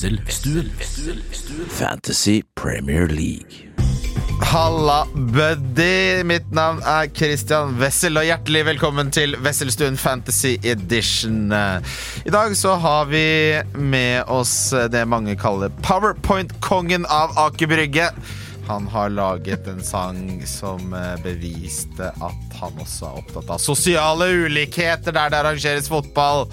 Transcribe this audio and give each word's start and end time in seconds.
Wesselstuen. 0.00 0.70
Fantasy 1.68 2.42
Premier 2.54 3.06
League. 3.06 3.68
Halla, 4.42 5.06
buddy! 5.14 6.24
Mitt 6.24 6.50
navn 6.52 6.80
er 6.88 7.10
Christian 7.12 7.74
Wessel, 7.76 8.16
og 8.16 8.24
hjertelig 8.24 8.62
velkommen 8.64 9.12
til 9.12 9.36
Wesselstuen 9.44 10.00
Fantasy 10.00 10.54
Edition. 10.64 11.52
I 12.24 12.32
dag 12.32 12.56
så 12.56 12.78
har 12.80 13.12
vi 13.12 13.60
med 13.76 14.24
oss 14.24 14.72
det 14.88 15.04
mange 15.04 15.36
kaller 15.36 15.68
Powerpoint-kongen 15.84 17.04
av 17.04 17.36
Aker 17.36 17.68
Brygge. 17.68 18.08
Han 18.72 18.88
har 18.88 19.12
laget 19.12 19.68
en 19.68 19.84
sang 19.84 20.40
som 20.48 20.96
beviste 21.20 22.08
at 22.08 22.60
han 22.62 22.80
også 22.80 23.10
er 23.10 23.20
opptatt 23.20 23.52
av 23.52 23.60
sosiale 23.60 24.32
ulikheter 24.46 25.12
der 25.12 25.28
det 25.28 25.44
arrangeres 25.44 25.92
fotball. 25.92 26.46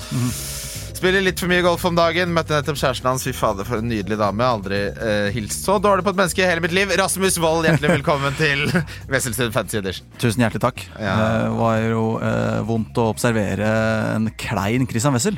Spiller 0.97 1.21
litt 1.21 1.37
for 1.37 1.51
mye 1.51 1.61
golf 1.61 1.83
om 1.85 1.93
dagen. 1.97 2.31
Møtte 2.33 2.55
nettopp 2.55 2.79
kjæresten 2.79 3.05
hans. 3.05 3.21
Fy 3.27 3.33
fader, 3.37 3.67
for 3.67 3.83
en 3.83 3.89
nydelig 3.91 4.17
dame. 4.17 4.45
Aldri 4.47 4.79
eh, 4.89 5.27
hilst 5.35 5.67
så 5.67 5.75
dårlig 5.81 6.01
på 6.07 6.13
et 6.15 6.17
menneske 6.17 6.41
i 6.41 6.47
hele 6.49 6.63
mitt 6.63 6.73
liv. 6.73 6.89
Rasmus 6.97 7.37
Wold, 7.43 7.67
hjertelig 7.67 7.91
velkommen 7.99 8.33
til 8.41 8.65
Wesselstuen 9.11 9.53
Fantasy 9.53 9.77
Edition. 9.83 10.09
Tusen 10.17 10.41
hjertelig 10.41 10.63
takk. 10.63 10.81
Ja. 10.97 11.13
Det 11.21 11.53
var 11.59 11.83
jo 11.83 12.03
eh, 12.17 12.59
vondt 12.65 12.97
å 12.97 13.11
observere 13.11 13.69
en 14.15 14.31
klein 14.41 14.89
Christian 14.89 15.13
Wessel. 15.13 15.37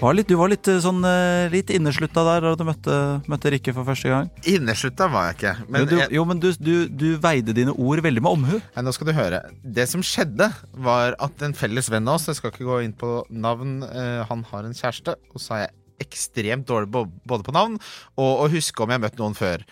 Var 0.00 0.14
litt, 0.16 0.30
du 0.32 0.38
var 0.40 0.48
litt 0.48 0.68
eh, 0.70 0.78
sånn 0.80 1.02
eh, 1.04 1.50
litt 1.52 1.68
inneslutta 1.74 2.22
der 2.24 2.44
da 2.46 2.54
du 2.56 2.62
møtte, 2.64 2.94
møtte 3.28 3.50
Rikke 3.52 3.74
for 3.76 3.84
første 3.84 4.08
gang. 4.08 4.30
Inneslutta 4.48 5.10
var 5.12 5.26
jeg 5.28 5.36
ikke. 5.36 5.52
Men 5.68 5.82
jo, 5.82 5.88
du, 5.90 5.94
jeg, 5.98 6.08
jo, 6.16 6.22
men 6.30 6.40
du, 6.40 6.46
du, 6.56 6.72
du 6.88 7.08
veide 7.20 7.52
dine 7.56 7.74
ord 7.76 8.00
veldig 8.06 8.22
med 8.24 8.38
omhu. 8.38 8.54
Ja, 8.62 8.84
nå 8.86 8.94
skal 8.96 9.10
du 9.10 9.12
høre. 9.18 9.42
Det 9.60 9.84
som 9.90 10.04
skjedde, 10.06 10.48
var 10.80 11.18
at 11.20 11.44
en 11.44 11.56
felles 11.58 11.92
venn 11.92 12.08
av 12.08 12.16
oss, 12.16 12.30
jeg 12.30 12.40
skal 12.40 12.54
ikke 12.54 12.70
gå 12.70 12.80
inn 12.86 12.96
på 12.96 13.12
navn, 13.28 13.82
uh, 13.84 14.24
han 14.30 14.46
har 14.48 14.64
en 14.64 14.76
kjæreste, 14.76 15.18
og 15.34 15.44
så 15.44 15.58
er 15.58 15.62
jeg 15.66 15.76
ekstremt 16.00 16.64
dårlig 16.64 16.88
både 17.28 17.44
på 17.44 17.52
navn 17.52 17.74
og 18.20 18.44
å 18.44 18.46
huske 18.48 18.80
om 18.80 18.88
jeg 18.88 18.96
har 18.96 19.02
møtt 19.04 19.18
noen 19.20 19.36
før. 19.36 19.64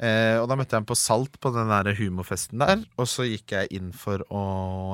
Eh, 0.00 0.36
og 0.40 0.46
da 0.48 0.56
møtte 0.56 0.72
jeg 0.72 0.80
ham 0.80 0.88
på 0.88 0.96
Salt 0.96 1.36
på 1.44 1.52
den 1.52 1.68
der 1.68 1.90
humorfesten 1.98 2.62
der, 2.62 2.86
og 2.96 3.10
så 3.10 3.26
gikk 3.28 3.52
jeg 3.52 3.68
inn 3.76 3.90
for 3.92 4.24
å, 4.32 4.44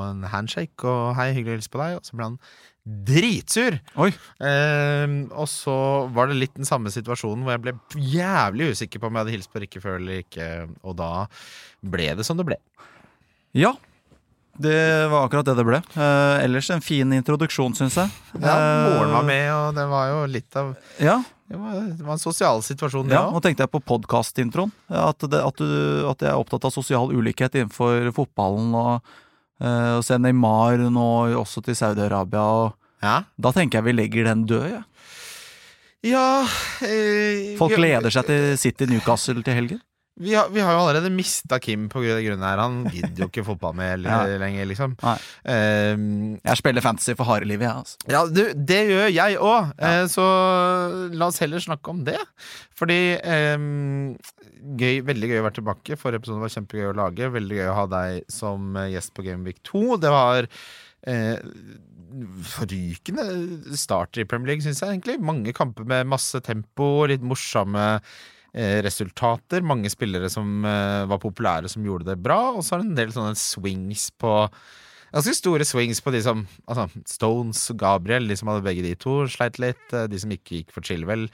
en 0.08 0.26
handshake 0.32 0.90
og 0.90 1.14
hei, 1.18 1.30
hyggelig 1.36 1.54
å 1.54 1.60
hilse 1.60 1.72
på 1.74 1.82
deg, 1.84 2.00
og 2.00 2.08
så 2.08 2.18
ble 2.18 2.28
han 2.32 2.40
dritsur. 2.84 3.76
Eh, 4.40 5.12
og 5.36 5.46
så 5.50 5.76
var 6.14 6.30
det 6.30 6.38
litt 6.40 6.56
den 6.56 6.68
samme 6.68 6.92
situasjonen 6.92 7.44
hvor 7.44 7.54
jeg 7.56 7.64
ble 7.66 7.74
jævlig 8.14 8.72
usikker 8.74 9.02
på 9.02 9.10
om 9.10 9.18
jeg 9.18 9.24
hadde 9.26 9.36
hilst 9.36 9.52
på 9.52 9.62
Rikke 9.62 9.82
før 9.84 9.98
eller 10.00 10.22
ikke, 10.24 10.48
og 10.82 10.96
da 10.98 11.10
ble 11.84 12.08
det 12.18 12.26
som 12.26 12.40
det 12.40 12.48
ble. 12.48 12.58
Ja. 13.56 13.74
Det 14.60 14.76
var 15.08 15.24
akkurat 15.24 15.46
det 15.48 15.54
det 15.56 15.64
ble. 15.64 15.78
Eh, 15.96 16.38
ellers 16.44 16.68
en 16.74 16.82
fin 16.84 17.12
introduksjon, 17.16 17.76
syns 17.78 17.96
jeg. 18.00 18.10
Ja, 18.34 18.56
Moren 18.90 19.14
var 19.14 19.22
Eh, 19.22 19.28
med, 19.30 19.44
og 19.54 19.76
det 19.78 19.86
var 19.88 20.08
jo 20.10 20.18
litt 20.28 20.56
av 20.58 20.74
Ja, 21.00 21.20
Det 21.50 21.58
var, 21.58 21.78
det 21.96 22.04
var 22.04 22.12
en 22.14 22.22
sosial 22.22 22.60
situasjon, 22.62 23.08
det 23.08 23.16
Ja, 23.16 23.24
nå 23.30 23.40
tenkte 23.42 23.64
jeg 23.64 23.72
på 23.72 23.80
podkastintroen. 23.82 24.70
At, 24.88 25.22
at, 25.24 25.62
at 25.64 26.20
jeg 26.22 26.28
er 26.30 26.36
opptatt 26.38 26.64
av 26.68 26.74
sosial 26.74 27.10
ulikhet 27.10 27.56
innenfor 27.56 28.12
fotballen. 28.14 28.74
Og, 28.76 29.16
eh, 29.60 29.92
og 29.98 30.04
se 30.06 30.18
Neymar 30.18 30.78
nå 30.90 31.08
også 31.40 31.62
til 31.64 31.74
Saudi-Arabia. 31.78 32.44
Og 32.64 32.72
Ja. 33.02 33.22
da 33.40 33.52
tenker 33.52 33.78
jeg 33.80 33.84
vi 33.84 33.92
legger 33.96 34.24
den 34.32 34.46
død. 34.46 34.66
Ja. 34.70 34.82
ja 36.04 36.26
eh, 36.86 37.54
Folk 37.60 37.76
gleder 37.78 38.10
seg 38.12 38.26
til 38.28 38.56
City 38.60 38.88
Newcastle 38.90 39.42
til 39.44 39.54
helgen. 39.56 39.80
Vi 40.20 40.34
har, 40.36 40.50
vi 40.52 40.60
har 40.60 40.74
jo 40.74 40.80
allerede 40.82 41.08
mista 41.14 41.56
Kim 41.62 41.86
på 41.88 42.02
grunn 42.02 42.18
av 42.18 42.24
grunnen 42.26 42.44
her. 42.44 42.58
Han 42.60 42.74
gidder 42.92 43.22
jo 43.22 43.28
ikke 43.30 43.44
fotball 43.46 43.72
med 43.78 44.02
Ja. 44.10 44.18
lenger, 44.42 44.66
liksom. 44.68 44.92
Eh, 45.00 45.96
Jeg 46.44 46.58
spiller 46.60 46.84
fantasy 46.84 47.14
for 47.16 47.24
harde 47.24 47.48
livet, 47.48 47.64
jeg. 47.64 47.78
Altså. 47.80 47.96
ja, 48.10 48.24
du, 48.28 48.42
det 48.52 48.80
gjør 48.90 49.08
jeg 49.14 49.38
òg, 49.40 49.70
så 50.12 50.26
la 51.16 51.30
oss 51.30 51.40
heller 51.40 51.62
snakke 51.64 51.94
om 51.94 52.02
det. 52.04 52.18
Fordi 52.76 52.98
eh, 53.16 53.56
gøy, 54.80 55.00
Veldig 55.06 55.30
gøy 55.30 55.40
å 55.40 55.46
være 55.46 55.58
tilbake. 55.60 55.98
Forrige 56.00 56.22
episode 56.22 56.42
var 56.42 56.54
kjempegøy 56.54 56.90
å 56.90 56.96
lage. 56.98 57.30
Veldig 57.36 57.60
gøy 57.60 57.70
å 57.70 57.76
ha 57.78 57.86
deg 57.90 58.32
som 58.32 58.74
eh, 58.78 58.90
gjest 58.94 59.14
på 59.16 59.24
Game 59.26 59.46
Week 59.48 59.60
2. 59.66 59.84
Det 60.02 60.12
var 60.14 60.48
eh, 61.08 61.38
forrykende 62.50 63.24
start 63.78 64.18
i 64.20 64.26
Premier 64.28 64.52
League, 64.54 64.64
syns 64.66 64.82
jeg 64.82 64.96
egentlig. 64.96 65.20
Mange 65.22 65.54
kamper 65.56 65.86
med 65.88 66.10
masse 66.10 66.40
tempo, 66.46 67.06
litt 67.10 67.24
morsomme 67.26 67.86
eh, 67.96 68.78
resultater. 68.86 69.64
Mange 69.66 69.92
spillere 69.92 70.30
som 70.32 70.64
eh, 70.66 71.06
var 71.10 71.22
populære, 71.22 71.70
som 71.72 71.86
gjorde 71.86 72.10
det 72.12 72.20
bra. 72.22 72.40
Og 72.56 72.64
så 72.66 72.76
er 72.76 72.82
det 72.84 72.90
en 72.90 73.00
del 73.02 73.16
sånne 73.16 73.38
swings 73.38 74.10
på 74.20 74.34
Ganske 75.12 75.34
store 75.34 75.64
swings 75.66 75.98
på 76.04 76.12
de 76.14 76.20
som 76.22 76.44
altså 76.68 76.88
Stones 77.10 77.64
og 77.72 77.80
Gabriel, 77.82 78.28
de 78.30 78.36
som 78.38 78.48
hadde 78.52 78.62
begge 78.66 78.82
de 78.86 78.94
to, 78.94 79.24
sleit 79.32 79.58
litt. 79.58 79.82
Eh, 79.92 80.06
De 80.06 80.18
som 80.22 80.30
ikke 80.30 80.60
gikk 80.60 80.70
for 80.74 80.86
Chilwell, 80.86 81.28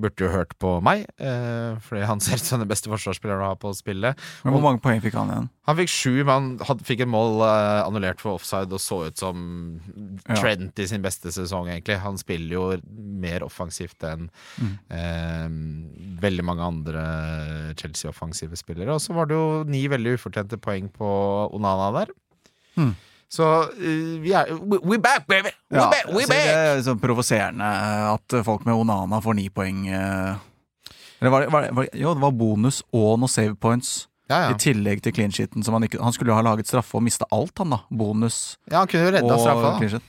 burde 0.00 0.22
jo 0.24 0.30
hørt 0.32 0.54
på 0.58 0.78
meg, 0.82 1.02
eh, 1.20 1.76
fordi 1.84 2.06
han 2.08 2.20
ser 2.24 2.38
ut 2.40 2.46
som 2.46 2.58
den 2.62 2.68
beste 2.70 2.88
forsvarsspilleren 2.88 3.42
å 3.44 3.50
ha 3.52 3.56
på 3.60 3.70
spillet. 3.76 4.16
Men 4.44 4.54
hvor 4.54 4.62
mange 4.64 4.80
poeng 4.80 5.00
fikk 5.04 5.14
han 5.18 5.28
igjen? 5.30 5.48
Han 5.68 5.76
fikk 5.76 5.90
sju, 5.92 6.24
men 6.24 6.46
han 6.66 6.78
fikk 6.86 7.02
et 7.04 7.10
mål 7.10 7.42
eh, 7.44 7.82
annullert 7.84 8.22
for 8.22 8.38
offside 8.38 8.72
og 8.72 8.80
så 8.80 9.02
ut 9.10 9.18
som 9.20 9.80
Ja. 10.28 10.56
I 10.80 10.86
sin 10.86 11.02
beste 11.02 11.28
sesong, 11.30 11.68
egentlig. 11.68 11.98
Han 12.00 12.16
spiller 12.18 12.50
jo 12.56 12.80
mer 12.88 13.40
offensivt 13.46 14.00
enn 14.02 14.30
Mm. 14.58 14.78
eh, 14.90 15.48
veldig 16.20 16.44
mange 16.44 16.62
andre 16.64 17.74
Chelsea-offensive 17.76 18.56
spillere. 18.58 18.94
Og 18.94 19.00
så 19.00 19.14
var 19.14 19.26
det 19.26 19.36
jo 19.36 19.64
ni 19.68 19.86
veldig 19.88 20.16
ufortjente 20.18 20.58
poeng 20.60 20.88
på 20.92 21.06
Onana 21.54 21.92
der. 22.00 22.12
Mm. 22.76 22.94
Så 23.30 23.46
eh, 23.78 24.18
vi 24.24 24.32
er 24.34 24.48
we, 24.58 24.98
back, 24.98 25.26
baby! 25.30 25.52
We 25.70 25.78
Ja, 25.78 25.86
back! 25.92 26.08
We 26.10 26.24
back! 26.26 26.44
det 26.48 26.54
er 26.58 26.80
så 26.82 26.96
provoserende 26.98 27.66
at 28.10 28.34
folk 28.46 28.64
med 28.66 28.74
Onana 28.74 29.20
får 29.22 29.36
ni 29.38 29.48
poeng. 29.54 29.84
eh. 29.88 30.34
Eller 31.20 31.30
var 31.30 31.44
det, 31.44 31.50
var 31.52 31.62
det, 31.62 31.74
var 31.76 31.86
det, 31.86 32.00
jo, 32.00 32.14
det 32.16 32.24
var 32.24 32.32
bonus 32.32 32.80
og 32.96 33.18
noen 33.20 33.30
save 33.30 33.54
points. 33.60 34.06
Ja, 34.30 34.44
ja. 34.46 34.50
I 34.54 34.58
tillegg 34.62 35.02
til 35.02 35.12
clean 35.14 35.32
sheeten. 35.34 35.62
Han, 35.66 35.86
han 35.86 36.14
skulle 36.14 36.30
jo 36.30 36.38
ha 36.38 36.42
laget 36.46 36.68
straffe 36.70 36.96
og 36.98 37.02
mista 37.02 37.26
alt, 37.34 37.54
han 37.58 37.74
da. 37.74 37.80
Bonus 37.90 38.56
ja, 38.70 38.78
han 38.80 38.90
kunne 38.90 39.08
jo 39.08 39.14
redda 39.16 39.38
straffa. 39.42 39.72
da. 39.78 40.00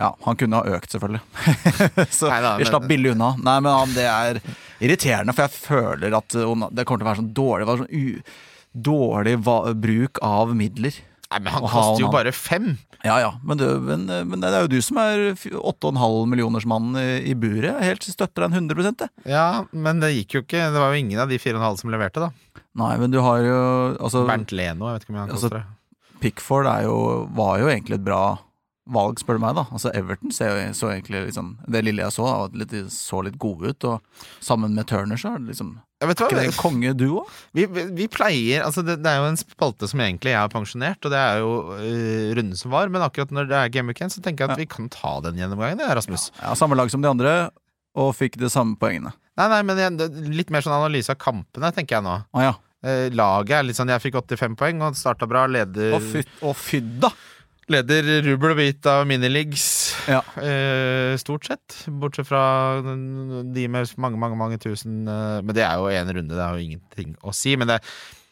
Ja, 0.00 0.10
han 0.24 0.36
kunne 0.40 0.60
ha 0.60 0.76
økt, 0.76 0.92
selvfølgelig. 0.94 1.20
så 2.18 2.28
Neida, 2.30 2.54
vi 2.60 2.68
slapp 2.68 2.86
billig 2.88 3.12
unna. 3.12 3.34
Nei, 3.44 3.56
men 3.60 3.72
han, 3.76 3.92
det 3.96 4.06
er 4.08 4.40
irriterende, 4.80 5.34
for 5.36 5.44
jeg 5.44 5.56
føler 5.56 6.16
at 6.16 6.32
det 6.36 6.86
kommer 6.88 7.02
til 7.02 7.04
å 7.04 7.10
være 7.10 7.20
sånn 7.20 7.32
dårlig, 7.36 7.68
sånn 7.82 8.22
dårlig 8.88 9.34
bruk 9.84 10.20
av 10.24 10.54
midler. 10.56 10.96
Nei, 11.30 11.38
men 11.44 11.52
han 11.54 11.62
koster 11.62 12.02
jo 12.02 12.08
bare 12.10 12.32
fem! 12.34 12.72
Ja 13.06 13.14
ja, 13.22 13.28
men, 13.46 13.56
du, 13.56 13.64
men, 13.80 14.02
men 14.28 14.42
det 14.42 14.48
er 14.50 14.64
jo 14.66 14.70
du 14.72 14.80
som 14.84 14.98
er 15.00 15.30
f- 15.32 15.46
8,5 15.54 16.26
millionersmannen 16.28 16.98
i, 17.00 17.30
i 17.30 17.36
buret. 17.38 17.78
Helt 17.86 18.02
støtter 18.04 18.44
deg 18.48 18.56
en 18.58 18.68
100 18.68 18.96
det. 19.04 19.08
Ja, 19.30 19.44
men 19.72 20.02
det 20.02 20.10
gikk 20.16 20.34
jo 20.36 20.42
ikke. 20.44 20.66
Det 20.74 20.82
var 20.82 20.92
jo 20.92 21.00
ingen 21.04 21.22
av 21.22 21.30
de 21.30 21.38
fire 21.40 21.54
og 21.56 21.62
en 21.62 21.68
halv 21.70 21.78
som 21.80 21.92
leverte, 21.94 22.20
da. 22.26 22.62
Nei, 22.82 22.90
men 23.00 23.14
du 23.14 23.20
har 23.24 23.40
jo 23.46 23.60
altså, 24.02 24.24
Bernt 24.28 24.52
Leno, 24.52 24.90
jeg 24.90 24.98
vet 24.98 25.06
ikke 25.06 25.14
om 25.14 25.20
han 25.22 25.30
Altså, 25.32 25.48
koster 25.48 25.62
det. 25.62 26.18
Pickford 26.20 26.68
er 26.68 26.84
jo, 26.84 26.96
var 27.38 27.62
jo 27.62 27.70
egentlig 27.72 27.96
et 28.00 28.04
bra 28.10 28.20
valg, 28.92 29.20
spør 29.22 29.38
du 29.38 29.42
meg. 29.44 29.54
da 29.56 29.64
Altså 29.70 29.90
Everton 29.94 30.32
ser 30.34 30.50
jo, 30.54 30.72
så 30.76 30.90
egentlig 30.92 31.20
liksom 31.28 31.52
Det 31.70 31.82
lille 31.86 32.02
jeg 32.02 32.12
så, 32.16 32.22
var 32.26 32.50
litt, 32.58 32.72
så 32.94 33.22
litt 33.26 33.38
gode 33.40 33.70
ut. 33.72 33.84
Og 33.84 34.24
sammen 34.44 34.74
med 34.74 34.86
Turner 34.90 35.16
så 35.20 35.34
er 35.34 35.38
det 35.42 35.52
liksom 35.54 35.72
Ja, 36.00 36.08
vet 36.08 36.18
du 36.18 36.24
Ikke 36.24 36.34
hva? 36.36 36.42
det 36.42 36.50
en 36.50 36.58
kongeduo? 36.58 37.24
Vi, 37.56 37.66
vi, 37.66 37.84
vi 38.02 38.06
pleier 38.08 38.64
altså 38.64 38.82
det, 38.86 38.98
det 39.04 39.10
er 39.10 39.18
jo 39.22 39.28
en 39.30 39.40
spalte 39.40 39.88
som 39.90 40.00
egentlig 40.00 40.32
jeg 40.34 40.40
har 40.40 40.48
pensjonert, 40.52 41.02
og 41.04 41.12
det 41.12 41.18
er 41.20 41.42
jo 41.42 41.50
uh, 41.76 42.30
runden 42.38 42.56
som 42.56 42.70
var, 42.72 42.88
men 42.88 43.02
akkurat 43.04 43.30
når 43.36 43.50
det 43.50 43.58
er 43.62 43.72
Game 43.74 43.92
Weekend, 43.92 44.14
så 44.14 44.22
tenker 44.24 44.44
jeg 44.46 44.50
at 44.54 44.56
Ja. 44.58 44.62
vi 44.64 44.70
kan 44.70 44.88
ta 44.92 45.16
den 45.26 45.36
gjennomgangen, 45.40 45.78
det, 45.82 45.90
Rasmus. 45.98 46.30
Ja, 46.40 46.54
Samme 46.56 46.78
lag 46.80 46.88
som 46.92 47.02
de 47.04 47.10
andre, 47.10 47.34
og 47.98 48.14
fikk 48.16 48.38
de 48.40 48.48
samme 48.52 48.78
poengene. 48.80 49.12
Nei, 49.36 49.46
nei, 49.52 49.60
men 49.66 49.78
jeg, 49.80 50.10
litt 50.36 50.50
mer 50.52 50.64
sånn 50.64 50.76
analyse 50.76 51.12
av 51.12 51.18
kampene, 51.20 51.70
tenker 51.76 51.98
jeg 51.98 52.04
nå. 52.06 52.16
Ah, 52.36 52.42
ja. 52.48 52.54
Eh, 52.80 53.10
laget 53.12 53.58
er 53.58 53.64
litt 53.68 53.76
sånn 53.76 53.90
Jeg 53.92 54.00
fikk 54.00 54.14
85 54.22 54.54
poeng 54.56 54.78
og 54.86 54.94
starta 54.96 55.26
bra. 55.28 55.42
Leder, 55.52 55.92
Å, 55.96 56.00
fy- 56.00 56.22
Og 56.48 56.54
fydda! 56.56 57.10
Leder 57.70 58.08
rubbel 58.26 58.52
og 58.54 58.58
bit 58.60 58.86
av 58.90 59.04
minileagues, 59.08 59.66
Ja. 60.10 60.20
eh, 60.42 61.16
stort 61.20 61.46
sett. 61.46 61.76
Bortsett 61.88 62.26
fra 62.28 62.42
de 62.82 63.66
med 63.68 63.92
mange, 63.96 64.18
mange 64.18 64.36
mange 64.38 64.58
tusen 64.58 65.06
eh, 65.08 65.40
Men 65.42 65.54
det 65.54 65.64
er 65.66 65.76
jo 65.78 65.90
én 65.90 66.10
runde, 66.16 66.34
det 66.34 66.42
har 66.42 66.56
jo 66.58 66.64
ingenting 66.66 67.14
å 67.22 67.34
si. 67.34 67.54
Men 67.56 67.68
det, 67.68 67.80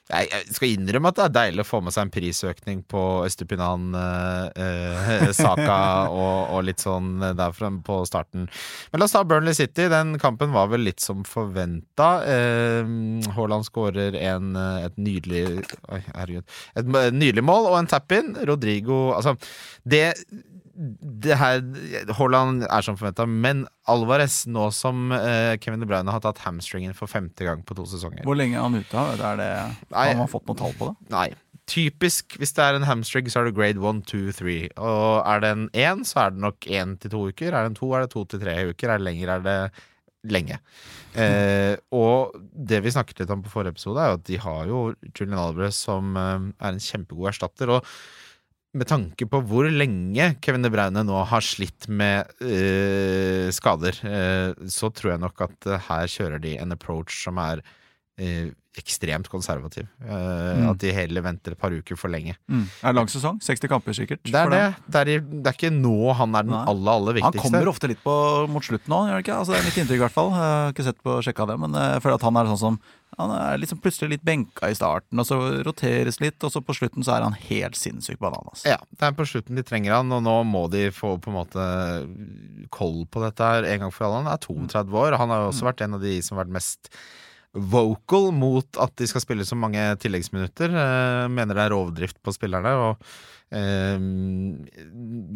Jeg, 0.08 0.28
jeg 0.32 0.56
skal 0.56 0.74
innrømme 0.74 1.12
at 1.12 1.18
det 1.18 1.24
er 1.26 1.34
deilig 1.36 1.64
å 1.64 1.68
få 1.68 1.82
med 1.84 1.94
seg 1.94 2.06
en 2.06 2.12
prisøkning 2.14 2.82
på 2.88 3.02
Østupinan, 3.26 3.90
eh, 3.92 4.64
eh, 4.64 5.26
Saka 5.36 5.78
og, 6.22 6.54
og 6.56 6.64
litt 6.68 6.82
sånn 6.84 7.20
derfra 7.36 7.70
på 7.84 8.00
starten. 8.08 8.48
Men 8.92 9.02
la 9.02 9.08
oss 9.08 9.16
ta 9.16 9.24
Burnley 9.28 9.56
City. 9.56 9.88
Den 9.92 10.16
kampen 10.22 10.54
var 10.56 10.70
vel 10.72 10.86
litt 10.88 11.04
som 11.04 11.24
forventa. 11.28 12.10
Eh, 12.24 12.88
Haaland 13.36 13.68
skårer 13.68 14.16
en, 14.16 14.54
eh, 14.56 14.88
et 14.88 15.00
nydelig 15.00 15.44
Oi, 15.92 16.00
herregud. 16.14 16.44
Et 16.76 16.88
et 16.88 17.16
nydelig 17.16 17.44
mål 17.44 17.70
og 17.70 17.78
en 17.80 17.90
tap-in. 17.90 18.34
Rodrigo 18.48 19.08
Altså, 19.14 19.36
det 19.88 20.14
det 20.78 21.34
her 21.34 21.58
Haaland 22.14 22.62
er 22.68 22.84
som 22.86 22.96
forventa, 22.98 23.26
men 23.26 23.64
Alvarez, 23.90 24.44
nå 24.46 24.68
som 24.74 25.10
uh, 25.10 25.56
Kevin 25.58 25.82
De 25.82 25.88
Bruyne 25.90 26.14
har 26.14 26.22
tatt 26.22 26.38
hamstringen 26.44 26.94
for 26.94 27.10
femte 27.10 27.46
gang 27.46 27.64
på 27.66 27.74
to 27.74 27.86
sesonger 27.90 28.22
Hvor 28.28 28.38
lenge 28.38 28.54
er 28.54 28.62
han 28.62 28.78
ute? 28.78 29.04
Er 29.18 29.40
det, 29.40 29.50
Nei. 29.90 30.06
har 30.12 30.18
man 30.20 30.30
fått 30.30 30.46
noe 30.46 30.58
tall 30.58 30.76
på 30.78 30.92
det? 30.92 31.10
Nei. 31.14 31.28
Typisk 31.68 32.38
hvis 32.38 32.54
det 32.56 32.64
er 32.64 32.78
en 32.78 32.86
hamstring, 32.88 33.26
så 33.28 33.42
er 33.42 33.50
det 33.50 33.56
grade 33.58 33.82
1, 33.82 34.04
2, 34.08 34.22
3. 34.38 34.56
Og 34.78 35.10
er 35.20 35.42
det 35.44 35.50
en 35.52 35.66
1, 35.74 36.06
så 36.08 36.22
er 36.22 36.32
det 36.32 36.44
nok 36.46 36.70
1 36.70 36.94
til 37.02 37.12
2 37.16 37.24
uker. 37.32 37.50
Er 37.50 37.66
det 37.66 37.72
en 37.74 37.80
2, 37.80 37.90
er 37.92 38.06
det 38.06 38.12
2 38.14 38.24
til 38.32 38.44
3 38.46 38.56
uker. 38.70 38.92
Er 38.94 39.02
det 39.02 39.08
lenger, 39.08 39.34
er 39.34 39.44
det 39.44 39.58
lenge. 40.32 40.60
Eh, 41.18 41.74
og 41.94 42.38
det 42.38 42.80
vi 42.84 42.94
snakket 42.94 43.22
litt 43.22 43.34
om 43.34 43.42
på 43.44 43.52
forrige 43.52 43.76
episode, 43.76 44.00
er 44.00 44.14
jo 44.14 44.20
at 44.20 44.26
de 44.30 44.40
har 44.46 44.70
jo 44.70 44.80
Julian 45.10 45.42
Alvarez 45.42 45.82
som 45.88 46.16
eh, 46.16 46.48
er 46.56 46.72
en 46.72 46.82
kjempegod 46.82 47.32
erstatter. 47.34 47.74
Og 47.76 47.92
med 48.78 48.88
tanke 48.90 49.26
på 49.30 49.40
hvor 49.48 49.68
lenge 49.70 50.30
Kevin 50.44 50.64
De 50.64 50.70
Bruyne 50.72 51.04
nå 51.06 51.24
har 51.30 51.44
slitt 51.44 51.88
med 51.90 52.30
eh, 52.44 53.48
skader, 53.54 53.98
eh, 54.06 54.68
så 54.70 54.92
tror 54.94 55.14
jeg 55.14 55.24
nok 55.24 55.44
at 55.48 55.68
eh, 55.68 55.84
her 55.88 56.08
kjører 56.10 56.42
de 56.42 56.56
en 56.62 56.74
approach 56.74 57.20
som 57.24 57.40
er 57.42 57.62
eh, 58.18 58.50
ekstremt 58.78 59.26
konservativ. 59.32 59.88
Mm. 60.04 60.68
At 60.70 60.78
de 60.78 60.92
heller 60.94 61.24
venter 61.24 61.54
et 61.54 61.58
par 61.58 61.74
uker 61.74 61.98
for 61.98 62.12
lenge. 62.12 62.36
Mm. 62.46 62.62
Er 62.78 62.92
det 62.92 62.98
lang 63.00 63.08
sesong? 63.10 63.40
60 63.42 63.70
kamper 63.72 63.96
sikkert? 63.96 64.22
Det 64.22 64.38
er 64.38 64.52
det. 64.52 64.60
Det 64.86 65.00
er, 65.00 65.24
det 65.26 65.50
er 65.50 65.56
ikke 65.56 65.72
nå 65.74 66.12
han 66.14 66.36
er 66.38 66.46
den 66.46 66.54
Nei. 66.54 66.62
aller, 66.70 66.92
aller 66.92 67.18
Han 67.26 67.40
kommer 67.40 67.72
ofte 67.72 67.90
litt 67.90 68.02
på 68.04 68.14
mot 68.52 68.62
slutten 68.62 68.94
nå, 68.94 69.00
gjør 69.08 69.18
han 69.18 69.24
ikke? 69.26 69.40
Altså, 69.40 69.56
det 69.56 69.58
er 69.58 69.66
mitt 69.66 69.80
inntrykk, 69.82 69.98
i 69.98 70.04
hvert 70.06 70.14
fall. 70.14 70.30
Jeg 70.36 70.54
har 70.54 70.76
ikke 70.76 70.86
sett 70.92 71.02
på 71.02 71.18
sjekka 71.26 71.48
det, 71.50 71.58
men 71.64 71.74
jeg 71.80 72.04
føler 72.04 72.20
at 72.20 72.28
han 72.28 72.38
er 72.38 72.52
sånn 72.52 72.62
som 72.62 72.78
Han 73.18 73.32
er 73.34 73.58
liksom 73.58 73.80
plutselig 73.82 74.12
litt 74.12 74.26
benka 74.26 74.70
i 74.70 74.76
starten, 74.78 75.18
og 75.18 75.26
så 75.26 75.38
roteres 75.66 76.20
litt, 76.22 76.38
og 76.46 76.52
så 76.54 76.62
på 76.62 76.76
slutten 76.76 77.02
så 77.02 77.16
er 77.16 77.24
han 77.26 77.34
helt 77.48 77.78
sinnssyk 77.78 78.20
bananas. 78.22 78.62
Ja, 78.68 78.78
det 78.94 79.08
er 79.08 79.16
på 79.18 79.26
slutten 79.26 79.58
de 79.58 79.64
trenger 79.66 79.96
han, 79.96 80.12
og 80.14 80.22
nå 80.22 80.36
må 80.46 80.68
de 80.70 80.84
få 80.94 81.16
på 81.18 81.32
en 81.32 81.38
måte 81.40 81.64
koll 82.74 83.02
på 83.10 83.22
dette 83.24 83.42
her 83.42 83.66
en 83.66 83.82
gang 83.84 83.94
for 83.94 84.06
alle. 84.06 84.22
Han 84.22 84.30
er 84.30 84.44
32 84.44 85.00
år, 85.02 85.16
og 85.16 85.22
han 85.24 85.34
har 85.34 85.42
jo 85.42 85.50
også 85.50 85.66
vært 85.66 85.82
en 85.86 85.98
av 85.98 86.04
de 86.06 86.14
som 86.22 86.36
har 86.36 86.46
vært 86.46 86.58
mest 86.60 86.92
vocal 87.54 88.30
mot 88.36 88.78
at 88.82 88.92
de 89.00 89.08
skal 89.08 89.24
spille 89.24 89.46
så 89.48 89.56
mange 89.58 89.80
tilleggsminutter. 90.02 90.72
Eh, 90.72 91.24
mener 91.32 91.56
det 91.56 91.64
er 91.64 91.74
rovdrift 91.74 92.18
på 92.24 92.34
spillerne. 92.34 92.74
og 92.76 93.08
eh, 93.54 93.96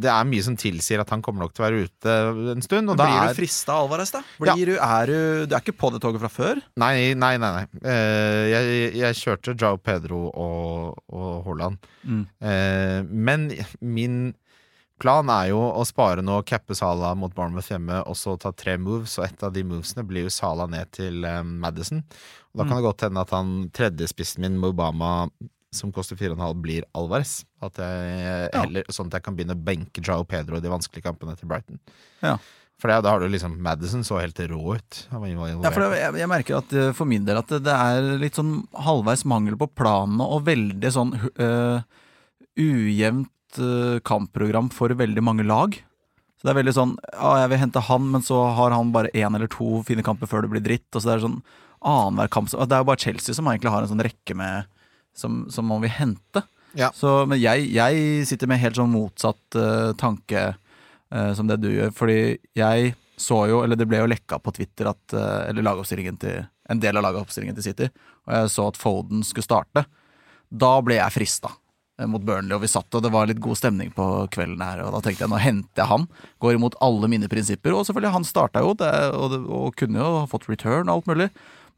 Det 0.02 0.10
er 0.12 0.28
mye 0.28 0.44
som 0.44 0.58
tilsier 0.60 1.00
at 1.02 1.12
han 1.14 1.24
kommer 1.24 1.46
nok 1.46 1.54
til 1.56 1.64
å 1.64 1.66
være 1.68 1.86
ute 1.86 2.16
en 2.54 2.64
stund. 2.64 2.92
Og 2.92 3.00
da 3.00 3.08
Blir 3.08 3.22
er 3.22 3.32
du 3.32 3.40
frista 3.40 3.78
av 3.78 3.86
Alvarez, 3.86 4.12
da? 4.14 4.22
Blir 4.42 4.74
du, 4.74 4.76
er 4.76 5.12
du, 5.12 5.18
du 5.48 5.56
er 5.56 5.64
ikke 5.64 5.78
på 5.80 5.92
det 5.94 6.02
toget 6.04 6.22
fra 6.22 6.32
før? 6.32 6.62
Nei, 6.82 7.14
nei, 7.18 7.34
nei. 7.40 7.52
nei. 7.58 7.64
Eh, 7.80 8.44
jeg, 8.52 8.84
jeg 9.00 9.20
kjørte 9.22 9.56
Jao 9.56 9.80
Pedro 9.80 10.26
og, 10.28 11.02
og 11.08 11.48
Haaland. 11.48 11.90
Mm. 12.04 12.24
Eh, 12.44 13.00
men 13.08 13.50
min 13.80 14.22
plan 15.02 15.30
er 15.34 15.50
jo 15.50 15.60
å 15.60 15.84
spare 15.88 16.22
nå, 16.24 16.38
cappe 16.48 16.76
Salah 16.78 17.16
mot 17.18 17.32
Bournemouth 17.34 17.72
hjemme, 17.72 18.02
og 18.08 18.18
så 18.18 18.36
ta 18.40 18.52
tre 18.54 18.76
moves, 18.80 19.16
og 19.18 19.26
et 19.26 19.42
av 19.44 19.54
de 19.54 19.64
movesene 19.66 20.06
blir 20.06 20.28
jo 20.28 20.34
Salah 20.34 20.70
ned 20.70 20.92
til 20.94 21.26
um, 21.26 21.56
Madison. 21.62 22.04
Og 22.52 22.62
da 22.62 22.68
kan 22.68 22.78
det 22.78 22.86
godt 22.86 23.06
hende 23.06 23.24
at 23.24 23.34
han 23.34 23.52
tredjespissen 23.74 24.44
min, 24.44 24.60
Mubama, 24.60 25.26
som 25.72 25.92
koster 25.94 26.18
4,5, 26.20 26.42
blir 26.62 26.86
Alvarez. 26.98 27.40
At 27.64 27.78
jeg 27.80 28.50
heller, 28.52 28.88
Sånn 28.92 29.08
at 29.08 29.18
jeg 29.18 29.26
kan 29.26 29.38
begynne 29.38 29.56
å 29.56 29.62
benke 29.68 30.04
Jao 30.04 30.26
Pedro 30.28 30.58
i 30.58 30.64
de 30.64 30.72
vanskelige 30.72 31.06
kampene 31.06 31.36
til 31.38 31.48
Brighton. 31.50 31.80
Ja. 32.20 32.36
For 32.82 32.90
det, 32.90 32.98
da 33.06 33.12
har 33.14 33.22
du 33.22 33.30
liksom 33.30 33.54
Madison 33.62 34.02
så 34.04 34.18
helt 34.18 34.40
rå 34.50 34.76
ut. 34.76 35.02
Ja, 35.06 35.70
for 35.70 35.84
det, 35.84 36.00
jeg, 36.00 36.16
jeg 36.18 36.30
merker 36.30 36.58
at 36.58 36.72
eh, 36.74 36.90
for 36.98 37.08
min 37.08 37.24
del 37.28 37.38
at 37.38 37.52
det, 37.52 37.62
det 37.68 37.76
er 37.78 38.08
litt 38.18 38.38
sånn 38.38 38.56
halvveis 38.74 39.22
mangel 39.30 39.54
på 39.60 39.70
planene 39.78 40.26
og 40.26 40.48
veldig 40.48 40.90
sånn 40.90 41.14
uh, 41.14 41.78
ujevnt 42.58 43.30
kampprogram 44.08 44.70
for 44.72 44.94
veldig 44.96 45.22
mange 45.24 45.44
lag. 45.46 45.74
Så 46.42 46.48
det 46.48 46.52
er 46.52 46.58
veldig 46.58 46.74
sånn 46.74 46.92
Ja, 47.12 47.32
jeg 47.44 47.52
vil 47.52 47.60
hente 47.62 47.82
han, 47.86 48.06
men 48.10 48.24
så 48.26 48.40
har 48.56 48.74
han 48.74 48.90
bare 48.94 49.12
én 49.14 49.30
eller 49.30 49.50
to 49.52 49.82
fine 49.86 50.02
kamper 50.02 50.26
før 50.26 50.42
det 50.42 50.50
blir 50.54 50.64
dritt. 50.64 50.88
Og 50.90 50.98
så 50.98 51.10
det 51.10 51.14
er 51.14 51.26
sånn 51.26 51.42
annenhver 51.82 52.30
kamp 52.34 52.50
Det 52.50 52.74
er 52.74 52.82
jo 52.82 52.88
bare 52.88 53.02
Chelsea 53.04 53.36
som 53.36 53.46
egentlig 53.50 53.70
har 53.70 53.84
en 53.84 53.92
sånn 53.92 54.02
rekke 54.02 54.34
med 54.38 54.66
som, 55.14 55.44
som 55.52 55.68
man 55.68 55.82
vil 55.84 55.92
hente. 55.92 56.42
Ja. 56.78 56.90
Så, 56.96 57.26
men 57.28 57.40
jeg, 57.40 57.68
jeg 57.74 58.26
sitter 58.26 58.50
med 58.50 58.62
helt 58.62 58.78
sånn 58.78 58.92
motsatt 58.92 59.58
uh, 59.60 59.92
tanke 60.00 60.44
uh, 60.56 61.32
som 61.36 61.46
det 61.50 61.60
du 61.62 61.68
gjør. 61.70 61.92
Fordi 61.94 62.18
jeg 62.58 62.94
så 63.20 63.44
jo, 63.50 63.62
eller 63.62 63.78
det 63.78 63.86
ble 63.86 64.00
jo 64.00 64.10
lekka 64.10 64.40
på 64.42 64.54
Twitter 64.56 64.88
at 64.90 65.14
uh, 65.14 65.44
Eller 65.46 65.62
lagoppstillingen 65.62 66.18
til 66.18 66.42
en 66.72 66.80
del 66.80 66.96
av 66.98 67.06
lagoppstillingen 67.06 67.58
til 67.58 67.68
City. 67.70 67.90
Og 68.26 68.34
jeg 68.34 68.52
så 68.54 68.68
at 68.70 68.80
Foden 68.80 69.22
skulle 69.26 69.46
starte. 69.46 69.84
Da 70.48 70.72
ble 70.84 70.98
jeg 70.98 71.14
frista 71.14 71.50
eh, 71.52 71.61
mot 72.08 72.22
Burnley, 72.24 72.54
og 72.56 72.62
vi 72.64 72.70
satt, 72.72 72.88
og 72.96 73.02
det 73.04 73.12
var 73.12 73.28
litt 73.28 73.42
god 73.42 73.58
stemning 73.60 73.92
på 73.94 74.06
kvelden 74.32 74.62
her. 74.64 74.80
Og 74.86 74.94
da 74.94 75.02
tenkte 75.04 75.26
jeg 75.26 75.32
nå 75.32 75.40
henter 75.42 75.84
jeg 75.84 75.90
han. 75.90 76.06
Går 76.42 76.56
imot 76.56 76.78
alle 76.84 77.10
mine 77.12 77.28
prinsipper. 77.30 77.74
Og 77.76 77.84
selvfølgelig, 77.88 78.14
han 78.16 78.28
starta 78.28 78.62
jo, 78.64 78.72
det, 78.78 78.92
og, 79.12 79.26
det, 79.34 79.42
og 79.44 79.76
kunne 79.78 80.00
jo 80.00 80.14
ha 80.22 80.24
fått 80.30 80.48
return 80.50 80.88
og 80.88 80.94
alt 80.96 81.10
mulig. 81.12 81.28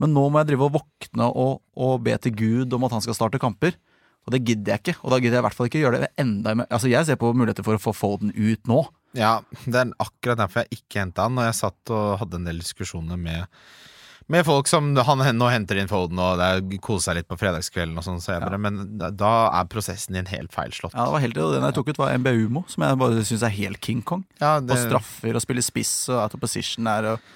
Men 0.03 0.15
nå 0.15 0.27
må 0.29 0.41
jeg 0.41 0.53
drive 0.53 0.69
og 0.69 0.77
våkne 0.79 1.29
og, 1.31 1.59
og 1.79 1.99
be 2.07 2.17
til 2.23 2.35
Gud 2.39 2.75
om 2.75 2.87
at 2.87 2.97
han 2.97 3.05
skal 3.05 3.19
starte 3.19 3.43
kamper. 3.43 3.77
Og 4.25 4.33
det 4.33 4.43
gidder 4.49 4.75
jeg 4.75 4.83
ikke. 4.83 4.99
Og 5.03 5.13
da 5.13 5.21
gidder 5.21 5.39
jeg 5.39 5.45
i 5.45 5.47
hvert 5.49 5.59
fall 5.59 5.69
ikke 5.71 5.83
gjøre 5.83 6.05
det 6.05 6.11
enda. 6.21 6.55
Altså, 6.71 6.89
jeg 6.91 7.07
ser 7.07 7.21
på 7.21 7.33
muligheter 7.37 7.67
for 7.67 7.77
å 7.77 7.83
få 7.83 7.95
Foden 7.97 8.33
ut 8.33 8.71
nå. 8.71 8.81
Ja, 9.15 9.37
det 9.67 9.79
er 9.79 9.93
akkurat 10.03 10.41
derfor 10.41 10.65
jeg 10.65 10.81
ikke 10.81 11.03
henta 11.03 11.29
han. 11.29 11.39
Og 11.39 11.47
jeg 11.47 11.59
satt 11.61 11.95
og 11.95 12.19
hadde 12.23 12.41
en 12.41 12.49
del 12.49 12.63
diskusjoner 12.63 13.21
med, 13.21 13.51
med 14.33 14.47
folk 14.47 14.69
som 14.71 14.93
han 14.97 15.23
nå 15.37 15.49
henter 15.53 15.81
inn 15.81 15.91
Foden, 15.91 16.21
og 16.23 16.39
det 16.41 16.47
er 16.49 16.79
koser 16.85 17.11
seg 17.11 17.19
litt 17.21 17.29
på 17.31 17.39
fredagskvelden 17.41 17.99
og 18.01 18.07
sånn 18.07 18.23
senere, 18.25 18.59
men 18.61 18.85
da, 18.99 19.33
er 19.61 19.69
prosessen 19.71 20.17
din 20.17 20.31
helt 20.31 20.55
feilslått. 20.55 20.95
Ja, 20.97 21.09
det 21.09 21.17
var 21.17 21.25
helt 21.25 21.41
Den 21.41 21.67
jeg 21.69 21.77
tok 21.77 21.91
ut, 21.93 22.01
var 22.01 22.15
MBUMO, 22.23 22.65
som 22.73 22.87
jeg 22.87 23.01
bare 23.03 23.27
syns 23.29 23.45
er 23.45 23.53
helt 23.57 23.83
King 23.85 24.01
Kong. 24.07 24.25
Ja, 24.41 24.57
Og 24.63 24.79
straffer 24.81 25.37
og 25.37 25.45
spiller 25.45 25.67
spiss 25.67 25.93
og 26.09 26.23
out 26.23 26.39
of 26.39 26.45
position 26.45 26.89
der 26.89 27.15
og 27.15 27.35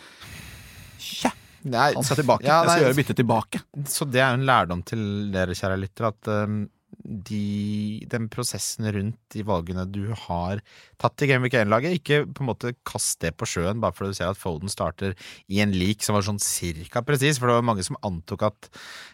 Tja! 0.98 1.30
Nei, 1.68 1.90
Han 1.94 2.06
skal 2.06 2.20
tilbake. 2.22 2.46
Ja, 2.46 2.62
jeg 2.62 2.70
skal 2.70 2.84
gjøre 2.86 2.96
byttet 2.96 3.18
tilbake. 3.18 3.60
Så 3.90 4.06
det 4.08 4.20
er 4.22 4.30
jo 4.32 4.38
en 4.40 4.46
lærdom 4.48 4.82
til 4.86 5.00
dere, 5.34 5.56
kjære 5.58 5.78
lyttere, 5.80 6.12
at 6.14 6.30
um, 6.46 6.60
de, 7.08 8.04
den 8.10 8.28
prosessen 8.32 8.88
rundt 8.94 9.18
de 9.32 9.44
valgene 9.46 9.86
du 9.88 10.10
har 10.26 10.60
tatt 11.00 11.24
i 11.24 11.28
Game 11.30 11.46
Week 11.46 11.56
1-laget, 11.56 11.96
ikke 11.98 12.22
på 12.26 12.44
en 12.44 12.50
måte 12.50 12.74
kast 12.88 13.20
det 13.24 13.34
på 13.38 13.48
sjøen 13.48 13.80
bare 13.82 13.96
fordi 13.96 14.12
du 14.12 14.18
ser 14.18 14.32
at 14.32 14.40
Foden 14.40 14.70
starter 14.72 15.14
i 15.48 15.62
en 15.64 15.72
lik 15.74 16.04
som 16.04 16.18
var 16.18 16.26
sånn 16.26 16.40
cirka 16.42 17.02
presis, 17.06 17.40
for 17.40 17.50
det 17.50 17.58
var 17.58 17.68
mange 17.70 17.86
som 17.86 17.98
antok 18.06 18.44
at 18.50 18.70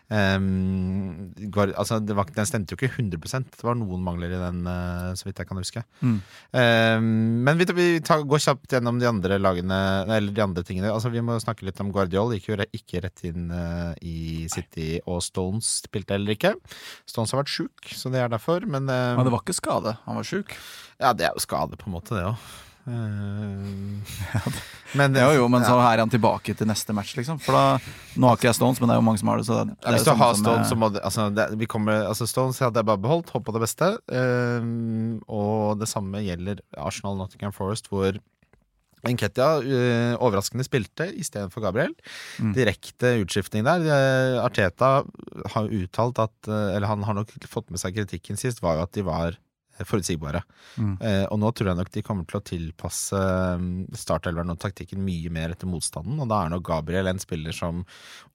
um, 0.08 1.30
altså 1.74 2.00
det 2.04 2.16
var, 2.16 2.28
Den 2.34 2.48
stemte 2.48 2.74
jo 2.74 2.80
ikke 2.80 3.02
100% 3.02 3.54
det 3.54 3.66
var 3.66 3.78
noen 3.78 4.02
mangler 4.04 4.32
i 4.32 4.40
den, 4.40 4.62
uh, 4.66 5.12
så 5.16 5.28
vidt 5.28 5.40
jeg 5.40 5.48
kan 5.48 5.60
huske. 5.60 5.84
Mm. 6.00 6.18
Um, 6.52 7.08
men 7.46 7.60
vi, 7.60 7.68
vi 7.76 7.88
tar, 8.04 8.24
går 8.28 8.42
kjapt 8.42 8.76
gjennom 8.76 8.98
de 9.00 9.08
andre 9.08 9.38
lagene, 9.40 9.78
eller 10.08 10.34
de 10.34 10.44
andre 10.44 10.64
tingene. 10.66 10.92
Altså 10.92 11.12
Vi 11.12 11.22
må 11.24 11.36
snakke 11.42 11.66
litt 11.68 11.80
om 11.82 11.92
Guardiol. 11.94 12.34
Gikk 12.36 12.50
jo 12.50 12.58
ikke 12.64 13.04
rett 13.04 13.24
inn 13.28 13.50
uh, 13.52 13.92
i 14.02 14.46
City, 14.52 14.98
og 15.04 15.22
Stones 15.24 15.70
spilte 15.84 16.16
heller 16.16 16.36
ikke. 16.36 16.54
Stones 17.08 17.34
har 17.34 17.42
vært 17.42 17.54
sjuk, 17.54 17.83
så 17.92 18.12
det 18.12 18.22
er 18.24 18.32
derfor. 18.32 18.64
Men, 18.64 18.88
uh, 18.88 19.16
Men 19.18 19.26
det 19.26 19.34
var 19.34 19.44
ikke 19.44 19.56
skade. 19.56 19.96
Han 20.06 20.20
var 20.20 20.28
sjuk. 20.28 20.56
ja, 21.00 21.12
det 21.12 21.28
er 21.28 21.36
jo 21.36 21.44
skade, 21.44 21.76
på 21.76 21.90
en 21.90 21.98
måte, 21.98 22.16
det 22.16 22.28
òg. 22.32 22.52
men 24.98 25.14
Jo, 25.16 25.30
jo, 25.32 25.44
men 25.48 25.62
så 25.64 25.78
er 25.80 26.02
han 26.02 26.10
tilbake 26.12 26.52
til 26.52 26.68
neste 26.68 26.92
match, 26.96 27.14
liksom. 27.16 27.38
For 27.40 27.56
da 27.56 27.62
Nå 28.20 28.28
har 28.28 28.36
ikke 28.36 28.50
jeg 28.50 28.58
Stones, 28.58 28.80
men 28.80 28.90
det 28.90 28.96
er 28.96 29.00
jo 29.00 29.06
mange 29.06 29.20
som 29.22 29.30
har 29.32 29.40
det. 29.40 29.46
Så 29.48 29.56
det 29.56 29.72
Ja, 29.72 29.94
hvis 29.94 30.04
du 30.04 30.12
har 30.12 30.36
Stones, 30.36 30.66
eh, 30.66 30.70
så 30.70 30.76
må 30.78 30.90
du 30.92 30.98
altså, 31.00 31.30
det, 31.34 31.46
vi 31.60 31.66
kommer, 31.70 32.04
altså 32.10 32.28
Stones 32.28 32.60
hadde 32.60 32.82
jeg 32.82 32.88
bare 32.90 33.00
beholdt. 33.00 33.32
Håp 33.32 33.46
på 33.48 33.54
det 33.56 33.64
beste. 33.64 33.86
Um, 34.12 35.16
og 35.26 35.80
det 35.80 35.88
samme 35.90 36.20
gjelder 36.26 36.60
Arsenal 36.76 37.16
Nottingham 37.18 37.54
Forest, 37.56 37.88
hvor 37.88 38.20
Enketia 39.08 39.49
uh, 39.61 40.14
overraskende 40.25 40.66
spilte 40.66 41.08
istedenfor 41.12 41.64
Gabriel. 41.64 41.94
Mm. 42.40 42.52
Direkte 42.56 43.14
utskiftning 43.23 43.66
der. 43.66 43.84
Eh, 43.84 44.42
Arteta 44.42 44.90
har 45.54 45.73
uttalt 45.73 46.20
at 46.23 46.50
uh, 46.50 46.75
Eller 46.75 46.88
han 46.90 47.04
har 47.06 47.18
nok 47.18 47.32
fått 47.50 47.73
med 47.73 47.82
seg 47.82 47.96
kritikken 47.96 48.40
sist, 48.40 48.62
var 48.64 48.78
jo 48.78 48.87
at 48.87 48.94
de 48.96 49.04
var 49.06 49.37
eh, 49.37 49.84
forutsigbare. 49.87 50.42
Mm. 50.80 50.94
Eh, 51.00 51.25
og 51.28 51.40
nå 51.42 51.52
tror 51.52 51.70
jeg 51.70 51.80
nok 51.80 51.92
de 51.94 52.04
kommer 52.06 52.28
til 52.28 52.40
å 52.40 52.44
tilpasse 52.49 53.23
startelveren 54.00 54.54
og 54.54 54.61
taktikken 54.62 55.04
mye 55.04 55.32
mer 55.34 55.54
etter 55.54 55.70
motstanden. 55.70 56.18
Og 56.23 56.30
da 56.30 56.42
er 56.44 56.54
nok 56.54 56.66
Gabriel 56.68 57.11
en 57.11 57.23
spiller 57.23 57.56
som 57.56 57.84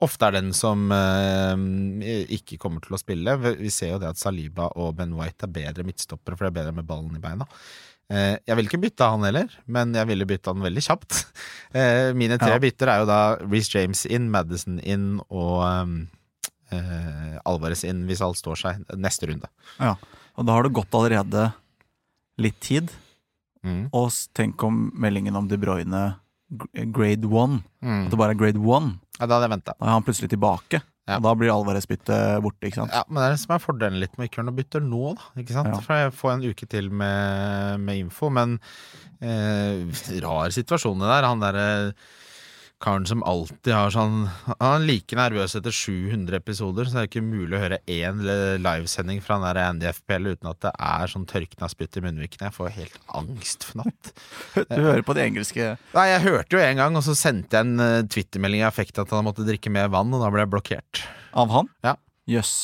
ofte 0.04 0.30
er 0.30 0.38
den 0.38 0.54
som 0.56 0.88
eh, 0.94 2.26
ikke 2.38 2.60
kommer 2.62 2.84
til 2.84 2.96
å 2.96 3.02
spille. 3.02 3.38
Vi 3.42 3.56
vi 3.60 3.74
ser 3.74 3.94
jo 3.94 4.02
det 4.02 4.12
at 4.14 4.22
Saliba 4.22 4.70
og 4.80 4.96
Ben 5.00 5.14
White 5.18 5.48
er 5.48 5.54
bedre 5.60 5.86
midtstoppere, 5.86 6.38
for 6.38 6.46
det 6.46 6.54
er 6.54 6.60
bedre 6.62 6.78
med 6.80 6.88
ballen 6.88 7.18
i 7.18 7.22
beina. 7.22 7.48
Eh, 8.10 8.36
jeg 8.48 8.56
vil 8.58 8.66
ikke 8.66 8.80
bytte 8.82 9.06
han 9.06 9.22
heller, 9.22 9.52
men 9.70 9.92
jeg 9.94 10.08
ville 10.10 10.26
bytte 10.26 10.50
han 10.52 10.64
veldig 10.66 10.86
kjapt. 10.88 11.20
Eh, 11.70 12.08
mine 12.18 12.34
tre 12.34 12.56
Ja. 12.56 12.58
bytter 12.58 12.90
er 12.90 12.96
jo 12.98 13.04
da 13.06 13.18
Reece 13.46 13.76
James 13.76 14.00
inn, 14.10 14.24
Madison 14.34 14.80
inn 14.82 15.20
og 15.30 15.60
um, 15.62 15.92
eh, 16.74 17.36
Alvarez 17.46 17.84
inn 17.86 18.00
hvis 18.08 18.18
alt 18.26 18.40
står 18.40 18.58
seg 18.58 18.80
neste 18.98 19.28
runde. 19.30 19.46
Ja. 19.78 19.92
Og 20.34 20.48
da 20.48 20.56
har 20.56 20.66
det 20.66 20.72
gått 20.74 20.90
allerede 20.98 21.44
litt 22.42 22.58
tid. 22.58 22.90
Mm. 23.62 23.84
Og 23.94 24.10
tenk 24.34 24.58
om 24.66 24.88
meldingen 24.98 25.38
om 25.38 25.46
De 25.46 25.60
Bruyne 25.62 26.02
grade 26.90 27.30
one. 27.30 27.60
Mm. 27.86 28.08
At 28.08 28.10
det 28.10 28.18
bare 28.18 28.34
er 28.34 28.40
grade 28.42 28.58
one. 28.58 28.96
Ja, 29.20 29.28
da 29.28 29.36
hadde 29.36 29.46
jeg 29.46 29.54
venta. 29.54 29.76
Da 29.78 29.86
er 29.86 29.94
han 29.94 30.08
plutselig 30.10 30.32
tilbake. 30.34 30.82
Ja. 31.10 31.18
Og 31.18 31.26
da 31.26 31.34
blir 31.38 31.50
Alvarez-byttet 31.50 32.40
borte, 32.44 32.68
ikke 32.68 32.82
sant? 32.84 32.94
Ja, 32.94 33.02
men 33.08 33.18
det 33.18 33.26
er 33.26 33.34
det 33.34 33.42
som 33.42 33.54
er 33.56 33.62
fordelen 33.64 34.00
litt 34.02 34.14
med 34.16 34.26
å 34.26 34.30
ikke 34.30 34.40
gjøre 34.40 34.48
noe 34.50 34.58
bytter 34.60 34.86
nå, 34.86 35.02
da. 35.18 35.28
Ikke 35.42 35.56
sant? 35.56 35.72
Ja. 35.74 35.82
For 35.82 36.04
jeg 36.04 36.14
får 36.20 36.32
en 36.36 36.46
uke 36.46 36.70
til 36.70 36.90
med, 37.02 37.82
med 37.82 38.02
info, 38.04 38.30
men 38.34 38.56
eh, 39.18 40.02
rar 40.22 40.54
situasjon 40.54 41.02
det 41.02 41.10
der. 41.10 41.26
Han 41.26 41.42
derre 41.42 41.68
karen 42.80 43.06
som 43.08 43.22
alltid 43.28 43.72
har 43.74 43.92
sånn 43.92 44.22
Han 44.48 44.64
er 44.80 44.86
like 44.88 45.16
nervøs 45.18 45.54
etter 45.58 45.74
700 45.74 46.38
episoder, 46.40 46.88
så 46.88 46.96
det 46.96 47.02
er 47.02 47.10
ikke 47.10 47.22
mulig 47.24 47.58
å 47.58 47.62
høre 47.62 47.80
én 47.90 48.22
livesending 48.64 49.20
fra 49.24 49.38
den 49.42 49.60
Andy 49.62 49.90
FPL 49.92 50.32
uten 50.32 50.50
at 50.50 50.62
det 50.64 50.72
er 50.72 51.12
sånn 51.12 51.26
tørkna 51.28 51.68
spytt 51.70 52.00
i 52.00 52.04
munnvikene. 52.04 52.48
Jeg 52.48 52.56
får 52.56 52.74
helt 52.78 52.98
angstfnatt. 53.20 54.12
Du 54.70 54.80
hører 54.80 55.04
på 55.06 55.14
de 55.16 55.24
engelske 55.26 55.72
Nei, 55.94 56.06
jeg 56.12 56.24
hørte 56.24 56.56
jo 56.56 56.62
en 56.62 56.80
gang, 56.80 56.96
og 56.98 57.04
så 57.04 57.14
sendte 57.18 57.58
jeg 57.58 57.68
en 57.68 57.82
uh, 57.82 58.08
twittermelding 58.08 58.62
i 58.64 58.68
affekt 58.68 59.00
at 59.02 59.12
han 59.14 59.26
måtte 59.26 59.46
drikke 59.46 59.72
mer 59.72 59.90
vann, 59.92 60.12
og 60.14 60.24
da 60.24 60.30
ble 60.32 60.44
jeg 60.44 60.52
blokkert. 60.52 61.02
av 61.36 61.52
han. 61.54 61.70
Ja. 61.86 61.96
Jøss. 62.30 62.54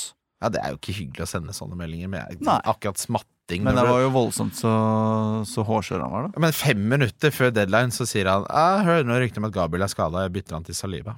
Ja, 0.43 0.51
det 0.53 0.61
er 0.63 0.73
jo 0.73 0.81
ikke 0.81 0.97
hyggelig 0.97 1.25
å 1.25 1.31
sende 1.31 1.55
sånne 1.57 1.79
meldinger 1.79 2.11
med 2.13 2.25
jeg, 2.37 2.43
akkurat 2.45 3.01
smatting. 3.47 3.65
Men 3.65 3.77
det 3.77 3.87
var 3.87 4.01
jo 4.01 4.11
voldsomt 4.11 4.57
så, 4.57 5.45
så 5.47 5.63
hårsår 5.63 6.01
han 6.01 6.11
var, 6.11 6.29
da. 6.29 6.41
Men 6.41 6.53
fem 6.53 6.89
minutter 6.89 7.31
før 7.31 7.51
deadline 7.51 7.93
så 7.93 8.07
sier 8.07 8.27
han 8.27 8.47
Jeg 8.49 8.87
hører 8.87 9.07
noe 9.07 9.21
rykte 9.21 9.41
om 9.41 9.47
at 9.47 9.55
Gabriel 9.55 9.85
er 9.85 9.89
skada, 9.93 10.25
jeg 10.27 10.33
bytter 10.33 10.57
han 10.57 10.65
til 10.67 10.75
Saliba. 10.75 11.17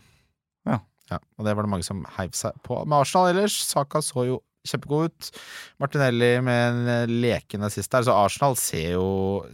Ja. 1.09 1.23
Og 1.39 1.47
det 1.47 1.55
var 1.57 1.65
det 1.65 1.73
mange 1.73 1.87
som 1.87 2.05
heiv 2.19 2.35
seg 2.37 2.53
på. 2.63 2.83
Med 2.85 2.99
Arsenal 3.01 3.31
ellers, 3.31 3.55
Saka 3.65 4.03
så 4.05 4.27
jo 4.29 4.43
kjempegod 4.69 5.09
ut. 5.09 5.31
Martinelli 5.81 6.35
med 6.45 6.59
en 6.67 6.91
eh, 6.93 7.09
lekende 7.09 7.71
sist 7.73 7.89
der, 7.95 8.05
så 8.05 8.13
Arsenal 8.13 8.59
ser 8.61 8.99
jo, 8.99 9.07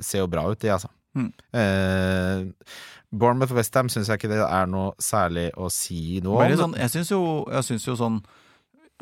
ser 0.02 0.25
jo 0.25 0.31
bra 0.33 0.49
ut, 0.50 0.59
de, 0.59 0.73
altså. 0.75 0.90
Mm. 1.14 1.28
Eh, 1.54 2.73
Bournemouth 3.14 3.54
og 3.54 3.61
Westham 3.61 3.87
syns 3.93 4.11
jeg 4.11 4.19
ikke 4.19 4.33
det 4.33 4.40
er 4.43 4.66
noe 4.66 4.97
særlig 4.99 5.52
å 5.54 5.69
si 5.71 6.19
noe 6.25 6.49
om. 6.49 6.57
sånn, 6.59 6.75
jeg 6.81 6.90
syns 6.97 7.14
jo, 7.14 7.21
jeg 7.54 7.69
syns 7.69 7.87
jo 7.87 7.95
sånn 8.00 8.19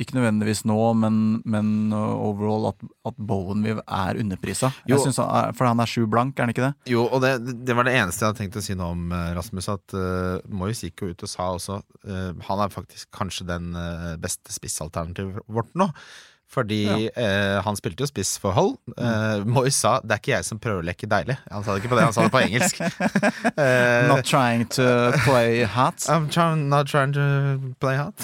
ikke 0.01 0.17
nødvendigvis 0.17 0.63
nå, 0.69 0.79
men, 0.97 1.17
men 1.45 1.67
uh, 1.93 2.15
overall 2.17 2.71
at, 2.71 2.87
at 3.09 3.19
Bowenviv 3.21 3.83
er 3.85 4.21
underprisa. 4.23 4.73
Jeg 4.89 5.01
synes 5.03 5.21
han 5.21 5.53
for 5.57 5.69
han 5.69 5.83
er 5.83 5.91
sju 5.91 6.07
blank, 6.11 6.35
er 6.37 6.47
han 6.47 6.55
ikke 6.55 6.65
det? 6.65 6.73
Jo, 6.95 7.05
og 7.07 7.23
det, 7.25 7.35
det 7.67 7.77
var 7.77 7.87
det 7.89 7.95
eneste 7.99 8.25
jeg 8.25 8.33
hadde 8.33 8.41
tenkt 8.41 8.59
å 8.59 8.65
si 8.65 8.77
noe 8.79 8.93
om, 8.97 9.05
eh, 9.13 9.31
Rasmus. 9.37 9.69
At 9.73 9.97
uh, 9.97 10.41
Moyes 10.49 10.83
gikk 10.87 11.05
jo 11.05 11.13
ut 11.13 11.25
og 11.27 11.31
sa 11.31 11.49
også 11.55 11.79
uh, 11.83 12.31
Han 12.49 12.65
er 12.65 12.73
faktisk 12.73 13.11
kanskje 13.15 13.49
den 13.49 13.73
eh, 13.79 14.13
beste 14.21 14.55
spissalternativet 14.55 15.45
vårt 15.53 15.73
nå. 15.79 15.91
Fordi 16.53 17.09
eh, 17.09 17.59
han 17.65 17.77
spilte 17.79 18.05
jo 18.05 18.09
spiss 18.11 18.35
for 18.43 18.53
Hull. 18.53 18.75
Eh, 18.99 19.41
Moyes 19.49 19.79
sa 19.81 19.95
'det 20.05 20.13
er 20.13 20.21
ikke 20.21 20.33
jeg 20.35 20.45
som 20.45 20.59
prøver 20.61 20.83
å 20.83 20.87
leke 20.91 21.09
deilig'. 21.09 21.39
Han 21.51 21.65
sa 21.65 21.73
det 21.73 21.81
ikke 21.83 21.93
på 21.95 21.97
det, 21.97 22.05
han 22.05 22.13
sa 22.13 22.27
det 22.27 22.33
på 22.35 22.43
engelsk. 22.45 22.83
Eh, 23.63 24.09
Not 24.09 24.25
trying 24.25 24.67
to 24.77 25.13
play 25.25 25.65
hat. 25.65 25.97
I'm 26.13 26.29
trying, 26.29 26.69
not 26.69 26.87
trying 26.89 27.13
to 27.17 27.75
play 27.81 27.97
hot. 27.97 28.15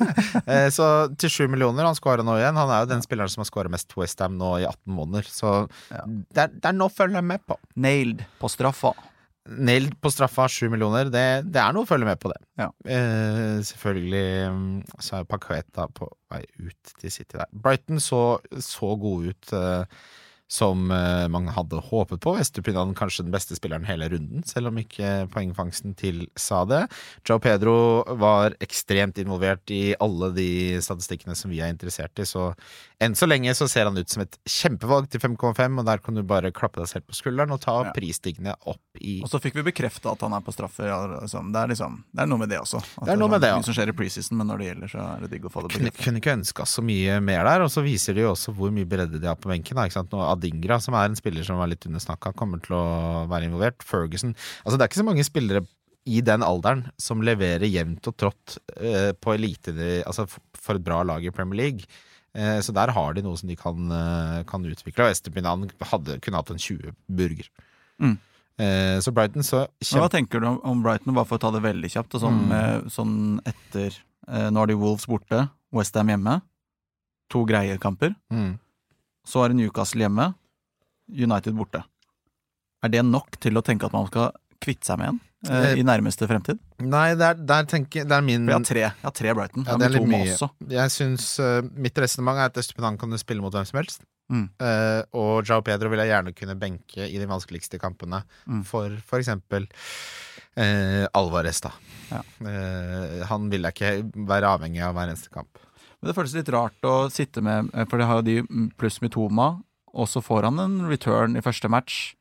Eh, 0.50 0.68
så 0.70 1.08
til 1.16 1.30
sju 1.30 1.46
millioner, 1.48 1.84
han 1.86 1.94
skåra 1.96 2.24
nå 2.26 2.36
igjen. 2.40 2.56
Han 2.56 2.70
er 2.70 2.84
jo 2.84 2.90
den 2.92 3.02
spilleren 3.04 3.30
som 3.32 3.40
har 3.44 3.48
skåra 3.50 3.70
mest 3.72 3.92
Westham 3.96 4.36
nå 4.40 4.58
i 4.60 4.64
18 4.68 4.92
måneder. 4.94 5.24
Så 5.30 5.68
Ja. 5.90 6.04
det, 6.06 6.38
er, 6.44 6.48
det 6.48 6.64
er 6.70 6.76
noe 6.76 6.88
å 6.90 6.94
følge 6.94 7.22
med 7.22 7.40
på. 7.46 7.56
Nailed 7.76 8.24
på 8.40 8.48
straffa. 8.50 8.92
Nailed 9.50 9.96
på 10.00 10.12
straffa, 10.14 10.46
sju 10.50 10.68
millioner. 10.70 11.10
Det, 11.10 11.24
det 11.50 11.60
er 11.62 11.74
noe 11.74 11.86
å 11.86 11.88
følge 11.88 12.06
med 12.06 12.20
på 12.22 12.30
det. 12.32 12.38
Ja. 12.60 12.68
Eh, 12.86 13.58
selvfølgelig 13.66 14.24
mm, 14.54 14.70
så 15.02 15.20
er 15.20 15.28
Paqueta 15.30 15.88
på 15.94 16.08
vei 16.30 16.44
ut 16.62 16.94
til 17.00 17.12
City 17.12 17.38
der. 17.38 17.50
Brighton 17.50 18.02
så, 18.02 18.22
så 18.62 18.94
god 19.00 19.32
ut 19.32 19.54
eh, 19.56 20.00
som 20.50 20.90
eh, 20.90 21.28
man 21.30 21.46
hadde 21.54 21.78
håpet 21.90 22.20
på. 22.24 22.32
Estupinan 22.42 22.90
kanskje 22.98 23.22
den 23.22 23.30
beste 23.34 23.54
spilleren 23.54 23.84
hele 23.86 24.08
runden, 24.10 24.42
selv 24.48 24.72
om 24.72 24.78
ikke 24.82 25.28
poengfangsten 25.30 25.94
tilsa 25.98 26.64
det. 26.66 26.80
Joe 27.28 27.38
Pedro 27.42 27.76
var 28.18 28.56
ekstremt 28.60 29.20
involvert 29.22 29.70
i 29.70 29.94
alle 30.02 30.32
de 30.34 30.48
statistikkene 30.82 31.36
som 31.38 31.52
vi 31.54 31.60
er 31.62 31.70
interessert 31.70 32.18
i, 32.18 32.26
så 32.26 32.48
enn 33.00 33.14
så 33.16 33.28
lenge 33.30 33.54
så 33.56 33.68
ser 33.70 33.86
han 33.88 33.96
ut 33.96 34.10
som 34.10 34.24
et 34.24 34.34
kjempevalg 34.50 35.06
til 35.14 35.22
5,5, 35.22 35.78
og 35.80 35.86
der 35.86 36.02
kan 36.02 36.18
du 36.18 36.24
bare 36.26 36.50
klappe 36.52 36.82
deg 36.82 36.90
selv 36.90 37.06
på 37.08 37.16
skulderen 37.16 37.54
og 37.54 37.62
ta 37.62 37.76
Ja. 37.86 37.92
prisstigene 37.96 38.56
opp 38.68 38.98
i 39.00 39.20
Og 39.22 39.30
så 39.30 39.38
fikk 39.40 39.54
vi 39.56 39.62
bekrefta 39.70 40.10
at 40.12 40.20
han 40.26 40.34
er 40.36 40.42
på 40.44 40.52
straffer. 40.52 40.90
Ja, 40.90 40.98
liksom. 41.22 41.52
det, 41.54 41.62
er 41.62 41.70
liksom, 41.72 42.02
det 42.12 42.24
er 42.26 42.28
noe 42.28 42.42
med 42.42 42.50
det 42.50 42.58
også. 42.60 42.82
At 42.98 43.06
Det 43.06 43.14
er 43.14 43.22
noe 43.22 43.30
med 43.30 43.40
det, 43.40 43.48
sånn, 43.48 43.54
ja. 43.54 43.62
Mye 43.62 43.68
som 43.70 43.78
skjer 43.78 43.92
i 43.94 43.96
preseason, 44.02 44.36
men 44.42 44.50
når 44.50 44.58
det 44.58 44.66
gjelder, 44.72 44.92
så 44.92 45.06
er 45.06 45.22
det 45.24 45.30
digg 45.36 45.46
å 45.46 45.52
få 45.54 45.62
det 45.62 45.70
kunne, 45.76 45.88
bekrefta. 45.94 46.04
kunne 46.10 46.20
ikke 46.24 46.34
ønska 46.40 46.66
så 46.74 46.84
mye 46.84 47.20
mer 47.24 47.44
der, 47.48 47.64
og 47.64 47.70
så 47.72 47.86
viser 47.86 48.18
de 48.18 48.26
jo 48.26 48.34
også 48.34 48.52
hvor 48.58 48.74
mye 48.74 48.90
bredde 48.90 49.22
de 49.22 49.30
har 49.30 49.38
på 49.40 49.48
benken. 49.54 49.78
Da, 49.78 49.86
ikke 49.88 49.96
sant? 50.00 50.12
Nå, 50.12 50.20
Adingra, 50.40 50.80
som 50.82 50.96
er 50.98 51.06
en 51.12 51.16
spiller 51.20 51.44
som 51.46 51.60
var 51.60 51.68
litt 51.70 51.84
under 51.86 52.00
snakka, 52.02 52.32
kommer 52.34 52.58
til 52.64 52.74
å 52.80 53.28
være 53.30 53.46
involvert. 53.46 53.84
Ferguson 53.86 54.32
Altså, 54.64 54.76
det 54.78 54.82
er 54.86 54.88
ikke 54.90 55.02
så 55.04 55.08
mange 55.12 55.24
spillere 55.28 55.62
i 56.08 56.22
den 56.24 56.40
alderen 56.42 56.86
som 56.98 57.20
leverer 57.22 57.68
jevnt 57.68 58.08
og 58.08 58.16
trått 58.16 58.56
eh, 58.80 59.12
på 59.20 59.34
elite 59.36 59.74
Altså 60.08 60.24
for 60.32 60.74
et 60.80 60.84
bra 60.86 61.02
lag 61.04 61.22
i 61.28 61.30
Premier 61.30 61.60
League. 61.60 61.84
Eh, 62.32 62.60
så 62.64 62.72
der 62.72 62.88
har 62.96 63.12
de 63.14 63.22
noe 63.26 63.36
som 63.36 63.48
de 63.50 63.56
kan, 63.58 63.76
eh, 63.92 64.40
kan 64.48 64.64
utvikle. 64.64 65.04
Og 65.04 65.12
Estepinan 65.12 65.68
hadde, 65.92 66.16
kunne 66.24 66.40
hatt 66.40 66.50
en 66.54 66.58
20 66.62 66.94
burger. 67.10 67.48
Mm. 68.00 68.16
Eh, 68.60 68.96
så 69.04 69.12
Brighton 69.12 69.44
så 69.44 69.66
kjem... 69.82 70.00
hva 70.00 70.10
tenker 70.12 70.40
du 70.40 70.46
om- 70.48 70.82
Brighton, 70.84 71.12
bare 71.16 71.28
for 71.28 71.36
å 71.38 71.44
ta 71.44 71.50
det 71.54 71.62
veldig 71.68 71.90
kjapt? 71.92 72.16
Sånn, 72.22 72.40
Mm. 72.48 72.88
sånn 72.92 73.16
etter 73.44 73.98
Nå 74.30 74.60
har 74.62 74.68
de 74.70 74.76
Wolves 74.78 75.06
borte, 75.10 75.48
Westham 75.74 76.06
hjemme. 76.12 76.36
To 77.34 77.44
greie 77.48 77.76
kamper. 77.82 78.12
Mm. 78.30 78.58
Så 79.26 79.44
er 79.44 79.52
det 79.52 79.60
Newcastle 79.60 80.06
hjemme, 80.06 80.32
United 81.10 81.56
borte. 81.58 81.82
Er 82.80 82.92
det 82.92 83.02
nok 83.04 83.36
til 83.42 83.58
å 83.58 83.64
tenke 83.64 83.88
at 83.88 83.96
man 83.96 84.08
skal 84.08 84.32
kvitte 84.60 84.88
seg 84.88 85.00
med 85.00 85.12
en 85.12 85.18
eh, 85.20 85.26
Eh, 85.40 85.78
i 85.80 85.84
nærmeste 85.86 86.26
fremtid? 86.28 86.58
Nei, 86.84 87.14
der, 87.16 87.38
der 87.48 87.64
tenker 87.64 88.04
Det 88.04 88.12
er 88.12 88.24
min 88.24 88.44
For 88.44 88.52
jeg 88.52 88.58
har 88.58 88.66
tre, 88.68 88.82
jeg 88.84 89.06
har 89.06 89.14
tre 89.16 89.34
Brighton. 89.38 89.64
Ja, 89.64 89.76
det 89.80 89.86
er 89.86 89.94
litt 89.94 90.08
mye. 90.10 90.34
også. 90.34 90.50
Jeg 90.68 90.92
synes 90.92 91.28
uh, 91.40 91.60
Mitt 91.80 91.96
resonnement 91.96 92.42
er 92.42 92.50
at 92.50 92.60
Østepinan 92.60 92.98
kan 93.00 93.12
du 93.12 93.16
spille 93.20 93.40
mot 93.40 93.54
hvem 93.56 93.64
som 93.68 93.80
helst. 93.80 94.04
Mm. 94.30 94.46
Uh, 94.60 95.00
og 95.16 95.48
Jao 95.48 95.64
Pedro 95.64 95.90
vil 95.90 96.02
jeg 96.04 96.12
gjerne 96.12 96.34
kunne 96.36 96.58
benke 96.60 97.08
i 97.08 97.16
de 97.18 97.28
vanskeligste 97.30 97.80
kampene. 97.82 98.20
Mm. 98.44 98.60
For 98.68 98.92
f.eks. 99.00 99.32
eh, 100.60 101.06
Alvarez, 101.18 101.64
da. 101.64 101.72
Ja. 102.12 102.20
Uh, 102.44 103.24
han 103.32 103.48
vil 103.50 103.66
jeg 103.66 103.78
ikke 103.78 104.24
være 104.28 104.52
avhengig 104.58 104.84
av 104.86 104.94
hver 104.98 105.10
eneste 105.10 105.32
kamp. 105.34 105.58
Men 106.00 106.10
det 106.10 106.16
føles 106.16 106.36
litt 106.36 106.48
rart 106.54 106.86
å 106.88 106.94
sitte 107.12 107.42
med, 107.44 107.68
eh, 107.74 107.84
for 107.88 108.00
det 108.00 108.08
har 108.08 108.20
jo 108.20 108.26
de 108.28 108.68
pluss 108.80 109.00
Mitoma, 109.04 109.50
og 109.92 110.08
så 110.08 110.22
får 110.24 110.48
han 110.48 110.62
en 110.62 110.78
return 110.88 111.36
i 111.36 111.44
første 111.44 111.68
match, 111.68 112.14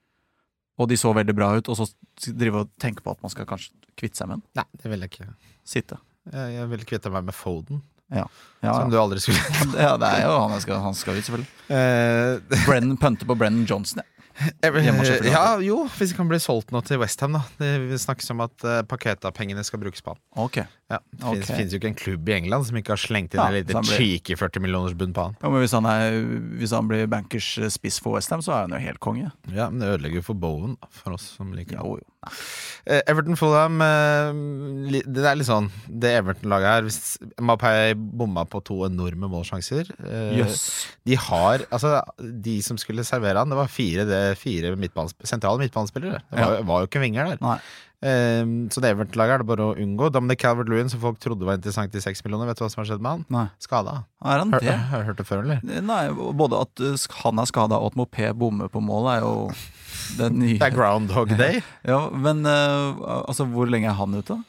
og 0.79 0.89
de 0.91 0.97
så 0.99 1.13
veldig 1.15 1.35
bra 1.35 1.53
ut, 1.57 1.69
og 1.69 1.77
så 1.79 1.87
drive 2.35 2.65
og 2.65 2.73
tenke 2.81 3.03
på 3.05 3.13
at 3.13 3.23
man 3.23 3.31
skal 3.31 3.47
kanskje 3.47 3.71
kvitte 3.99 4.19
seg 4.19 4.29
med 4.31 4.39
en. 4.39 4.43
Nei, 4.59 4.67
det 4.81 4.91
vil 4.91 5.05
jeg 5.05 5.13
ikke. 5.13 5.29
Sitte. 5.67 5.99
Jeg, 6.31 6.53
jeg 6.57 6.69
vil 6.73 6.85
kvitte 6.91 7.11
meg 7.13 7.25
med 7.29 7.35
Foden, 7.35 7.81
Ja, 8.09 8.25
ja. 8.63 8.71
som 8.73 8.89
du 8.89 8.95
aldri 8.97 9.19
skulle 9.21 9.37
ja 9.85 9.91
det 10.01 10.07
er 10.07 10.23
jo 10.25 10.31
han 10.41 10.55
jeg 10.55 10.63
skal, 10.65 10.79
han 10.81 10.95
skal 10.97 11.19
ut, 11.19 11.25
selvfølgelig. 11.27 11.51
Uh, 11.69 12.63
Brennan 12.65 12.97
pønter 12.97 13.29
på 13.29 13.37
Brennan 13.37 13.67
Johnson, 13.69 14.01
ja. 14.01 14.15
Ja, 15.27 15.59
jo, 15.59 15.81
hvis 15.97 16.13
det 16.13 16.15
kan 16.17 16.29
bli 16.29 16.39
solgt 16.39 16.71
nå 16.71 16.79
til 16.87 17.01
Westham, 17.01 17.35
da. 17.35 17.41
Det 17.59 17.99
snakkes 17.99 18.31
om 18.31 18.43
at 18.45 18.63
uh, 18.63 18.81
Paketa-pengene 18.87 19.65
skal 19.67 19.81
brukes 19.81 20.03
på 20.05 20.13
han. 20.13 20.21
Ok. 20.39 20.61
Ja, 20.89 20.97
det 21.13 21.21
Ok. 21.23 21.33
finnes, 21.35 21.49
finnes 21.53 21.73
jo 21.75 21.77
ikke 21.79 21.89
en 21.91 21.97
klubb 21.99 22.29
i 22.29 22.33
England 22.33 22.65
som 22.65 22.77
ikke 22.79 22.95
har 22.95 22.97
slengt 23.01 23.35
inn 23.35 23.39
Ja, 23.41 23.47
en 23.51 23.53
liten 23.59 23.83
blir- 23.83 23.97
cheeky 23.99 24.35
40 24.35 24.59
millioners 24.63 24.95
bunn 24.97 25.13
på 25.13 25.21
han. 25.27 25.35
Ja, 25.43 25.49
men 25.53 25.61
hvis 25.61 25.75
han, 25.77 25.85
er, 25.85 26.15
hvis 26.57 26.71
han 26.73 26.87
blir 26.89 27.05
bankers 27.07 27.49
eh, 27.61 27.69
spiss 27.69 27.99
for 28.01 28.15
Westham, 28.17 28.41
så 28.41 28.55
er 28.55 28.61
han 28.65 28.73
jo 28.73 28.79
helt 28.87 28.99
konge. 28.99 29.31
Ja, 29.53 29.69
men 29.69 29.79
det 29.83 29.91
ødelegger 29.99 30.15
jo 30.23 30.25
for 30.31 30.33
Bowen, 30.41 30.77
for 30.89 31.13
oss 31.13 31.35
som 31.37 31.51
liker 31.53 31.77
Jo, 31.77 31.99
jo. 32.01 32.05
Eh, 32.89 32.99
Everton 33.07 33.37
Fulham 33.39 33.77
eh, 33.79 34.99
Det 35.07 35.23
er 35.23 35.37
litt 35.39 35.47
sånn 35.47 35.69
Det 35.87 36.09
Everton-laget 36.19 36.67
her 36.67 36.81
Hvis 36.83 37.13
Mapei 37.39 37.93
bomma 37.95 38.43
på 38.43 38.59
to 38.67 38.81
enorme 38.89 39.29
målsjanser 39.31 39.87
eh, 40.03 40.33
yes. 40.41 40.65
De 41.07 41.15
har 41.15 41.63
Altså, 41.71 41.93
de 42.19 42.57
som 42.65 42.75
skulle 42.81 43.05
servere 43.07 43.39
han, 43.39 43.47
det 43.47 43.55
var 43.61 43.71
fire, 43.71 44.03
det, 44.09 44.19
fire 44.37 44.73
midtbanes, 44.75 45.15
sentrale 45.23 45.61
midtbanespillere. 45.63 46.19
Det 46.27 46.43
var, 46.43 46.61
var 46.67 46.83
jo 46.83 46.89
ikke 46.89 47.01
vinger 47.05 47.31
der. 47.31 47.39
Nei. 47.45 47.55
Eh, 47.99 48.43
så 48.71 48.79
det 48.83 48.93
Everton-laget 48.93 49.35
er 49.35 49.41
det 49.43 49.47
bare 49.49 49.65
å 49.71 49.75
unngå. 49.75 50.07
Dominic 50.15 50.39
Calvert-Lewin, 50.43 50.91
som 50.91 51.01
folk 51.03 51.19
trodde 51.19 51.47
var 51.47 51.59
interessant 51.59 51.95
i 51.95 52.03
seks 52.03 52.23
millioner, 52.23 52.47
vet 52.47 52.59
du 52.59 52.63
hva 52.63 52.69
som 52.71 52.83
har 52.83 52.87
skjedd 52.93 53.03
med 53.03 53.11
han? 53.17 53.25
Nei. 53.35 53.47
Skada. 53.59 53.97
Er 54.23 54.43
han 54.43 54.53
det? 54.55 54.77
har 54.91 55.03
du 55.03 55.09
hørt 55.11 55.19
det 55.19 55.27
før, 55.27 55.43
eller? 55.43 55.59
Nei, 55.83 56.03
både 56.15 56.61
at 56.63 56.85
uh, 56.85 57.09
han 57.23 57.41
er 57.43 57.49
skada 57.49 57.79
og 57.79 57.91
at 57.91 57.99
Mopé 57.99 58.31
bommer 58.37 58.71
på 58.71 58.83
mål, 58.83 59.09
er 59.17 59.25
jo 59.25 59.33
det 60.19 60.29
nye. 60.35 60.55
Det 60.61 60.69
er 60.71 60.77
Groundhog 60.77 61.35
Day. 61.39 61.59
Ja, 61.91 62.05
men 62.13 62.45
uh, 62.47 63.23
altså, 63.25 63.47
hvor 63.49 63.67
lenge 63.71 63.91
er 63.91 63.97
han 63.99 64.15
ute? 64.15 64.39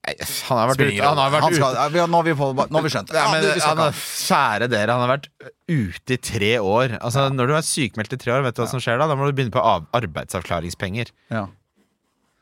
Nei, 0.00 0.14
Han 0.48 0.58
har 0.60 0.70
vært 0.70 0.80
ute. 0.84 1.04
Han 1.04 1.18
har 1.20 1.32
vært 1.34 1.44
Han 1.44 1.54
skal, 1.56 1.74
ute. 1.76 1.98
ja, 2.00 2.04
nå 2.08 2.20
har 2.20 2.26
vi, 2.28 2.32
nå 2.32 2.78
har 2.78 2.84
vi 2.86 2.92
skjønt 2.92 3.10
det. 3.10 3.16
Ja, 3.18 3.24
Ja, 3.26 3.32
men, 3.34 3.42
du, 3.44 3.48
vi 3.52 3.64
han 3.64 3.82
kjære 4.00 4.68
dere, 4.72 4.96
han 4.96 5.02
har 5.04 5.10
vært 5.12 5.26
ute 5.68 6.16
i 6.16 6.20
tre 6.30 6.52
år. 6.60 6.94
Altså, 7.00 7.26
Når 7.34 7.50
du 7.50 7.54
er 7.58 7.66
sykemeldt 7.66 8.14
i 8.16 8.20
tre 8.22 8.32
år, 8.36 8.44
vet 8.46 8.56
du 8.56 8.62
hva 8.62 8.68
som 8.70 8.80
skjer 8.82 9.00
da? 9.00 9.08
Da 9.10 9.16
må 9.18 9.28
du 9.28 9.34
begynne 9.36 9.52
på 9.54 9.64
arbeidsavklaringspenger. 10.00 11.12
ja. 11.32 11.48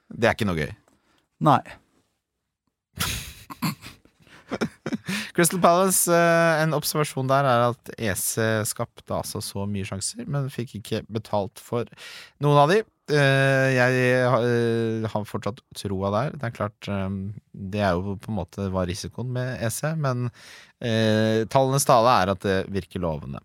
Det 0.08 0.28
er 0.30 0.34
ikke 0.36 0.46
noe 0.48 0.58
gøy. 0.58 0.72
Nei. 1.44 1.60
Crystal 5.36 5.60
Palace, 5.62 6.08
eh, 6.10 6.62
en 6.64 6.72
observasjon 6.74 7.28
der 7.30 7.46
er 7.46 7.64
at 7.68 7.90
EC 8.00 8.30
skapte 8.66 9.12
altså 9.14 9.38
så 9.44 9.66
mye 9.70 9.86
sjanser, 9.86 10.24
men 10.26 10.48
fikk 10.50 10.78
ikke 10.80 11.02
betalt 11.12 11.60
for 11.62 11.84
noen 12.42 12.58
av 12.64 12.72
de. 12.72 12.78
Eh, 13.12 13.68
Jeg 13.76 14.24
har- 14.28 14.44
eh, 14.48 15.24
fortsatt 15.28 15.60
troa 15.76 16.10
der. 16.10 16.30
Det 16.36 16.44
er 16.48 16.56
klart, 16.56 16.80
det 17.54 17.80
er 17.80 17.92
jo 17.94 18.16
på 18.16 18.28
en 18.32 18.36
måte 18.40 18.70
var 18.72 18.86
risikoen 18.86 19.30
med 19.32 19.60
EC, 19.62 19.94
men 19.96 20.30
tallenes 21.48 21.84
tale 21.84 22.08
er 22.22 22.30
at 22.32 22.40
det 22.40 22.58
virker 22.70 23.00
lovende. 23.00 23.40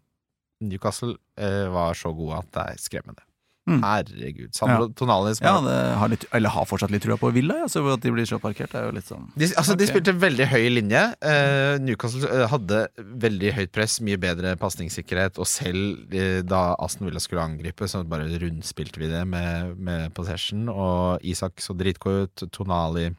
Newcastle 0.62 1.16
var 1.38 1.94
så 1.94 2.16
gode 2.16 2.38
at 2.40 2.52
det 2.52 2.64
er 2.72 2.78
skremmende. 2.80 3.22
Mm. 3.64 3.80
Herregud. 3.80 4.50
Sandro 4.54 4.90
Tonali 4.92 5.36
som 5.38 5.46
Ja, 5.48 5.54
har- 5.60 5.64
det 5.70 5.98
har 5.98 6.10
litt, 6.10 6.26
eller 6.34 6.50
har 6.50 6.66
fortsatt 6.66 6.92
litt 6.92 7.02
trua 7.06 7.16
på 7.18 7.32
Villa. 7.32 7.60
Ja, 7.60 7.66
så 7.72 7.80
at 7.94 8.02
de 8.02 8.12
blir 8.12 8.26
så 8.28 8.38
parkert, 8.38 8.74
er 8.76 8.90
jo 8.90 8.92
litt 8.92 9.06
sånn 9.08 9.30
De, 9.38 9.46
altså, 9.56 9.78
de 9.78 9.86
Ok. 9.86 9.90
spilte 9.94 10.20
veldig 10.20 10.48
høy 10.52 10.68
linje. 10.82 11.04
Eh, 11.22 11.78
Newcastle 11.80 12.28
eh, 12.28 12.48
hadde 12.52 12.88
veldig 13.00 13.54
høyt 13.56 13.72
press, 13.72 14.02
mye 14.02 14.18
bedre 14.20 14.58
pasningssikkerhet, 14.60 15.40
og 15.40 15.48
selv 15.48 16.14
eh, 16.14 16.42
da 16.42 16.76
Aston 16.78 17.08
Villa 17.08 17.20
skulle 17.24 17.40
angripe, 17.42 17.88
så 17.88 18.04
bare 18.06 18.28
rundspilte 18.38 18.98
vi 19.00 19.08
det 19.08 19.26
med, 19.26 19.78
med 19.80 20.14
possession. 20.14 20.68
Og 20.68 21.22
Isak 21.24 21.56
så 21.64 21.72
dritgod 21.74 22.28
ut. 22.28 22.52
Tonali 22.52 23.16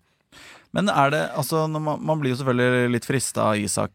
Men 0.75 0.89
er 0.91 1.09
det 1.11 1.31
altså 1.39 1.71
man, 1.71 2.05
man 2.05 2.21
blir 2.21 2.35
jo 2.35 2.45
selvfølgelig 2.45 2.93
litt 2.93 3.05
frista 3.07 3.45
av 3.53 3.57
Isak, 3.57 3.93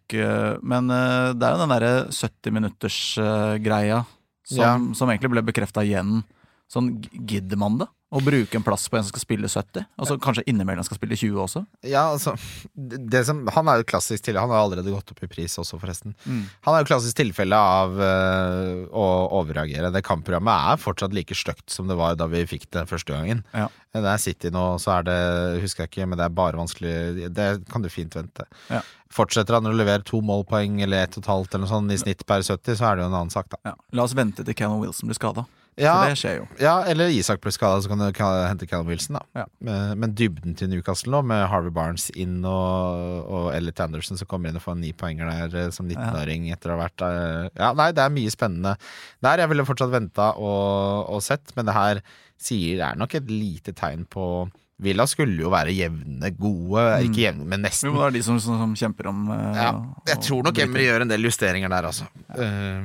men 0.63 0.87
det 0.87 1.43
er 1.45 1.53
jo 1.53 1.61
den 1.67 1.69
derre 1.69 2.07
70-minutters-greia 2.09 4.05
som, 4.45 4.57
Ja. 4.57 4.93
som 4.95 5.09
egentlig 5.09 5.29
ble 5.29 5.41
bekrefta 5.43 5.83
igjen. 5.85 6.23
Sånn, 6.69 6.99
gidder 7.25 7.57
man 7.57 7.79
det? 7.81 7.87
Å 8.09 8.19
bruke 8.25 8.57
en 8.57 8.63
plass 8.65 8.87
på 8.89 8.97
en 8.97 9.03
som 9.05 9.11
skal 9.11 9.21
spille 9.21 9.49
70? 9.49 9.83
Og 10.01 10.07
så 10.09 10.15
kanskje 10.21 10.41
innimellom 10.49 10.85
skal 10.85 10.97
spille 10.97 11.17
20 11.17 11.35
også? 11.43 11.61
Ja, 11.85 12.07
altså 12.09 12.33
det 12.73 13.21
som, 13.27 13.43
Han 13.53 13.69
er 13.69 13.81
jo 13.81 13.85
klassisk 13.91 14.23
til 14.25 14.39
Han 14.41 14.49
har 14.49 14.63
allerede 14.63 14.89
gått 14.89 15.13
opp 15.13 15.21
i 15.25 15.29
pris 15.29 15.59
også, 15.61 15.77
forresten. 15.81 16.15
Han 16.25 16.73
er 16.73 16.81
jo 16.81 16.89
klassisk 16.89 17.19
tilfelle 17.19 17.57
av 17.57 17.93
øh, 18.01 18.87
å 18.89 19.05
overreagere. 19.41 19.91
Det 19.93 20.01
kampprogrammet 20.07 20.73
er 20.73 20.81
fortsatt 20.81 21.13
like 21.13 21.37
stygt 21.37 21.69
som 21.69 21.89
det 21.89 21.99
var 21.99 22.17
da 22.17 22.25
vi 22.31 22.41
fikk 22.49 22.65
det 22.73 22.87
første 22.89 23.13
gangen. 23.13 23.43
Ja. 23.53 23.67
Det 23.93 24.05
er 24.05 24.21
City 24.21 24.49
nå, 24.53 24.65
så 24.81 24.99
er 24.99 25.05
det 25.05 25.19
Husker 25.61 25.85
jeg 25.85 25.93
ikke, 25.93 26.09
men 26.09 26.17
det 26.17 26.25
er 26.27 26.33
bare 26.37 26.57
vanskelig 26.59 27.29
Det 27.33 27.47
kan 27.69 27.85
du 27.85 27.91
fint 27.93 28.17
vente. 28.17 28.45
Ja. 28.73 28.81
Fortsetter 29.13 29.57
han 29.57 29.69
å 29.69 29.73
levere 29.73 30.05
to 30.05 30.21
målpoeng 30.25 30.81
eller 30.85 31.05
ett 31.05 31.17
og 31.17 31.25
et 31.25 31.29
halvt 31.29 31.53
eller 31.53 31.65
noe 31.65 31.73
sånt 31.75 31.93
i 31.93 32.01
snitt 32.01 32.25
per 32.29 32.41
70, 32.41 32.73
så 32.77 32.89
er 32.89 32.97
det 32.97 33.05
jo 33.05 33.13
en 33.13 33.21
annen 33.21 33.33
sak, 33.33 33.53
da. 33.53 33.61
Ja. 33.69 33.77
La 33.97 34.09
oss 34.09 34.17
vente 34.17 34.45
til 34.45 34.57
Cannon 34.57 34.81
Wilson 34.81 35.09
blir 35.09 35.17
skada. 35.17 35.45
Ja, 35.79 35.95
så 35.95 36.11
det 36.11 36.19
skjer 36.19 36.37
jo. 36.41 36.45
ja 36.61 36.73
eller 36.91 37.11
Isak 37.13 37.41
pluss 37.43 37.55
skada, 37.59 37.79
så 37.81 37.91
kan 37.91 38.01
du 38.01 38.07
hente 38.11 38.67
Callum 38.69 38.89
Wilson, 38.91 39.19
da. 39.19 39.43
Ja. 39.43 39.45
Men, 39.95 40.13
dybden 40.17 40.55
til 40.59 40.71
Newcastle 40.71 41.13
nå, 41.13 41.23
med 41.31 41.45
Harvey 41.51 41.73
Barnes 41.73 42.09
inn 42.19 42.39
og, 42.47 43.25
og 43.29 43.49
Elliot 43.55 43.79
Anderson 43.85 44.19
som 44.19 44.29
kommer 44.29 44.51
inn 44.51 44.59
og 44.59 44.65
får 44.65 44.79
ni 44.81 44.91
poenger 44.97 45.29
der 45.29 45.59
eh, 45.65 45.73
som 45.75 45.87
19-åring 45.87 46.49
etter 46.53 46.73
å 46.73 46.77
ha 46.77 46.85
vært 46.85 46.97
der. 47.01 47.51
Ja, 47.53 47.73
nei, 47.77 47.91
det 47.95 48.05
er 48.05 48.15
mye 48.15 48.33
spennende 48.33 48.75
der. 49.23 49.43
Jeg 49.43 49.53
ville 49.53 49.67
fortsatt 49.67 49.93
venta 49.93 50.31
og, 50.37 51.13
og 51.15 51.23
sett, 51.25 51.55
men 51.57 51.69
det 51.69 51.77
her 51.77 52.01
sier 52.39 52.79
det 52.79 52.87
er 52.87 52.99
nok 52.99 53.15
et 53.19 53.31
lite 53.31 53.75
tegn 53.75 54.05
på 54.09 54.25
Villa 54.79 55.03
skulle 55.11 55.41
jo 55.43 55.49
være 55.51 55.73
jevne, 55.75 56.29
gode, 56.39 56.83
ikke 57.03 57.23
jevne, 57.25 57.45
men 57.51 57.65
nesten. 57.65 57.89
Jo, 57.91 57.99
det 57.99 58.05
er 58.05 58.15
de 58.15 58.21
som, 58.23 58.37
som, 58.39 58.55
som 58.61 58.75
kjemper 58.79 59.09
om 59.11 59.25
uh, 59.27 59.39
Ja, 59.57 59.71
jeg 60.13 60.21
tror 60.23 60.45
nok 60.47 60.61
Emry 60.63 60.85
gjør 60.85 61.03
en 61.03 61.11
del 61.11 61.27
justeringer 61.27 61.71
der, 61.73 61.89
altså. 61.89 62.07
Eh, 62.31 62.79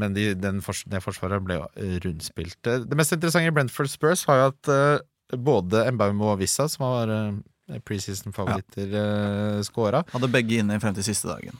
men 0.00 0.16
de, 0.16 0.32
den 0.38 0.58
fors 0.64 0.82
det 0.90 1.02
forsvaret 1.04 1.44
ble 1.46 1.60
jo 1.60 1.68
rundspilt. 2.02 2.58
Eh, 2.66 2.82
Det 2.90 2.98
mest 2.98 3.14
interessante 3.14 3.52
i 3.52 3.54
Brentford 3.54 3.92
Spurs 3.92 4.26
var 4.26 4.42
jo 4.42 4.48
at 4.50 4.72
uh, 4.74 5.38
både 5.38 5.86
Embaumo 5.86 6.32
og 6.34 6.40
Vissa, 6.42 6.66
som 6.72 6.82
uh, 6.82 7.78
preseason-favoritter, 7.86 8.98
uh, 8.98 9.62
scora. 9.66 10.02
Hadde 10.12 10.32
begge 10.34 10.60
inne 10.64 10.80
frem 10.82 10.98
til 10.98 11.06
siste 11.06 11.30
dagen. 11.30 11.54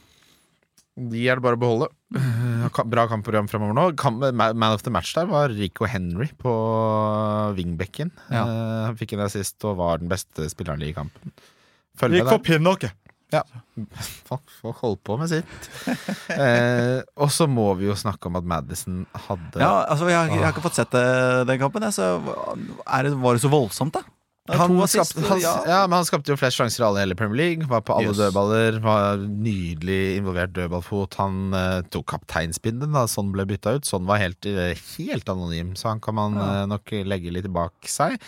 De 0.97 1.27
er 1.29 1.37
det 1.37 1.45
bare 1.45 1.59
å 1.59 1.61
beholde. 1.61 1.89
Eh, 2.17 2.83
Bra 2.89 3.03
kampprogram 3.11 3.49
fremover 3.51 3.77
nå. 3.77 4.23
Man 4.33 4.73
of 4.73 4.83
the 4.87 4.91
match 4.95 5.13
der 5.15 5.27
var 5.29 5.53
Rico 5.53 5.85
Henry 5.85 6.31
på 6.41 6.53
wingbacken. 7.57 8.11
Ja. 8.33 8.45
Eh, 8.47 8.85
han 8.89 8.97
fikk 8.97 9.13
en 9.17 9.27
assist 9.27 9.63
og 9.69 9.77
var 9.83 10.01
den 10.01 10.09
beste 10.13 10.49
spilleren 10.53 10.83
i 10.87 10.95
kampen. 10.97 11.35
Følg 12.01 12.17
med 12.23 12.31
der. 12.33 12.39
Pinocchio! 12.47 12.91
Ja. 13.35 13.41
Folk, 14.29 14.45
folk 14.63 14.77
holdt 14.85 15.01
på 15.05 15.17
med 15.19 15.29
sitt. 15.33 15.69
eh, 16.33 17.01
og 17.19 17.29
så 17.35 17.49
må 17.51 17.73
vi 17.77 17.89
jo 17.91 17.97
snakke 17.99 18.31
om 18.31 18.37
at 18.39 18.47
Madison 18.47 19.01
hadde 19.27 19.59
Ja, 19.61 19.83
altså, 19.91 20.07
jeg, 20.09 20.17
har 20.17 20.29
ikke- 20.31 20.39
jeg 20.39 20.45
har 20.47 20.53
ikke 20.55 20.65
fått 20.69 20.79
sett 20.79 20.91
det, 20.95 21.47
den 21.51 21.59
kampen. 21.59 21.83
Jeg, 21.83 21.93
så 21.99 22.07
er 22.87 23.03
det, 23.09 23.17
var 23.21 23.35
det 23.35 23.43
så 23.43 23.51
voldsomt, 23.53 23.93
da? 23.99 24.05
Han, 24.49 24.77
skapte, 24.89 25.23
han, 25.27 25.41
ja. 25.43 25.81
men 25.89 25.97
han 25.99 26.05
skapte 26.07 26.31
jo 26.33 26.37
flest 26.39 26.59
sjanser 26.61 26.83
i 26.83 26.87
alle 26.87 27.01
hele 27.03 27.17
Premier 27.19 27.37
League. 27.41 27.67
Var 27.71 27.81
på 27.87 27.97
alle 27.97 28.13
Yes. 28.13 28.19
dødballer. 28.21 28.79
Var 28.85 29.23
nydelig 29.27 30.17
involvert 30.21 30.53
dødballfot. 30.55 31.17
Han 31.19 31.55
uh, 31.57 31.81
tok 31.91 32.07
kapteinspinnet 32.15 32.93
da 32.95 33.07
sånn 33.11 33.33
ble 33.35 33.47
bytta 33.51 33.77
ut. 33.79 33.89
Sånn 33.89 34.07
var 34.07 34.21
helt, 34.23 34.47
eh, 34.47 34.77
helt 34.97 35.29
anonym, 35.33 35.75
så 35.77 35.91
han 35.95 36.01
kan 36.05 36.15
man 36.19 36.37
Ja. 36.39 36.47
uh, 36.63 36.67
nok 36.71 36.91
legge 37.09 37.33
litt 37.35 37.49
bak 37.53 37.75
seg. 37.91 38.19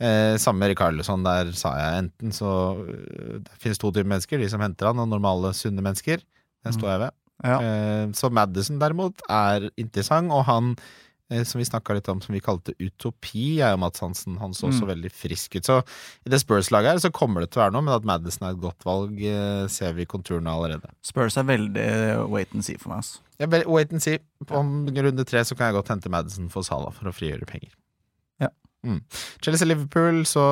Eh, 0.00 0.36
samme 0.42 0.58
med 0.64 0.72
Rikarlsson, 0.74 1.22
der 1.24 1.52
sa 1.54 1.74
jeg 1.78 2.00
enten 2.04 2.32
så 2.34 2.48
Det 3.44 3.58
finnes 3.62 3.78
to 3.78 3.92
typer 3.94 4.08
mennesker, 4.10 4.38
de 4.42 4.48
som 4.50 4.60
henter 4.60 4.86
han, 4.90 4.98
og 4.98 5.08
normale, 5.08 5.52
sunne 5.54 5.80
mennesker. 5.82 6.18
Den 6.64 6.72
står 6.74 6.90
jeg 6.90 7.00
ved. 7.04 7.10
Ja. 7.44 7.58
Eh, 7.60 8.06
Så 8.16 8.30
Madison 8.32 8.78
derimot 8.78 9.20
er 9.28 9.68
interessant, 9.76 10.30
og 10.32 10.44
han 10.46 10.76
som 11.44 11.58
vi 11.58 11.64
snakka 11.64 11.94
litt 11.96 12.08
om, 12.08 12.20
som 12.20 12.32
vi 12.34 12.40
kalte 12.40 12.74
utopi, 12.78 13.58
er 13.60 13.72
jo 13.72 13.78
Mats 13.80 14.00
Hansen. 14.00 14.36
Han 14.38 14.52
så 14.52 14.68
så 14.72 14.82
Mm. 14.84 14.88
veldig 14.94 15.12
frisk 15.12 15.56
ut. 15.56 15.64
Så 15.64 15.78
i 16.26 16.30
det 16.30 16.40
Spurs-laget 16.40 16.90
her 16.92 16.98
så 16.98 17.10
kommer 17.12 17.40
det 17.40 17.50
til 17.50 17.60
å 17.62 17.64
være 17.64 17.72
noe, 17.72 17.82
men 17.82 17.94
at 17.94 18.04
Madison 18.04 18.46
er 18.48 18.52
et 18.52 18.60
godt 18.60 18.84
valg, 18.84 19.18
eh, 19.22 19.66
ser 19.68 19.92
vi 19.94 20.04
konturene 20.04 20.46
allerede. 20.52 20.90
Spurs 21.02 21.36
er 21.36 21.42
veldig 21.44 22.28
wait 22.28 22.48
and 22.54 22.64
see 22.64 22.76
for 22.76 22.90
meg. 22.90 22.98
Altså. 22.98 23.18
Ja, 23.40 23.46
wait 23.66 23.90
and 23.92 24.02
see. 24.02 24.18
Om 24.48 24.86
runde 24.86 25.24
tre 25.24 25.40
så 25.40 25.56
kan 25.56 25.72
jeg 25.72 25.82
godt 25.82 25.88
hente 25.88 26.08
Madison 26.10 26.48
for 26.48 26.62
Sala 26.62 26.90
for 26.90 27.06
å 27.06 27.12
frigjøre 27.14 27.46
penger. 27.46 27.70
Mm. 28.84 29.00
Chelsea-Liverpool, 29.40 30.22
så 30.28 30.42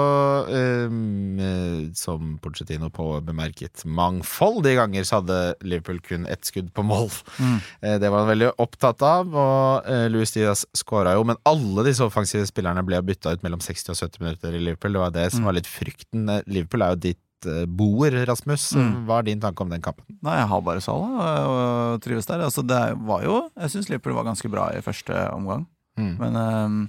um, 0.48 1.38
eh, 1.38 1.90
Som 1.94 2.38
Pochettino 2.42 2.88
på 2.90 3.06
bemerket 3.24 3.84
mangfoldige 3.84 4.78
ganger, 4.80 5.04
så 5.04 5.20
hadde 5.20 5.38
Liverpool 5.62 6.00
kun 6.00 6.26
ett 6.26 6.44
skudd 6.48 6.72
på 6.74 6.82
mål. 6.86 7.10
Mm. 7.38 7.58
Eh, 7.82 7.98
Det 8.02 8.10
var 8.10 8.24
han 8.24 8.30
veldig 8.32 8.50
opptatt 8.58 9.02
av, 9.04 9.34
og 9.36 9.86
Louis 10.10 10.22
Luis 10.22 10.30
Diaz 10.36 10.60
skåra 10.78 11.16
jo, 11.16 11.24
men 11.26 11.36
alle 11.44 11.82
disse 11.88 12.04
offensive 12.06 12.46
spillerne 12.46 12.84
ble 12.86 13.00
bytta 13.02 13.32
ut 13.34 13.42
mellom 13.42 13.60
60 13.60 13.90
og 13.90 13.96
70 13.98 14.20
minutter 14.22 14.54
i 14.54 14.60
Liverpool. 14.62 14.92
Det 14.92 15.00
var 15.02 15.10
det 15.10 15.24
som 15.32 15.40
Mm. 15.42 15.46
var 15.46 15.52
litt 15.58 15.66
frykten. 15.66 16.28
Eh, 16.30 16.42
Liverpool 16.46 16.82
er 16.82 16.90
jo 16.94 17.00
ditt 17.08 17.46
eh, 17.46 17.64
boer, 17.66 18.14
Rasmus. 18.24 18.68
Mm. 18.78 19.04
Hva 19.08 19.18
er 19.18 19.22
din 19.26 19.40
tanke 19.40 19.60
om 19.64 19.68
den 19.68 19.82
kampen? 19.82 20.04
Nei, 20.22 20.36
jeg 20.38 20.46
har 20.48 20.60
bare 20.62 20.80
Sala 20.80 21.32
og 21.48 22.00
trives 22.00 22.26
der. 22.26 22.38
Altså, 22.46 22.62
det 22.64 22.96
var 23.02 23.22
jo 23.24 23.50
Jeg 23.58 23.70
syns 23.74 23.88
Liverpool 23.90 24.14
var 24.14 24.24
ganske 24.30 24.48
bra 24.50 24.68
i 24.70 24.80
første 24.80 25.10
omgang. 25.34 25.66
Mm. 25.98 26.16
Men 26.20 26.36
ehm, 26.36 26.88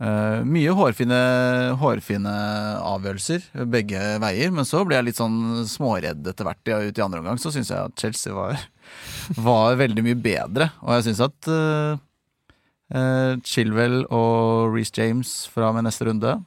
eh, 0.00 0.40
mye 0.48 0.74
hårfine, 0.76 1.20
hårfine 1.80 2.34
avgjørelser 2.88 3.46
begge 3.70 4.02
veier. 4.22 4.52
Men 4.54 4.68
så 4.68 4.82
ble 4.86 4.98
jeg 4.98 5.10
litt 5.10 5.20
sånn 5.20 5.64
småredd 5.68 6.26
etter 6.32 6.48
hvert 6.48 6.72
ja, 6.72 6.80
ut 6.82 7.00
i 7.00 7.04
andre 7.04 7.22
omgang. 7.22 7.40
Så 7.40 7.52
syns 7.54 7.72
jeg 7.72 7.90
at 7.90 8.00
Chelsea 8.00 8.36
var, 8.36 8.60
var 9.48 9.80
veldig 9.80 10.06
mye 10.06 10.20
bedre. 10.20 10.70
Og 10.84 10.96
jeg 10.98 11.10
syns 11.10 11.24
at 11.28 11.50
uh, 11.52 11.98
uh, 12.96 13.34
Chilwell 13.46 14.02
og 14.08 14.76
Reece 14.76 14.96
James 14.98 15.34
fra 15.52 15.72
min 15.76 15.88
neste 15.88 16.08
runde 16.08 16.38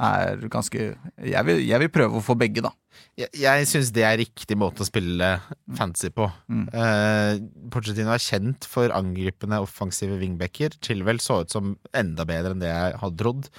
er 0.00 0.46
ganske 0.48 0.92
jeg 0.94 1.44
vil, 1.44 1.58
jeg 1.66 1.82
vil 1.82 1.90
prøve 1.92 2.20
å 2.20 2.24
få 2.24 2.36
begge, 2.38 2.62
da. 2.64 2.70
Jeg, 3.18 3.28
jeg 3.42 3.66
syns 3.68 3.90
det 3.96 4.04
er 4.06 4.18
riktig 4.20 4.56
måte 4.58 4.84
å 4.84 4.88
spille 4.88 5.28
fancy 5.76 6.08
på. 6.14 6.28
Mm. 6.48 6.66
Uh, 6.72 7.34
Porcetino 7.72 8.14
er 8.14 8.22
kjent 8.22 8.66
for 8.70 8.92
angripende 8.96 9.58
offensive 9.60 10.16
wingbacker. 10.20 10.76
Chilwell 10.84 11.20
så 11.20 11.42
ut 11.44 11.52
som 11.52 11.74
enda 11.96 12.26
bedre 12.28 12.54
enn 12.54 12.62
det 12.62 12.70
jeg 12.70 12.98
hadde 13.02 13.20
trodd. 13.20 13.50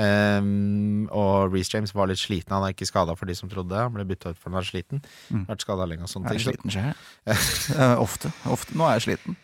Um, 0.00 1.08
og 1.10 1.50
Reece 1.54 1.74
James 1.74 1.92
var 1.96 2.10
litt 2.10 2.20
sliten. 2.20 2.54
Han 2.54 2.66
er 2.66 2.74
ikke 2.74 2.88
skada 2.88 3.16
for 3.18 3.30
de 3.30 3.34
som 3.38 3.50
trodde. 3.50 3.74
Han 3.78 3.94
ble 3.96 4.06
bytta 4.08 4.32
ut 4.34 4.38
for 4.38 4.50
han 4.50 4.58
var 4.60 4.68
sliten. 4.68 5.02
Mm. 5.30 5.46
Vært 5.48 5.64
skada 5.66 5.86
lenge 5.88 6.06
og 6.06 6.12
sånne 6.12 6.34
Jeg 6.34 6.42
er 6.42 6.44
ting. 6.44 6.50
sliten 6.54 6.74
sjøl. 6.76 7.06
Eh, 7.80 7.96
ofte. 8.02 8.30
ofte. 8.50 8.76
Nå 8.78 8.86
er 8.86 8.98
jeg 8.98 9.06
sliten. 9.08 9.38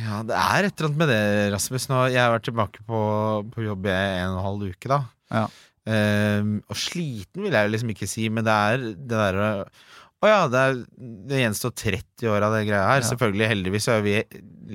Ja, 0.00 0.22
det 0.24 0.36
er 0.38 0.66
et 0.68 0.78
eller 0.78 0.88
annet 0.88 1.00
med 1.02 1.10
det, 1.12 1.22
Rasmus. 1.54 1.88
Nå, 1.90 1.98
jeg 2.12 2.20
har 2.22 2.32
vært 2.34 2.46
tilbake 2.48 2.84
på, 2.88 3.00
på 3.52 3.64
jobb 3.66 3.88
i 3.90 3.92
en 3.92 4.32
og 4.32 4.38
en 4.38 4.46
halv 4.46 4.66
uke, 4.72 4.88
da. 4.92 5.00
Ja. 5.32 5.46
Ehm, 5.90 6.60
og 6.70 6.78
sliten 6.78 7.42
vil 7.42 7.56
jeg 7.56 7.66
jo 7.66 7.72
liksom 7.74 7.94
ikke 7.94 8.10
si, 8.10 8.28
men 8.30 8.46
det 8.46 8.54
er 8.54 8.82
det 8.86 9.08
derre 9.10 9.46
Å 10.22 10.28
ja, 10.30 10.42
det, 10.46 10.60
er, 10.62 10.76
det 11.26 11.40
gjenstår 11.40 11.72
30 11.74 12.28
år 12.30 12.44
av 12.46 12.52
det 12.54 12.66
greia 12.68 12.84
her. 12.86 13.00
Ja. 13.00 13.08
Selvfølgelig, 13.08 13.48
heldigvis 13.50 13.88
er 13.90 14.04
vi 14.04 14.12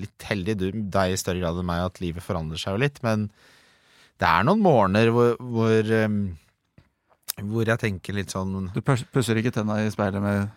litt 0.03 0.25
heldige, 0.27 0.59
du, 0.59 0.81
deg 0.91 1.13
i 1.13 1.19
større 1.21 1.39
grad 1.39 1.61
enn 1.61 1.69
meg, 1.69 1.85
at 1.87 2.01
livet 2.03 2.25
forandrer 2.25 2.59
seg 2.59 2.75
jo 2.75 2.81
litt, 2.83 2.99
men 3.05 3.29
det 4.19 4.27
er 4.27 4.43
noen 4.43 4.59
morgener 4.65 5.13
hvor, 5.13 5.37
hvor 5.39 5.93
um, 6.03 6.19
hvor 7.45 7.69
jeg 7.69 7.79
tenker 7.81 8.15
litt 8.17 8.33
sånn 8.33 8.71
Du 8.73 8.81
pusser 8.81 9.37
ikke 9.37 9.53
tenna 9.53 9.77
i 9.83 9.91
speilet 9.93 10.23
med 10.23 10.47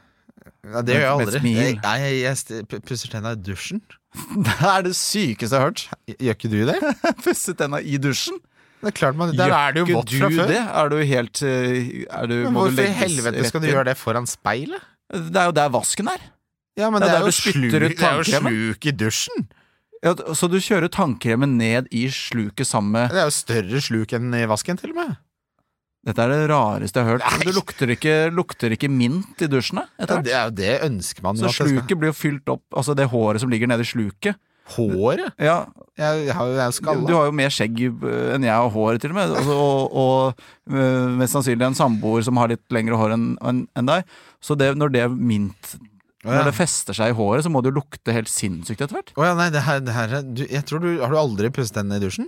ja, 0.64 0.80
Det 0.82 0.94
gjør 0.96 1.02
jeg 1.02 1.10
aldri. 1.12 1.52
Jeg, 1.52 1.78
nei, 1.84 1.96
jeg 2.22 2.80
pusser 2.88 3.12
tenna 3.12 3.34
i 3.36 3.40
dusjen. 3.40 3.82
Det 4.46 4.54
er 4.64 4.86
det 4.86 4.94
sykeste 4.96 5.54
jeg 5.54 5.60
har 5.60 5.68
hørt. 5.68 5.82
Gjør 6.16 6.38
ikke 6.38 6.50
du 6.50 6.60
det? 6.70 6.78
Pusse 7.24 7.54
tenna 7.58 7.80
i 7.84 7.98
dusjen? 8.00 8.40
Det 8.80 8.88
er 8.88 8.96
klart 8.96 9.16
man, 9.16 9.32
Der 9.36 9.52
er 9.52 9.74
det 9.76 9.82
jo 9.82 9.98
vått 9.98 10.12
fra 10.16 10.30
før. 10.32 10.48
det? 10.48 10.60
Er 10.80 10.88
du 10.88 10.96
helt 11.04 11.42
eh, 11.44 12.04
er 12.08 12.28
du, 12.30 12.36
Men 12.46 12.56
hvorfor 12.56 12.86
i 12.86 12.92
helvete 12.96 13.44
skal 13.48 13.60
du 13.60 13.68
gjøre 13.68 13.88
det 13.90 13.96
foran 14.00 14.28
speilet? 14.30 14.86
Det 15.10 15.36
er 15.36 15.50
jo 15.50 15.56
der 15.56 15.72
vasken 15.74 16.08
er. 16.08 16.28
Ja, 16.78 16.88
men 16.88 17.02
Det 17.02 17.10
er 17.10 17.26
jo 17.26 17.32
sluk, 17.34 17.72
det 17.74 18.30
sluk 18.30 18.86
i 18.86 18.92
dusjen. 18.94 19.48
Ja, 20.00 20.14
så 20.32 20.48
du 20.48 20.56
kjører 20.56 20.88
tannkremen 20.88 21.58
ned 21.60 21.90
i 21.92 22.06
sluket 22.08 22.64
sammen 22.64 22.94
med 22.94 23.10
Det 23.12 23.20
er 23.20 23.26
jo 23.28 23.34
større 23.36 23.80
sluk 23.84 24.14
enn 24.16 24.32
i 24.32 24.46
vasken, 24.48 24.78
til 24.80 24.94
og 24.94 25.02
med. 25.02 25.18
Dette 26.08 26.24
er 26.24 26.32
det 26.32 26.46
rareste 26.48 26.96
jeg 26.96 27.04
har 27.04 27.18
hørt. 27.18 27.24
Nei. 27.26 27.44
Du 27.44 27.52
lukter 27.52 27.90
ikke, 27.92 28.14
lukter 28.32 28.72
ikke 28.72 28.88
mint 28.88 29.42
i 29.44 29.48
dusjen, 29.52 29.82
da, 29.82 29.88
Ja, 30.00 30.20
det 30.24 30.32
er 30.32 30.46
jo 30.48 30.54
det 30.56 30.76
ønsker 30.86 31.26
man 31.26 31.36
jo. 31.36 31.50
Så 31.50 31.66
sluket 31.66 32.00
blir 32.00 32.14
jo 32.14 32.16
fylt 32.16 32.48
opp 32.48 32.64
Altså 32.72 32.96
det 32.96 33.10
håret 33.12 33.42
som 33.42 33.52
ligger 33.52 33.68
nede 33.68 33.84
i 33.84 33.90
sluket. 33.90 34.40
Håret? 34.76 35.32
Ja, 35.38 35.58
Jeg, 36.00 36.24
jeg, 36.26 36.34
har 36.34 36.46
jo- 36.46 36.54
jeg 36.56 36.62
er 36.62 36.70
jo 36.70 36.76
skalla. 36.78 37.06
Du 37.08 37.14
har 37.16 37.26
jo 37.28 37.32
mer 37.36 37.50
skjegg 37.52 37.80
øh, 37.90 38.34
enn 38.36 38.44
jeg 38.46 38.54
har 38.54 38.70
hår, 38.72 38.98
til 39.02 39.10
og 39.12 39.18
med. 39.18 39.34
Altså, 39.36 39.56
og 39.56 39.96
og 40.00 40.42
øh, 40.72 41.08
mest 41.20 41.34
sannsynlig 41.36 41.66
en 41.66 41.74
samboer 41.76 42.22
som 42.24 42.36
har 42.40 42.48
litt 42.54 42.64
lengre 42.72 42.96
hår 42.96 43.12
enn 43.18 43.26
en, 43.42 43.62
en 43.76 43.86
deg. 43.90 44.04
Så 44.40 44.56
det, 44.56 44.72
når 44.80 44.92
det 44.96 45.06
mint 45.12 45.76
ja. 46.20 46.34
Når 46.36 46.50
det 46.50 46.54
fester 46.58 46.92
seg 46.92 47.14
i 47.14 47.16
håret, 47.16 47.46
så 47.46 47.48
må 47.48 47.62
det 47.64 47.70
jo 47.72 47.78
lukte 47.78 48.12
helt 48.12 48.28
sinnssykt 48.28 48.82
etter 48.84 48.92
hvert. 48.98 49.12
Oh, 49.16 49.24
ja, 49.24 49.32
nei, 49.38 49.46
det 49.54 49.62
her, 49.64 49.78
det 49.80 49.94
her 49.96 50.10
er- 50.18 50.26
du, 50.28 50.42
jeg 50.44 50.66
tror 50.68 50.82
du, 50.84 50.88
Har 51.00 51.08
du 51.08 51.16
aldri 51.16 51.48
pusset 51.48 51.78
tennene 51.78 51.96
i 51.96 52.02
dusjen? 52.04 52.26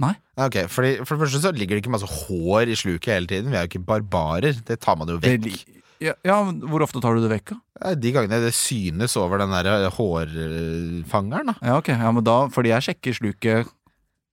Nei. 0.00 0.14
Ok, 0.40 0.56
fordi, 0.72 0.94
For 1.04 1.14
det 1.14 1.26
første 1.26 1.42
så 1.44 1.52
ligger 1.52 1.76
det 1.76 1.82
ikke 1.84 1.92
masse 1.92 2.08
hår 2.08 2.72
i 2.72 2.74
sluket 2.80 3.12
hele 3.12 3.28
tiden. 3.28 3.50
Vi 3.52 3.58
er 3.60 3.66
jo 3.66 3.72
ikke 3.74 3.84
barbarer. 3.84 4.56
Det 4.64 4.78
tar 4.80 4.96
man 4.96 5.12
jo 5.12 5.18
vekk. 5.20 5.44
li- 5.44 5.82
Ja, 6.04 6.14
ja, 6.26 6.36
hvor 6.44 6.84
ofte 6.84 7.00
tar 7.00 7.16
du 7.16 7.24
det 7.24 7.30
vekk, 7.32 7.54
da? 7.54 7.94
De 7.96 8.12
gangene 8.14 8.42
det 8.44 8.52
synes 8.56 9.16
over 9.20 9.40
den 9.40 9.54
der 9.54 9.88
hårfangeren, 9.94 11.52
da. 11.52 11.56
Ja, 11.64 11.78
ok, 11.80 11.94
ja, 11.94 12.10
men 12.12 12.26
da 12.26 12.36
Fordi 12.52 12.74
jeg 12.74 12.86
sjekker 12.88 13.16
sluket 13.16 13.70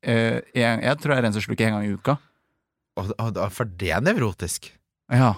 eh, 0.03 0.41
jeg, 0.53 0.83
Jeg 0.83 0.99
tror 0.99 1.15
jeg 1.15 1.25
renser 1.27 1.45
sluket 1.45 1.69
en 1.69 1.79
gang 1.79 1.87
i 1.87 1.95
uka. 1.95 2.17
Og, 2.99 3.13
og, 3.15 3.39
for 3.55 3.69
det 3.79 3.93
er 3.95 4.03
nevrotisk. 4.03 4.67
Ja, 5.11 5.37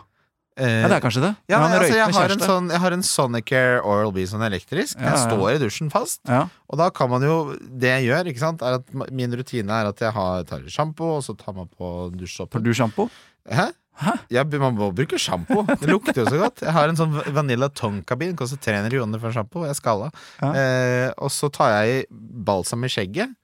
Eh, 0.53 0.83
ja 0.83 0.89
det 0.89 0.97
er 0.99 1.01
kanskje 1.01 1.21
det. 1.23 1.31
ja, 1.49 1.59
nei, 1.63 1.77
altså, 1.79 1.95
jeg, 1.97 2.13
har 2.13 2.33
en 2.33 2.43
sånn, 2.43 2.67
jeg 2.69 2.81
har 2.83 2.93
en 2.93 3.05
Sonicare 3.05 3.77
Oral-B 3.89 4.25
sånn 4.29 4.43
elektrisk. 4.45 4.99
Ja, 4.99 5.15
ja. 5.15 5.21
står 5.25 5.55
i 5.55 5.61
dusjen 5.63 5.89
fast. 5.93 6.21
Ja, 6.29 6.45
Og 6.69 6.77
da 6.81 6.89
kan 6.93 7.09
man 7.09 7.25
jo 7.25 7.55
Det 7.57 7.89
jeg 7.89 8.09
gjør, 8.11 8.29
ikke 8.29 8.43
sant, 8.43 8.61
er 8.61 8.77
at 8.79 8.93
min 8.93 9.33
rutine 9.33 9.73
er 9.73 9.89
at 9.89 10.03
jeg 10.03 10.13
har, 10.13 10.43
tar 10.49 10.65
sjampo, 10.69 11.15
og 11.17 11.23
så 11.25 11.35
tar 11.37 11.57
man 11.57 11.69
på 11.69 12.11
dusjsåpen. 12.13 12.63
du 12.63 12.73
sjampo? 12.77 13.09
Hæ? 13.49 13.71
Hæ? 14.01 14.15
Ja, 14.33 14.43
man 14.57 14.73
må 14.77 14.89
bruke 14.95 15.19
sjampo. 15.21 15.61
Det 15.69 15.89
lukter 15.89 16.23
jo 16.23 16.25
så 16.25 16.39
godt. 16.41 16.63
Jeg 16.65 16.73
har 16.73 16.89
en 16.89 16.97
sånn 16.97 17.13
Vanilla 17.35 17.69
Tonka-bin, 17.69 18.33
Koster 18.39 18.57
300 18.57 18.89
kroner 18.95 19.21
for 19.21 19.35
sjampo. 19.35 19.65
Jeg 19.67 19.77
skalla. 19.77 20.09
Ja. 20.41 20.49
Eh, 20.49 21.09
og 21.21 21.29
så 21.33 21.51
tar 21.53 21.75
jeg 21.77 22.07
balsam 22.09 22.85
i 22.87 22.91
skjegget. 22.91 23.35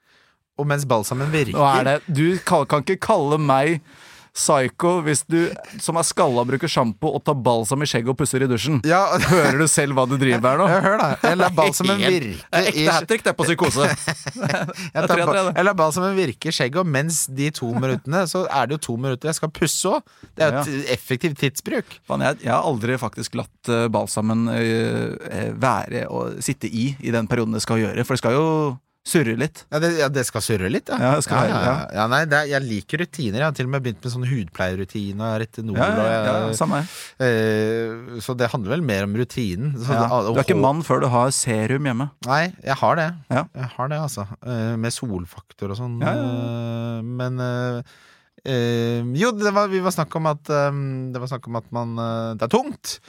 Og 0.59 0.67
mens 0.67 0.83
balsamen 0.89 1.29
virker 1.31 1.61
er 1.63 1.85
det 1.87 1.93
Du 2.11 2.25
kan, 2.43 2.65
kan 2.67 2.83
ikke 2.83 2.99
kalle 3.05 3.37
meg 3.39 3.79
psycho 4.39 4.93
hvis 5.05 5.23
du 5.29 5.37
som 5.83 5.99
er 5.99 6.07
skalla 6.07 6.45
bruker 6.47 6.71
sjampo 6.71 7.11
og 7.17 7.23
tar 7.27 7.37
balsam 7.43 7.83
i 7.83 7.89
skjegget 7.89 8.13
og 8.13 8.19
pusser 8.19 8.45
i 8.45 8.49
dusjen. 8.49 8.79
Ja, 8.87 9.01
Hører 9.29 9.59
du 9.59 9.67
selv 9.71 9.97
hva 9.97 10.05
du 10.09 10.15
driver 10.19 10.41
med 10.41 10.49
her 10.49 10.61
nå? 10.61 10.67
jeg 10.71 10.85
hører 10.85 11.01
det. 11.03 11.09
Jeg 11.27 11.39
lar 11.41 11.55
balsamen 11.57 12.03
virke 12.03 12.31
i 12.31 12.63
ekte 12.69 12.95
hat 12.95 13.07
trick, 13.09 13.25
det 13.25 13.33
er 13.33 13.37
på 13.37 13.47
psykose. 13.47 13.89
Jeg, 14.99 15.65
lar 15.65 15.75
balsamen 15.77 16.15
virke 16.17 16.49
i 16.49 16.53
skjegget, 16.55 16.79
og 16.81 16.89
mens 16.89 17.21
de 17.35 17.49
to 17.55 17.69
minuttene 17.75 18.23
Så 18.29 18.43
er 18.47 18.67
det 18.69 18.77
jo 18.77 18.81
to 18.89 18.95
minutter 19.01 19.29
jeg 19.29 19.37
skal 19.37 19.51
pusse 19.53 19.89
òg. 19.89 20.13
Det 20.37 20.45
er 20.45 20.55
jo 20.55 20.61
et 20.63 20.91
effektiv 20.95 21.35
tidsbruk. 21.39 21.97
Jeg, 22.09 22.49
har 22.49 22.65
aldri 22.65 22.97
faktisk 23.01 23.37
latt 23.39 23.71
eh, 23.71 23.87
balsamen 23.91 24.47
eh, 24.53 25.49
være 25.59 26.05
å 26.09 26.27
sitte 26.43 26.69
i 26.69 26.91
i 26.99 27.13
den 27.13 27.27
perioden 27.29 27.55
det 27.55 27.63
skal 27.63 27.81
gjøre, 27.81 28.05
for 28.05 28.15
det 28.15 28.23
skal 28.23 28.37
jo 28.37 28.47
surre 29.09 29.33
litt. 29.39 29.63
Ja, 29.73 29.79
det, 29.83 29.89
ja, 29.99 30.07
det 30.13 30.23
skal 30.27 30.43
surre 30.45 30.69
litt, 30.71 30.89
ja. 30.91 30.97
Ja, 31.01 31.23
skal 31.25 31.49
ja, 31.49 31.73
ja, 31.95 32.05
nei, 32.11 32.21
det 32.29 32.37
er, 32.43 32.49
Jeg 32.53 32.65
liker 32.67 33.01
rutiner. 33.03 33.39
Jeg 33.41 33.47
har 33.47 33.55
til 33.57 33.67
og 33.67 33.73
med 33.73 33.85
begynt 33.85 34.05
med 34.05 34.13
sånn 34.13 34.27
hudpleierrutine 34.29 35.31
og 35.31 35.39
retinol. 35.43 36.53
Samme 36.57 36.83
eh, 37.23 38.19
så 38.23 38.35
det 38.37 38.49
handler 38.53 38.75
vel 38.77 38.85
mer 38.85 39.07
om 39.07 39.15
rutinen. 39.19 39.73
Så, 39.79 39.97
Du 40.29 40.37
er 40.37 40.43
ikke 40.45 40.59
mann 40.59 40.83
før 40.85 41.03
du 41.03 41.09
har 41.11 41.33
serum 41.35 41.89
hjemme. 41.89 42.09
Nei, 42.27 42.43
jeg 42.63 42.77
har 42.83 42.99
det. 42.99 43.09
Ja. 43.33 43.45
Jeg 43.57 43.71
har 43.75 43.91
det, 43.91 43.99
altså. 44.05 44.27
Eh, 44.45 44.75
med 44.79 44.95
solfaktor 44.95 45.73
og 45.73 45.79
sånn. 45.79 45.97
Eh, 46.03 46.99
men 47.05 47.39
eh, 47.43 47.95
eh, 48.45 49.13
Jo, 49.19 49.31
det 49.35 49.53
var, 49.55 49.69
vi 49.71 49.81
var 49.83 49.95
snakk 49.95 50.15
om 50.19 50.29
at 50.31 50.51
eh, 50.53 50.81
Det 51.13 51.21
var 51.23 51.31
snakk 51.31 51.49
om 51.49 51.59
at 51.59 51.71
man 51.75 51.95
Det 52.39 52.47
er 52.47 52.53
tungt. 52.53 52.99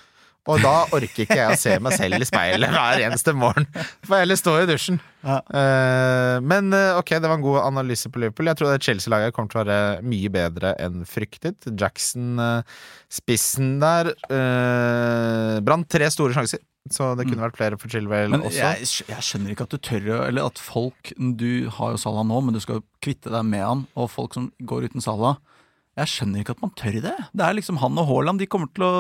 Og 0.49 0.63
da 0.65 0.73
orker 0.97 1.27
ikke 1.27 1.37
jeg 1.37 1.53
å 1.53 1.59
se 1.61 1.75
meg 1.85 1.95
selv 1.99 2.23
i 2.25 2.27
speilet 2.29 2.73
hver 2.73 3.03
eneste 3.05 3.35
morgen. 3.37 3.67
Får 4.07 4.15
jeg 4.17 4.25
heller 4.25 4.39
stå 4.41 4.55
i 4.63 4.69
dusjen. 4.71 4.97
Ja. 5.21 5.37
Eh, 5.45 6.37
men 6.41 6.73
eh, 6.77 6.97
ok, 6.97 7.13
det 7.21 7.29
var 7.29 7.37
en 7.37 7.45
god 7.45 7.61
analyse 7.67 8.09
på 8.09 8.23
Liverpool. 8.23 8.49
Jeg 8.49 8.61
tror 8.61 8.81
Chelsea-laget 8.81 9.37
kommer 9.37 9.53
til 9.53 9.61
å 9.61 9.65
være 9.67 10.07
mye 10.09 10.33
bedre 10.33 10.73
enn 10.81 11.05
fryktet. 11.09 11.69
Jackson, 11.69 12.41
eh, 12.41 12.81
der, 13.85 14.13
brant 15.67 15.89
tre 15.93 16.09
store 16.13 16.37
sjanser. 16.37 16.65
Så 16.91 17.11
det 17.19 17.27
kunne 17.29 17.45
vært 17.45 17.59
flere 17.59 17.77
for 17.77 17.93
Chilwell 17.93 18.33
Men 18.33 18.47
også. 18.49 18.57
jeg, 18.57 18.87
jeg 19.11 19.25
skjønner 19.27 19.53
ikke 19.53 19.67
at 19.67 19.75
du 19.75 19.83
tør 19.85 20.07
Eller 20.25 20.47
at 20.49 20.57
folk 20.57 21.11
Du 21.37 21.69
har 21.77 21.93
jo 21.93 22.01
Salah 22.01 22.25
nå, 22.25 22.39
men 22.41 22.57
du 22.57 22.61
skal 22.65 22.81
kvitte 23.05 23.29
deg 23.29 23.45
med 23.47 23.61
han, 23.61 23.83
og 24.01 24.09
folk 24.09 24.33
som 24.39 24.47
går 24.65 24.89
uten 24.89 25.05
Salah 25.05 25.37
jeg 25.99 26.07
skjønner 26.09 26.41
ikke 26.45 26.55
at 26.55 26.63
man 26.63 26.71
tør 26.79 26.99
det. 27.03 27.15
Det 27.35 27.45
er 27.45 27.57
liksom 27.59 27.77
Han 27.83 27.99
og 27.99 28.07
Haaland 28.09 28.39
de 28.41 28.47
kommer 28.47 28.71
til 28.75 28.85
å 28.87 28.93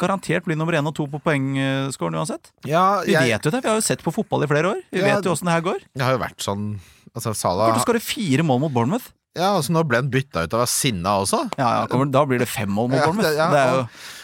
garantert 0.00 0.44
bli 0.48 0.56
nummer 0.58 0.72
én 0.74 0.86
og 0.88 0.94
to 0.96 1.06
på 1.06 1.20
poengscoren 1.22 2.16
uansett. 2.18 2.50
Ja, 2.66 3.02
Vi 3.06 3.14
vet 3.14 3.44
jo 3.44 3.50
det, 3.52 3.62
vi 3.62 3.68
har 3.68 3.76
jo 3.78 3.84
sett 3.84 4.02
på 4.02 4.10
fotball 4.14 4.44
i 4.44 4.50
flere 4.50 4.72
år. 4.72 4.80
Vi 4.90 4.98
Ja, 5.04 5.16
vet 5.16 5.24
jo 5.28 5.32
åssen 5.36 5.46
det 5.46 5.52
her 5.58 5.66
går. 5.68 5.80
det 5.94 6.02
har 6.06 6.12
jo 6.16 6.22
vært 6.24 6.40
sånn 6.42 6.78
Altså, 7.12 7.28
Kommer 7.28 7.36
Salah 7.36 7.72
til 7.74 7.82
å 7.82 7.84
skåre 7.84 8.00
fire 8.00 8.42
mål 8.42 8.60
mot 8.64 8.72
Bournemouth. 8.72 9.10
Ja, 9.36 9.50
altså 9.56 9.72
Nå 9.72 9.82
ble 9.88 9.98
han 10.00 10.08
bytta 10.12 10.42
ut 10.44 10.54
av 10.56 10.64
sinna 10.68 11.18
også. 11.20 11.42
Ja, 11.60 11.68
ja, 11.82 11.86
kommer, 11.86 12.08
Da 12.12 12.24
blir 12.28 12.38
det 12.40 12.48
fem 12.48 12.68
mål 12.72 12.88
mot 12.88 13.00
Bournemouth. 13.04 13.28
Ja, 13.36 13.46
ja, 13.46 13.50
det 13.52 13.62
jo, 13.76 13.82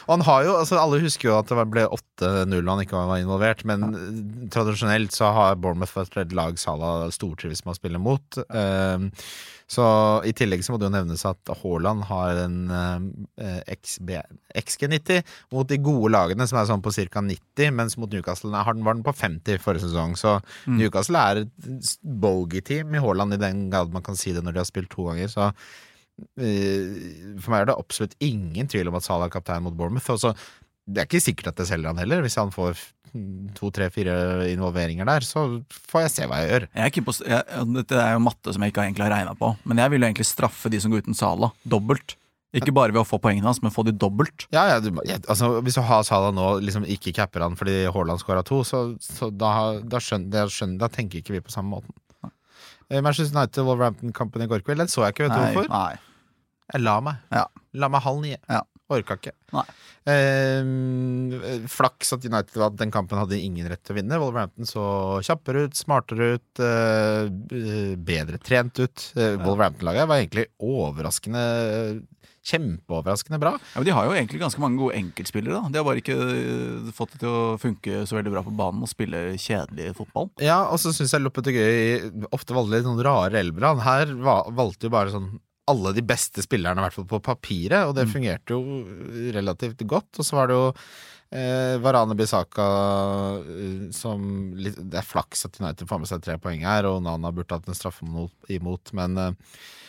og, 0.08 0.12
han 0.14 0.24
har 0.24 0.44
jo, 0.44 0.54
altså 0.56 0.78
Alle 0.80 1.00
husker 1.00 1.28
jo 1.28 1.36
at 1.38 1.48
det 1.52 1.66
ble 1.68 1.84
8-0 1.84 2.56
og 2.64 2.70
han 2.72 2.82
ikke 2.84 2.96
var 3.08 3.20
involvert, 3.20 3.64
men 3.68 4.48
tradisjonelt 4.52 5.12
så 5.12 5.30
har 5.36 5.56
Bournemouth 5.60 5.92
vært 5.96 6.16
et 6.24 6.32
lag 6.36 6.56
Salah 6.60 7.08
stortrives 7.12 7.64
med 7.66 7.74
å 7.74 7.78
spille 7.78 8.00
mot. 8.00 8.40
Ehm, 8.56 9.10
så 9.68 9.84
I 10.24 10.32
tillegg 10.32 10.62
så 10.64 10.72
må 10.72 10.78
det 10.80 10.86
jo 10.88 10.94
nevnes 10.94 11.24
at 11.28 11.50
Haaland 11.60 12.06
har 12.08 12.38
en 12.46 12.54
eh, 12.72 13.74
XG90 13.76 15.18
mot 15.52 15.68
de 15.68 15.76
gode 15.84 16.12
lagene, 16.14 16.46
som 16.48 16.58
er 16.60 16.68
sånn 16.70 16.82
på 16.84 16.92
ca. 16.96 17.20
90, 17.26 17.74
mens 17.76 17.98
mot 18.00 18.10
Newcastle 18.12 18.52
har 18.64 18.72
den, 18.78 18.86
var 18.86 18.96
den 18.96 19.04
på 19.04 19.12
50 19.12 19.60
forrige 19.60 19.84
sesong. 19.88 20.16
Så 20.16 20.38
Mm. 20.66 20.78
Newcastle 20.80 21.20
er 21.20 21.42
et 21.42 21.92
bogey-team 22.02 22.94
i 22.96 23.00
Haaland, 23.04 23.34
i 23.36 23.40
den 23.40 23.68
grad 23.70 23.92
man 23.92 24.02
kan 24.02 24.16
si 24.16 24.32
det 24.32 24.42
når 24.44 24.56
de 24.56 24.62
har 24.62 24.68
spilt 24.68 24.90
to 24.92 25.04
ganger. 25.10 25.28
Så 25.28 25.50
eh, 26.40 27.36
for 27.38 27.52
meg 27.52 27.62
er 27.62 27.68
det 27.70 27.76
absolutt 27.78 28.16
ingen 28.24 28.68
tvil 28.70 28.88
om 28.90 28.96
at 28.98 29.06
Salah 29.06 29.28
er 29.28 29.34
kaptein 29.36 29.64
mot 29.66 29.76
Bournemouth. 29.76 30.08
Og 30.14 30.20
så, 30.22 30.32
det 30.88 31.02
er 31.02 31.08
ikke 31.10 31.20
sikkert 31.24 31.52
at 31.52 31.60
det 31.60 31.68
selger 31.70 31.92
han 31.92 32.00
heller. 32.00 32.22
Hvis 32.24 32.38
han 32.40 32.52
får 32.54 32.80
to, 33.58 33.70
tre, 33.74 33.88
fire 33.94 34.14
involveringer 34.52 35.08
der, 35.08 35.26
så 35.26 35.44
får 35.92 36.06
jeg 36.06 36.14
se 36.14 36.28
hva 36.30 36.40
jeg 36.42 36.52
gjør. 36.52 36.68
jeg 36.80 36.92
er 36.92 37.04
på, 37.06 37.16
jeg, 37.24 37.66
dette 37.74 38.00
er 38.04 38.14
jo 38.14 38.24
matte 38.24 38.54
som 38.54 38.64
jeg 38.64 38.74
ikke 38.74 38.86
egentlig 38.86 39.06
har 39.06 39.14
regna 39.16 39.34
på, 39.38 39.52
men 39.68 39.82
jeg 39.82 39.94
vil 39.94 40.02
jo 40.04 40.10
egentlig 40.10 40.28
straffe 40.28 40.72
de 40.72 40.80
som 40.82 40.94
går 40.94 41.06
uten 41.06 41.18
Sala, 41.18 41.52
dobbelt. 41.68 42.16
Ikke 42.56 42.72
bare 42.72 42.94
ved 42.94 43.02
å 43.02 43.06
få 43.08 43.18
poengene 43.20 43.44
hans, 43.44 43.60
men 43.60 43.72
få 43.74 43.84
de 43.84 43.92
dobbelt. 43.92 44.46
Ja, 44.54 44.62
ja, 44.70 44.78
du, 44.80 44.88
ja 45.04 45.18
altså, 45.28 45.58
Hvis 45.60 45.76
du 45.76 45.82
har 45.84 46.04
Salah 46.08 46.32
nå, 46.32 46.46
liksom 46.64 46.86
ikke 46.88 47.12
capper 47.16 47.44
han 47.44 47.58
fordi 47.60 47.82
Haaland 47.92 48.22
scora 48.22 48.40
to, 48.46 48.62
så, 48.64 48.86
så 49.04 49.28
da, 49.28 49.52
da, 49.84 50.00
skjønner, 50.00 50.30
da, 50.32 50.46
skjønner, 50.52 50.78
da 50.80 50.88
tenker 50.92 51.20
ikke 51.20 51.36
vi 51.36 51.44
på 51.44 51.52
samme 51.52 51.76
måten. 51.76 51.92
Eh, 52.88 53.02
Manchester 53.04 53.36
United 53.36 53.66
Wolverhampton-kampen 53.68 54.46
i 54.46 54.48
går 54.48 54.64
kveld, 54.64 54.80
den 54.80 54.88
så 54.88 55.04
jeg 55.04 55.16
ikke, 55.16 55.28
vet 55.28 55.36
du 55.36 55.42
hvorfor? 55.44 55.68
nei. 55.74 55.98
Jeg 56.72 56.84
la 56.84 56.98
meg. 57.04 57.20
Ja. 57.32 57.44
La 57.80 57.88
meg 57.92 58.02
halv 58.04 58.24
ni. 58.24 58.32
Ja. 58.48 58.62
Orka 58.88 59.16
ikke. 59.18 59.32
Nei. 59.52 59.64
Eh, 60.08 61.66
flaks 61.68 62.14
at 62.16 62.24
United 62.24 62.62
at 62.64 62.76
den 62.80 62.92
kampen 62.94 63.18
hadde 63.20 63.36
ingen 63.40 63.68
rett 63.68 63.82
til 63.84 63.94
å 63.94 63.98
vinne. 64.00 64.18
Wolverhampton 64.22 64.68
så 64.68 64.84
kjappere 65.26 65.66
ut, 65.68 65.76
smartere 65.76 66.30
ut, 66.38 66.62
eh, 66.64 67.96
bedre 67.96 68.38
trent 68.40 68.78
ut. 68.80 69.08
Eh, 69.16 69.36
Wolverhampton-laget 69.44 70.08
var 70.08 70.22
egentlig 70.22 70.46
overraskende 70.60 71.44
Kjempeoverraskende 72.48 73.36
bra. 73.42 73.50
Ja, 73.60 73.76
men 73.80 73.84
De 73.84 73.92
har 73.92 74.06
jo 74.08 74.14
egentlig 74.16 74.38
ganske 74.40 74.60
mange 74.62 74.78
gode 74.80 74.94
enkeltspillere. 74.96 75.58
da 75.58 75.68
De 75.68 75.76
har 75.76 75.84
bare 75.84 76.00
ikke 76.00 76.14
øh, 76.16 76.92
fått 76.96 77.12
det 77.12 77.20
til 77.20 77.28
å 77.28 77.58
funke 77.60 78.06
så 78.08 78.16
veldig 78.16 78.32
bra 78.32 78.42
på 78.46 78.54
banen 78.56 78.86
og 78.86 78.88
spille 78.88 79.34
kjedelig 79.36 79.90
fotball. 79.98 80.30
Ja, 80.40 80.62
og 80.72 80.78
så 80.80 80.94
syns 80.96 81.12
jeg 81.12 81.20
Lopetegøy 81.26 82.08
ofte 82.32 82.56
valgte 82.56 82.78
litt 82.78 82.88
sånn 82.88 83.02
rare 83.04 83.36
elver. 83.42 83.66
Han 83.68 83.84
her 83.84 84.14
va- 84.24 84.46
valgte 84.48 84.88
jo 84.88 84.94
bare 84.96 85.12
sånn 85.12 85.28
alle 85.70 85.92
de 85.96 86.04
beste 86.06 86.42
spillerne, 86.44 86.80
i 86.80 86.86
hvert 86.86 86.96
fall 86.98 87.08
på 87.10 87.22
papiret, 87.24 87.86
og 87.88 87.94
det 87.98 88.08
fungerte 88.10 88.56
jo 88.56 88.82
relativt 89.36 89.84
godt. 89.88 90.18
Og 90.18 90.26
så 90.26 90.38
var 90.38 90.50
det 90.50 90.58
jo 90.58 90.68
eh, 90.72 91.78
Varane 91.84 92.16
Bisaka 92.18 92.68
eh, 93.42 93.88
som 93.94 94.54
litt, 94.58 94.78
Det 94.78 95.00
er 95.00 95.08
flaks 95.08 95.46
at 95.48 95.58
United 95.60 95.88
får 95.90 96.02
med 96.02 96.10
seg 96.10 96.24
tre 96.24 96.38
poeng 96.42 96.64
her, 96.66 96.88
og 96.88 97.02
Nana 97.04 97.32
burde 97.34 97.58
hatt 97.58 97.68
en 97.68 97.78
straffe 97.78 98.06
imot, 98.48 98.94
men 98.96 99.20
eh, 99.24 99.36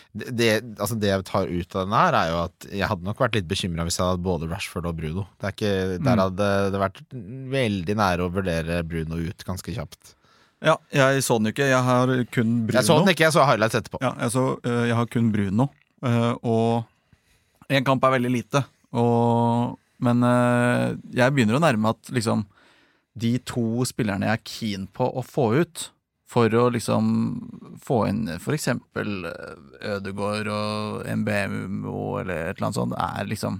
det, 0.09 0.51
altså 0.81 0.97
det 0.97 1.11
jeg 1.11 1.25
tar 1.29 1.51
ut 1.51 1.75
av 1.75 1.83
denne 1.85 1.97
her, 2.01 2.15
er 2.17 2.29
jo 2.31 2.37
at 2.41 2.69
jeg 2.73 2.89
hadde 2.89 3.05
nok 3.05 3.19
vært 3.21 3.35
litt 3.37 3.49
bekymra 3.49 3.85
hvis 3.85 3.99
jeg 3.99 4.07
hadde 4.07 4.25
både 4.25 4.49
Rashford 4.49 4.87
og 4.89 4.95
Bruno. 4.97 5.25
Det 5.37 5.53
ikke, 5.53 5.73
Der 6.01 6.23
hadde 6.23 6.47
det 6.73 6.81
vært 6.81 7.03
veldig 7.53 7.95
nære 7.99 8.25
å 8.25 8.31
vurdere 8.33 8.79
Bruno 8.89 9.21
ut 9.21 9.45
ganske 9.45 9.75
kjapt. 9.75 10.15
Ja, 10.65 10.76
Jeg 10.91 11.24
så 11.24 11.38
den 11.39 11.52
ikke. 11.54 11.67
Jeg 11.69 11.84
har 11.84 12.08
kun 12.34 12.56
Bruno. 12.67 12.78
Jeg 12.78 12.88
så 12.88 12.98
den 13.00 13.13
ikke, 13.13 13.24
jeg 13.28 13.36
så 13.36 13.45
highlights 13.48 13.76
etterpå. 13.80 14.02
Ja, 14.04 14.13
jeg, 14.19 14.32
så, 14.32 14.45
øh, 14.63 14.88
jeg 14.89 14.95
har 14.95 15.06
kun 15.06 15.32
Bruno. 15.32 15.67
øh, 16.04 16.34
og 16.43 16.84
én 17.72 17.84
kamp 17.88 18.04
er 18.04 18.15
veldig 18.17 18.32
lite. 18.32 18.63
Og 18.91 19.78
Men 20.00 20.24
eh, 20.24 20.95
jeg 21.12 21.34
begynner 21.36 21.58
å 21.58 21.63
nærme 21.63 21.91
at 21.91 22.12
liksom 22.15 22.45
de 23.19 23.34
to 23.43 23.84
spillerne 23.84 24.30
jeg 24.30 24.38
er 24.38 24.45
keen 24.48 24.86
på 24.95 25.10
å 25.12 25.24
få 25.26 25.50
ut, 25.60 25.89
for 26.30 26.54
å 26.56 26.69
liksom 26.72 27.10
få 27.84 27.98
inn 28.08 28.22
eksempel 28.56 29.26
eh, 29.28 29.98
og 30.54 31.04
MBMO 31.19 32.22
eller 32.22 32.45
et 32.52 32.56
eller 32.56 32.69
annet 32.69 32.78
sånt, 32.80 32.95
er 32.95 33.28
liksom 33.28 33.60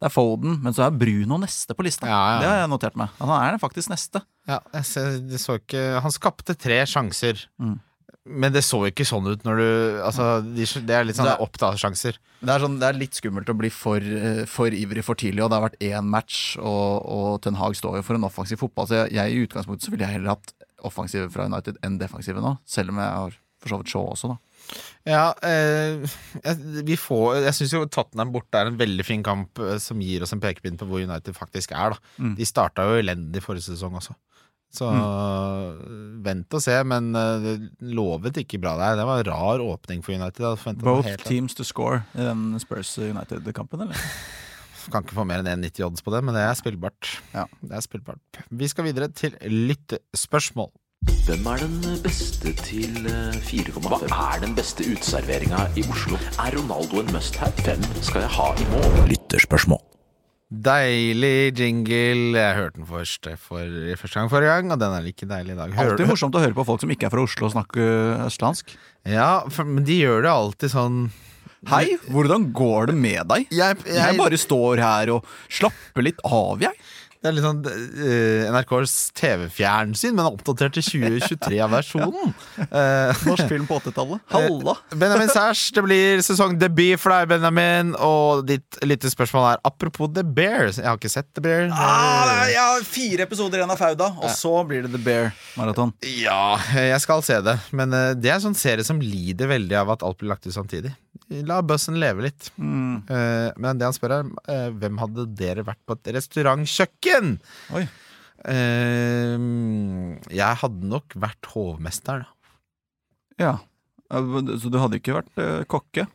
Det 0.00 0.08
er 0.08 0.12
Foden, 0.14 0.56
men 0.64 0.72
så 0.72 0.86
er 0.86 0.96
Bruno 0.96 1.36
neste 1.42 1.76
på 1.76 1.84
lista. 1.84 2.08
Ja, 2.08 2.20
ja. 2.32 2.40
Det 2.40 2.48
har 2.48 2.58
jeg 2.62 2.72
notert 2.72 2.96
meg. 2.96 3.12
Han 3.20 3.32
er 3.36 3.60
faktisk 3.60 3.92
neste. 3.92 4.22
Ja, 4.48 4.62
jeg 4.72 4.88
ser, 4.88 5.18
det 5.28 5.38
så 5.42 5.58
ikke 5.60 6.00
Han 6.00 6.14
skapte 6.14 6.56
tre 6.56 6.78
sjanser. 6.88 7.42
Mm. 7.60 7.76
Men 8.30 8.52
det 8.52 8.62
så 8.64 8.80
ikke 8.88 9.04
sånn 9.08 9.28
ut 9.28 9.44
når 9.46 9.60
du 9.60 9.68
Altså, 10.04 10.30
de, 10.44 10.64
det 10.88 10.96
er 10.96 11.06
litt 11.08 11.18
sånn 11.18 11.30
opptakssjanser. 11.44 12.16
Det 12.40 12.56
sånn, 12.62 12.78
det 12.80 12.88
er 12.88 12.98
litt 13.00 13.16
skummelt 13.16 13.52
å 13.52 13.56
bli 13.56 13.68
for, 13.72 14.00
eh, 14.00 14.42
for 14.48 14.72
ivrig 14.72 15.04
for 15.04 15.20
tidlig, 15.20 15.44
og 15.44 15.52
det 15.52 15.58
har 15.58 15.66
vært 15.66 15.84
én 15.84 16.08
match, 16.08 16.56
og, 16.56 17.04
og 17.04 17.40
Ten 17.44 17.58
Hag 17.60 17.76
står 17.76 18.00
jo 18.00 18.06
for 18.06 18.16
en 18.16 18.24
offensiv 18.28 18.60
fotball, 18.62 18.88
så 18.88 19.02
jeg, 19.02 19.14
jeg 19.18 19.34
i 19.34 19.44
utgangspunktet 19.44 19.84
så 19.84 19.92
ville 19.92 20.08
jeg 20.08 20.16
heller 20.16 20.32
hatt 20.32 20.54
offensive 20.88 21.28
fra 21.32 21.44
United 21.50 21.76
enn 21.84 21.98
defensive 22.00 22.40
nå, 22.40 22.54
selv 22.64 22.94
om 22.94 23.00
jeg 23.02 23.16
har 23.18 23.36
for 23.60 23.72
så 23.72 23.80
vidt 23.80 23.92
Shaw 23.92 24.06
også, 24.14 24.32
da. 24.32 24.38
Ja, 25.08 25.30
eh, 25.46 26.02
vi 26.84 26.96
får 27.00 27.38
Jeg 27.46 27.56
syns 27.56 27.72
jo 27.72 27.84
Tottenham 27.88 28.32
borte 28.34 28.60
er 28.60 28.68
en 28.68 28.78
veldig 28.80 29.06
fin 29.06 29.22
kamp 29.24 29.58
eh, 29.58 29.78
som 29.82 30.00
gir 30.04 30.26
oss 30.26 30.34
en 30.36 30.42
pekepinn 30.42 30.76
på 30.80 30.88
hvor 30.88 31.02
United 31.04 31.36
faktisk 31.36 31.72
er. 31.72 31.96
da 31.96 31.98
Mm. 32.20 32.34
De 32.36 32.44
starta 32.44 32.84
jo 32.84 32.98
elendig 33.00 33.40
forrige 33.42 33.70
sesong 33.70 33.94
også. 33.96 34.12
Så 34.70 34.86
vent 36.22 36.54
og 36.54 36.62
se, 36.62 36.76
men 36.86 37.10
eh, 37.18 37.46
det 37.46 37.54
lovet 37.96 38.38
ikke 38.42 38.60
bra 38.62 38.76
der. 38.78 38.98
Det 39.00 39.06
var 39.08 39.22
en 39.22 39.30
rar 39.30 39.64
åpning 39.64 40.04
for 40.04 40.14
United. 40.14 40.76
Both 40.82 41.08
helt 41.08 41.24
teams 41.26 41.56
to 41.58 41.66
score 41.66 42.04
i 42.14 42.26
den 42.28 42.54
Spurs 42.62 42.92
United-kampen, 42.98 43.86
eller? 43.86 44.04
Kan 44.92 45.04
ikke 45.04 45.18
få 45.18 45.26
mer 45.28 45.42
enn 45.42 45.64
1,90 45.64 45.84
odds 45.86 46.04
på 46.04 46.12
det, 46.14 46.22
men 46.24 46.36
det 46.36 46.44
er 46.44 46.54
spillbart. 46.58 47.10
Ja. 47.34 47.44
Det 47.60 47.74
er 47.76 47.82
spillbart. 47.84 48.40
Vi 48.48 48.68
skal 48.70 48.86
videre 48.88 49.10
til 49.12 49.36
lyttespørsmål. 49.44 50.70
Hvem 51.08 51.46
er 51.48 51.62
den 51.62 51.76
beste 52.04 52.50
til 52.60 53.06
eh, 53.08 53.36
4,5? 53.40 53.86
Hva 54.10 54.24
er 54.34 54.42
den 54.42 54.52
beste 54.56 54.84
uteserveringa 54.84 55.62
i 55.80 55.84
Oslo? 55.88 56.18
Er 56.36 56.52
Ronaldo 56.58 57.00
en 57.00 57.08
must-have? 57.14 57.54
Hvem 57.64 57.86
skal 58.04 58.26
jeg 58.26 58.32
ha 58.34 58.48
i 58.52 58.66
mål? 58.68 58.98
Lytterspørsmål. 59.08 59.80
Deilig 60.50 61.54
jingle. 61.56 62.36
Jeg 62.36 62.58
hørte 62.58 62.82
den 62.82 62.88
først 62.90 63.30
for 63.40 63.80
første 64.02 64.18
gang 64.18 64.28
forrige 64.34 64.52
gang, 64.52 64.74
og 64.74 64.82
den 64.82 64.98
er 64.98 65.06
like 65.06 65.30
deilig 65.32 65.56
i 65.56 65.58
dag. 65.62 65.72
Hører 65.78 65.94
Alltid 65.94 66.12
morsomt 66.12 66.36
å 66.36 66.44
høre 66.44 66.58
på 66.58 66.66
folk 66.68 66.84
som 66.84 66.92
ikke 66.92 67.08
er 67.08 67.14
fra 67.16 67.24
Oslo 67.24 67.48
og 67.48 67.54
snakke 67.56 67.88
østlandsk. 68.26 68.76
Ja, 69.08 69.30
for, 69.48 69.64
men 69.72 69.88
de 69.88 70.02
gjør 70.02 70.26
det 70.26 70.34
alltid 70.36 70.74
sånn 70.76 71.02
Hei, 71.68 71.84
hvordan 72.08 72.46
går 72.56 72.88
det 72.88 72.94
med 72.96 73.26
deg? 73.28 73.50
Jeg, 73.52 73.76
Jeg 73.84 74.16
bare 74.16 74.36
står 74.40 74.80
her 74.80 75.10
og 75.12 75.26
slapper 75.52 76.04
litt 76.06 76.20
av, 76.24 76.60
jeg. 76.64 76.72
Det 77.20 77.28
er 77.28 77.34
litt 77.36 77.44
sånn 77.44 77.58
uh, 77.60 78.46
NRKs 78.48 78.92
TV-fjernsyn, 79.18 80.14
men 80.16 80.24
oppdatert 80.24 80.78
til 80.78 80.86
2023-versjonen. 81.04 82.32
Uh, 82.62 83.12
Norsk 83.28 83.50
film 83.50 83.66
på 83.68 83.76
80-tallet. 83.76 84.22
Halla! 84.32 84.74
Benjamin 84.94 85.28
Sæsj, 85.28 85.66
det 85.76 85.84
blir 85.84 86.22
sesongdebut 86.24 87.02
for 87.02 87.12
deg, 87.12 87.28
Benjamin. 87.34 87.92
Og 88.00 88.46
ditt 88.48 88.80
lyttespørsmål 88.88 89.50
er 89.50 89.60
apropos 89.68 90.08
The 90.16 90.24
Bear. 90.24 90.70
Jeg 90.72 90.88
har 90.88 90.96
ikke 90.96 91.12
sett 91.12 91.28
The 91.36 91.44
Bear. 91.44 91.68
Ah, 91.76 92.46
jeg 92.48 92.56
har 92.56 92.88
fire 92.88 93.28
episoder 93.28 93.60
igjen 93.60 93.76
av 93.76 93.82
Fauda, 93.84 94.08
og 94.16 94.32
så 94.32 94.54
blir 94.64 94.88
det 94.88 94.94
The 94.96 95.04
Bear-maraton. 95.04 95.92
Ja, 96.22 96.56
jeg 96.72 97.04
skal 97.04 97.20
se 97.26 97.36
det. 97.44 97.58
Men 97.76 97.92
uh, 97.92 98.14
det 98.16 98.32
er 98.32 98.38
en 98.38 98.48
sånn 98.48 98.60
serie 98.64 98.86
som 98.86 99.04
lider 99.04 99.52
veldig 99.52 99.76
av 99.84 99.92
at 99.98 100.08
alt 100.08 100.24
blir 100.24 100.32
lagt 100.32 100.48
ut 100.48 100.56
samtidig. 100.56 100.96
La 101.46 101.60
bussen 101.62 101.98
leve 102.00 102.24
litt. 102.26 102.50
Mm. 102.58 103.06
Eh, 103.06 103.48
men 103.62 103.78
det 103.78 103.86
han 103.86 103.96
spør 103.96 104.16
er 104.16 104.30
eh, 104.50 104.68
hvem 104.80 105.00
hadde 105.02 105.28
dere 105.38 105.64
vært 105.66 105.80
på 105.86 105.96
et 105.98 106.12
restaurantkjøkken? 106.16 107.36
Oi. 107.78 107.84
Eh, 108.50 109.34
jeg 110.34 110.60
hadde 110.62 110.90
nok 110.90 111.14
vært 111.20 111.50
hovmester, 111.54 112.24
da. 112.24 112.36
Ja. 113.40 113.52
Så 114.10 114.68
du 114.72 114.80
hadde 114.80 114.98
ikke 114.98 115.20
vært 115.20 115.38
kokke? 115.70 116.08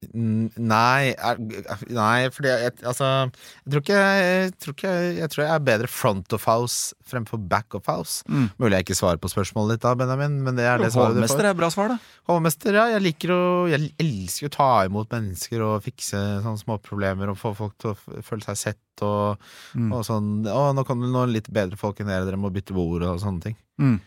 Nei, 0.00 1.12
er, 1.12 1.40
nei 1.92 2.30
fordi 2.32 2.48
jeg, 2.48 2.72
altså 2.88 3.04
Jeg 3.28 3.72
tror 3.74 3.82
ikke 3.82 3.98
jeg, 4.00 4.52
tror 4.56 4.74
ikke 4.76 4.92
jeg 5.18 5.28
tror 5.34 5.42
jeg 5.44 5.52
er 5.52 5.64
bedre 5.66 5.90
front 5.92 6.32
of 6.32 6.46
house 6.48 6.94
fremfor 7.10 7.40
back 7.50 7.74
of 7.76 7.84
house. 7.90 8.22
Mm. 8.30 8.46
Mulig 8.62 8.78
jeg 8.78 8.86
ikke 8.86 8.96
svarer 8.96 9.20
på 9.20 9.28
spørsmålet 9.28 9.76
ditt 9.76 9.84
da, 9.84 9.92
Benjamin, 9.98 10.38
men 10.46 10.56
det 10.56 10.64
er 10.64 10.80
det 10.80 10.92
svaret 10.94 11.16
du 11.16 11.20
får. 11.20 11.26
Hovmester 11.26 11.48
er 11.50 11.58
bra 11.58 11.68
svar, 11.74 11.92
da. 11.92 11.98
Hovmester, 12.30 12.78
ja. 12.80 12.86
Jeg 12.94 13.04
liker 13.04 13.34
å 13.34 13.40
Jeg 13.68 13.90
elsker 14.00 14.48
å 14.48 14.54
ta 14.56 14.70
imot 14.88 15.10
mennesker 15.12 15.64
og 15.66 15.82
fikse 15.84 16.20
sånne 16.46 16.62
småproblemer 16.64 17.34
og 17.34 17.40
få 17.42 17.52
folk 17.58 17.76
til 17.82 17.92
å 17.92 18.22
føle 18.24 18.46
seg 18.46 18.60
sett 18.66 19.04
og, 19.04 19.40
Mm. 19.74 19.92
og 19.96 20.02
sånn 20.04 20.30
Å, 20.48 20.70
nå 20.76 20.82
kan 20.86 21.00
det 21.00 21.08
noen 21.12 21.32
litt 21.32 21.48
bedre 21.52 21.76
folk 21.80 22.00
enn 22.00 22.08
dere, 22.10 22.26
dere 22.28 22.40
må 22.40 22.50
bytte 22.52 22.74
bord 22.76 23.02
og 23.06 23.20
sånne 23.22 23.42
ting. 23.50 23.56
Mm. 23.80 23.98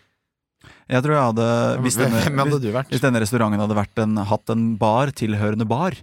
Jeg 0.90 1.04
tror 1.04 1.14
jeg 1.16 1.28
hadde 1.32 1.48
Hvis 1.84 1.98
denne, 2.00 2.20
hadde 2.24 2.74
hvis, 2.90 3.02
denne 3.04 3.22
restauranten 3.24 3.60
hadde 3.64 3.86
en, 4.04 4.18
hatt 4.30 4.50
en 4.54 4.66
bar 4.80 5.12
tilhørende 5.16 5.68
bar, 5.68 5.96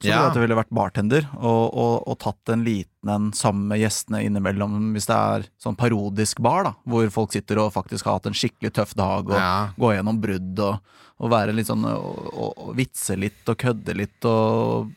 så 0.00 0.06
tror 0.06 0.10
Ja. 0.10 0.16
jeg 0.20 0.28
at 0.30 0.36
det 0.38 0.42
ville 0.46 0.56
vært 0.56 0.70
bartender 0.72 1.26
og, 1.36 1.74
og, 1.76 1.96
og 2.08 2.18
tatt 2.22 2.52
en 2.54 2.62
liten 2.64 3.10
en 3.12 3.30
sammen 3.36 3.66
med 3.68 3.80
gjestene 3.82 4.22
innimellom, 4.24 4.92
hvis 4.94 5.06
det 5.10 5.16
er 5.16 5.44
sånn 5.60 5.76
parodisk 5.76 6.40
bar, 6.40 6.64
da, 6.64 6.72
hvor 6.88 7.08
folk 7.12 7.32
sitter 7.32 7.60
og 7.60 7.72
faktisk 7.74 8.04
har 8.08 8.16
hatt 8.18 8.26
en 8.30 8.36
skikkelig 8.36 8.72
tøff 8.76 8.94
dag 8.96 9.28
og 9.28 9.36
Ja. 9.36 9.70
gå 9.76 9.92
gjennom 9.96 10.20
brudd 10.20 10.58
og, 10.64 10.80
og 11.20 11.30
være 11.34 11.52
litt 11.56 11.68
sånn 11.68 11.84
og, 11.84 12.32
og 12.32 12.72
vitse 12.76 13.16
litt 13.20 13.44
og 13.48 13.58
kødde 13.60 13.96
litt 13.96 14.24
og, 14.28 14.88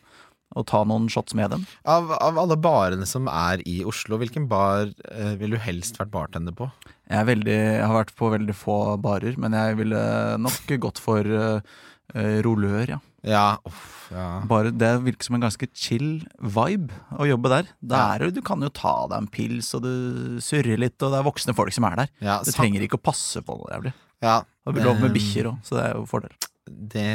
og 0.56 0.66
ta 0.70 0.84
noen 0.88 1.08
shots 1.10 1.34
med 1.38 1.50
dem. 1.54 1.66
Av, 1.86 2.12
av 2.20 2.38
alle 2.38 2.58
barene 2.62 3.06
som 3.10 3.28
er 3.32 3.64
i 3.70 3.84
Oslo, 3.90 4.18
hvilken 4.22 4.48
bar 4.52 4.92
eh, 5.12 5.34
ville 5.40 5.58
du 5.58 5.64
helst 5.64 5.98
vært 6.02 6.12
bartender 6.14 6.56
på? 6.58 6.70
Jeg, 7.10 7.20
er 7.22 7.26
veldig, 7.30 7.58
jeg 7.78 7.88
har 7.88 7.98
vært 8.00 8.14
på 8.20 8.30
veldig 8.34 8.56
få 8.58 8.78
barer, 9.04 9.36
men 9.38 9.54
jeg 9.58 9.80
ville 9.82 10.04
nok 10.42 10.76
gått 10.88 11.02
for 11.04 11.26
eh, 11.26 12.40
rolør, 12.46 12.96
ja. 12.96 13.02
Ja, 13.24 13.56
uff, 13.64 14.10
ja. 14.12 14.42
Bare 14.50 14.74
Det 14.76 14.90
virker 15.06 15.24
som 15.24 15.38
en 15.38 15.46
ganske 15.46 15.68
chill 15.72 16.26
vibe 16.44 16.92
å 17.16 17.24
jobbe 17.30 17.52
der. 17.54 17.70
der 17.80 18.26
Ja. 18.26 18.32
Du 18.36 18.42
kan 18.44 18.60
jo 18.62 18.68
ta 18.68 19.08
deg 19.08 19.18
en 19.22 19.30
pils, 19.32 19.74
og 19.78 19.84
du 19.86 20.40
surrer 20.44 20.78
litt, 20.78 20.98
og 21.02 21.14
det 21.14 21.22
er 21.22 21.30
voksne 21.30 21.56
folk 21.56 21.72
som 21.72 21.86
er 21.88 21.96
der. 22.04 22.10
ja 22.20 22.42
Du 22.44 22.52
trenger 22.52 22.84
ikke 22.84 23.00
å 23.00 23.06
passe 23.12 23.40
på 23.42 23.56
noe 23.56 23.72
jævlig. 23.72 23.94
ja, 24.22 24.42
Og 24.68 24.76
lov 24.76 25.00
med 25.00 25.14
det- 25.14 25.22
bikkjer 25.22 25.46
òg, 25.54 25.64
så 25.64 25.78
det 25.80 25.86
er 25.86 25.94
jo 25.96 26.06
fordel. 26.06 26.36
Det, 26.68 27.08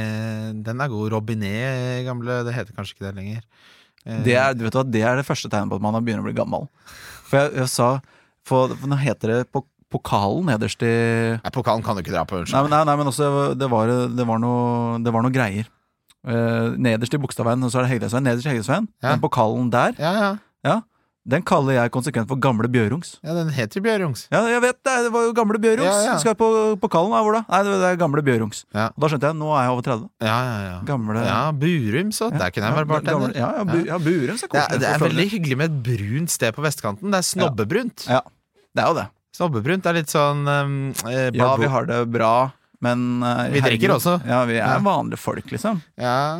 Den 0.66 0.80
er 0.80 0.88
god. 0.92 1.12
Robinet, 1.14 2.04
gamle 2.06 2.42
Det 2.46 2.54
heter 2.54 2.74
kanskje 2.76 2.96
ikke 2.96 3.06
det 3.08 3.14
lenger. 3.16 3.42
Eh, 4.04 4.22
Det 4.26 4.34
er, 4.36 4.54
du 4.54 4.64
vet 4.66 4.74
hva, 4.76 4.84
det 4.84 5.02
er 5.02 5.16
det 5.20 5.26
første 5.28 5.48
tegnet 5.52 5.70
på 5.72 5.76
at 5.80 5.82
man 5.84 5.94
har 5.96 6.04
begynner 6.04 6.24
å 6.24 6.28
bli 6.28 6.36
gammel. 6.36 6.68
For 7.28 7.38
jeg, 7.40 7.54
jeg 7.62 7.68
sa 7.72 7.88
for, 8.48 8.74
for 8.76 8.88
Nå 8.88 8.96
heter 9.00 9.32
det 9.34 9.40
på, 9.52 9.64
pokalen 9.92 10.46
nederst 10.50 10.82
i 10.84 10.92
Nei, 11.40 11.50
Pokalen 11.52 11.82
kan 11.84 11.96
du 11.96 12.02
ikke 12.02 12.12
dra 12.12 12.26
på, 12.28 12.36
Nei, 12.36 12.44
unnskyld. 12.44 12.68
men, 12.68 12.72
nei, 12.76 12.84
nei, 12.84 12.96
men 13.00 13.08
også 13.08 13.28
det 13.56 13.68
var, 13.72 13.88
det 14.12 14.26
var, 14.28 14.38
noe, 14.42 14.98
det 15.04 15.12
var 15.14 15.24
noe 15.24 15.32
greier. 15.32 15.68
Eh, 16.28 16.74
nederst 16.76 17.14
i 17.16 17.20
Bogstadveien, 17.22 17.62
og 17.64 17.72
så 17.72 17.80
er 17.80 17.86
det 17.88 17.94
Hegdesveien. 17.94 18.26
Nederst 18.28 18.48
i 18.48 18.52
Hegdesveien. 18.52 18.88
Ja. 19.00 19.14
Den 19.14 19.22
pokalen 19.24 19.70
der, 19.72 19.96
Ja, 20.00 20.12
ja. 20.66 20.78
Den 21.28 21.44
kaller 21.44 21.76
jeg 21.76 21.92
konsekvent 21.92 22.28
for 22.30 22.40
Gamle 22.40 22.70
Bjørungs. 22.72 23.18
ja, 23.20 23.34
den 23.36 23.50
heter 23.52 23.82
Bjørungs. 23.84 24.26
Ja, 24.32 24.40
jeg 24.48 24.62
vet 24.64 24.78
det! 24.80 24.94
Det 25.04 25.10
var 25.12 25.26
jo 25.26 25.34
Gamle 25.36 25.60
Bjørungs. 25.60 25.84
Ja, 25.84 26.14
ja. 26.14 26.14
Skal 26.22 26.32
jeg 26.32 26.38
på 26.40 26.88
kallen, 26.88 27.12
da? 27.12 27.20
Hvor 27.26 27.36
da? 27.36 27.42
Nei, 27.52 27.60
det 27.66 27.90
er 27.90 28.00
Gamle 28.00 28.24
Bjørungs. 28.24 28.62
Ja. 28.72 28.86
Og 28.94 29.04
da 29.04 29.10
skjønte 29.12 29.28
jeg, 29.28 29.38
nå 29.42 29.50
er 29.52 29.66
jeg 29.66 29.74
over 29.74 29.86
30. 29.90 30.08
Ja, 30.24 30.38
ja, 30.46 30.56
ja. 30.64 30.78
Gamle 30.88 31.26
Ja, 31.26 31.42
Burum, 31.52 32.14
så. 32.16 32.30
Der 32.32 32.54
kunne 32.54 32.70
jeg 32.70 32.78
vært 32.80 32.90
bartender. 32.94 33.36
Ja, 33.36 33.50
ja, 33.60 33.66
bu, 33.68 33.76
ja 33.90 34.00
Burums 34.00 34.46
er 34.46 34.52
Det 34.54 34.64
er, 34.64 34.80
det 34.80 34.90
er 34.94 35.04
veldig 35.04 35.28
hyggelig 35.34 35.60
med 35.60 35.70
et 35.70 35.78
brunt 35.90 36.32
sted 36.32 36.56
på 36.56 36.64
vestkanten. 36.64 37.12
Det 37.12 37.20
er 37.20 37.28
snobbebrunt. 37.28 38.08
Ja, 38.08 38.24
det 38.72 38.84
er 38.84 38.92
jo 38.92 38.98
det. 39.02 39.08
Snobbebrunt 39.38 39.86
er 39.86 39.98
litt 40.00 40.10
sånn 40.10 40.48
um, 40.48 40.78
eh, 41.06 41.28
Ja, 41.36 41.52
vi 41.60 41.68
har 41.70 41.86
det 41.86 42.00
bra, 42.10 42.50
men 42.84 43.22
uh, 43.24 43.48
Vi 43.50 43.60
drikker 43.64 43.90
også. 43.96 44.20
Ja, 44.28 44.44
vi 44.48 44.56
er 44.62 44.82
vanlige 44.84 45.18
folk, 45.20 45.50
liksom. 45.50 45.80
Ja, 45.98 46.38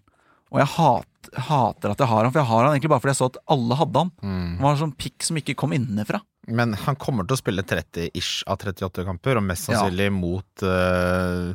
og 0.53 0.61
jeg 0.63 0.71
hat, 0.79 1.31
hater 1.49 1.93
at 1.93 1.99
jeg 2.05 2.09
har 2.09 2.23
han, 2.25 2.33
for 2.33 2.41
jeg 2.41 2.49
har 2.49 2.63
han 2.65 2.73
egentlig 2.77 2.91
bare 2.95 3.03
fordi 3.05 3.13
jeg 3.17 3.21
så 3.21 3.29
at 3.33 3.39
alle 3.53 3.77
hadde 3.83 4.05
han. 4.05 4.13
Han 4.23 4.63
var 4.63 4.77
en 4.77 4.83
sånn 4.87 4.95
pikk 4.97 5.27
som 5.27 5.37
ikke 5.43 5.57
kom 5.59 5.75
innenfra. 5.77 6.23
Men 6.49 6.73
han 6.87 6.97
kommer 6.97 7.27
til 7.29 7.37
å 7.37 7.41
spille 7.43 7.61
30-ish 7.69 8.47
av 8.49 8.57
38 8.63 9.05
kamper, 9.05 9.37
og 9.37 9.45
mest 9.45 9.69
Ja. 9.69 9.83
sannsynlig 9.83 10.09
mot 10.17 10.65
uh, 10.65 11.53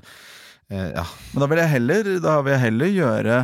uh, 0.69 0.89
Ja. 0.93 1.06
Men 1.34 1.41
da 1.41 1.47
vil 1.49 1.63
jeg 1.63 1.71
heller, 1.73 2.12
da 2.21 2.36
vil 2.45 2.53
jeg 2.53 2.65
heller 2.67 2.93
gjøre 2.99 3.41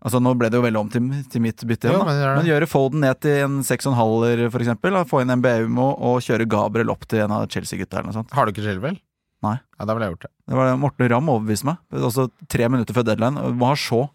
Altså 0.00 0.16
Nå 0.16 0.30
ble 0.40 0.48
det 0.48 0.56
jo 0.56 0.62
veldig 0.64 0.80
om 0.80 0.88
til, 0.88 1.08
til 1.28 1.42
mitt 1.44 1.60
bytte 1.68 1.88
igjen, 1.90 1.98
Jo, 1.98 2.04
da. 2.06 2.12
men 2.12 2.38
men 2.38 2.46
gjøre 2.48 2.68
Folden 2.72 3.02
ned 3.04 3.18
til 3.20 3.42
en 3.44 3.58
6,5-er, 3.60 4.46
for 4.48 4.64
eksempel. 4.64 4.94
da. 4.96 5.02
Få 5.04 5.20
inn 5.20 5.32
en 5.34 5.42
BMO 5.44 5.90
og 6.08 6.22
kjøre 6.24 6.46
Gabriel 6.48 6.88
opp 6.88 7.04
til 7.04 7.20
en 7.26 7.34
av 7.36 7.44
Chelsea-gutta. 7.52 8.00
Har 8.32 8.48
du 8.48 8.52
ikke 8.54 8.64
Chilwell? 8.64 8.96
Nei. 9.44 9.56
Ja, 9.78 9.86
da 9.88 9.94
ville 9.96 10.08
jeg 10.08 10.16
gjort 10.16 10.26
det. 10.26 10.32
Det 10.50 10.58
var 10.58 10.68
det 10.68 10.78
Morten 10.82 11.10
Ramm 11.12 11.30
overbeviste 11.32 11.68
meg. 11.70 11.80
Er 11.96 12.30
tre 12.52 12.68
minutter 12.72 12.96
før 12.96 13.06
deadline. 13.08 13.40
og 13.40 13.56
Må 13.56 13.70
ha 13.70 13.78
Shaw. 13.78 14.06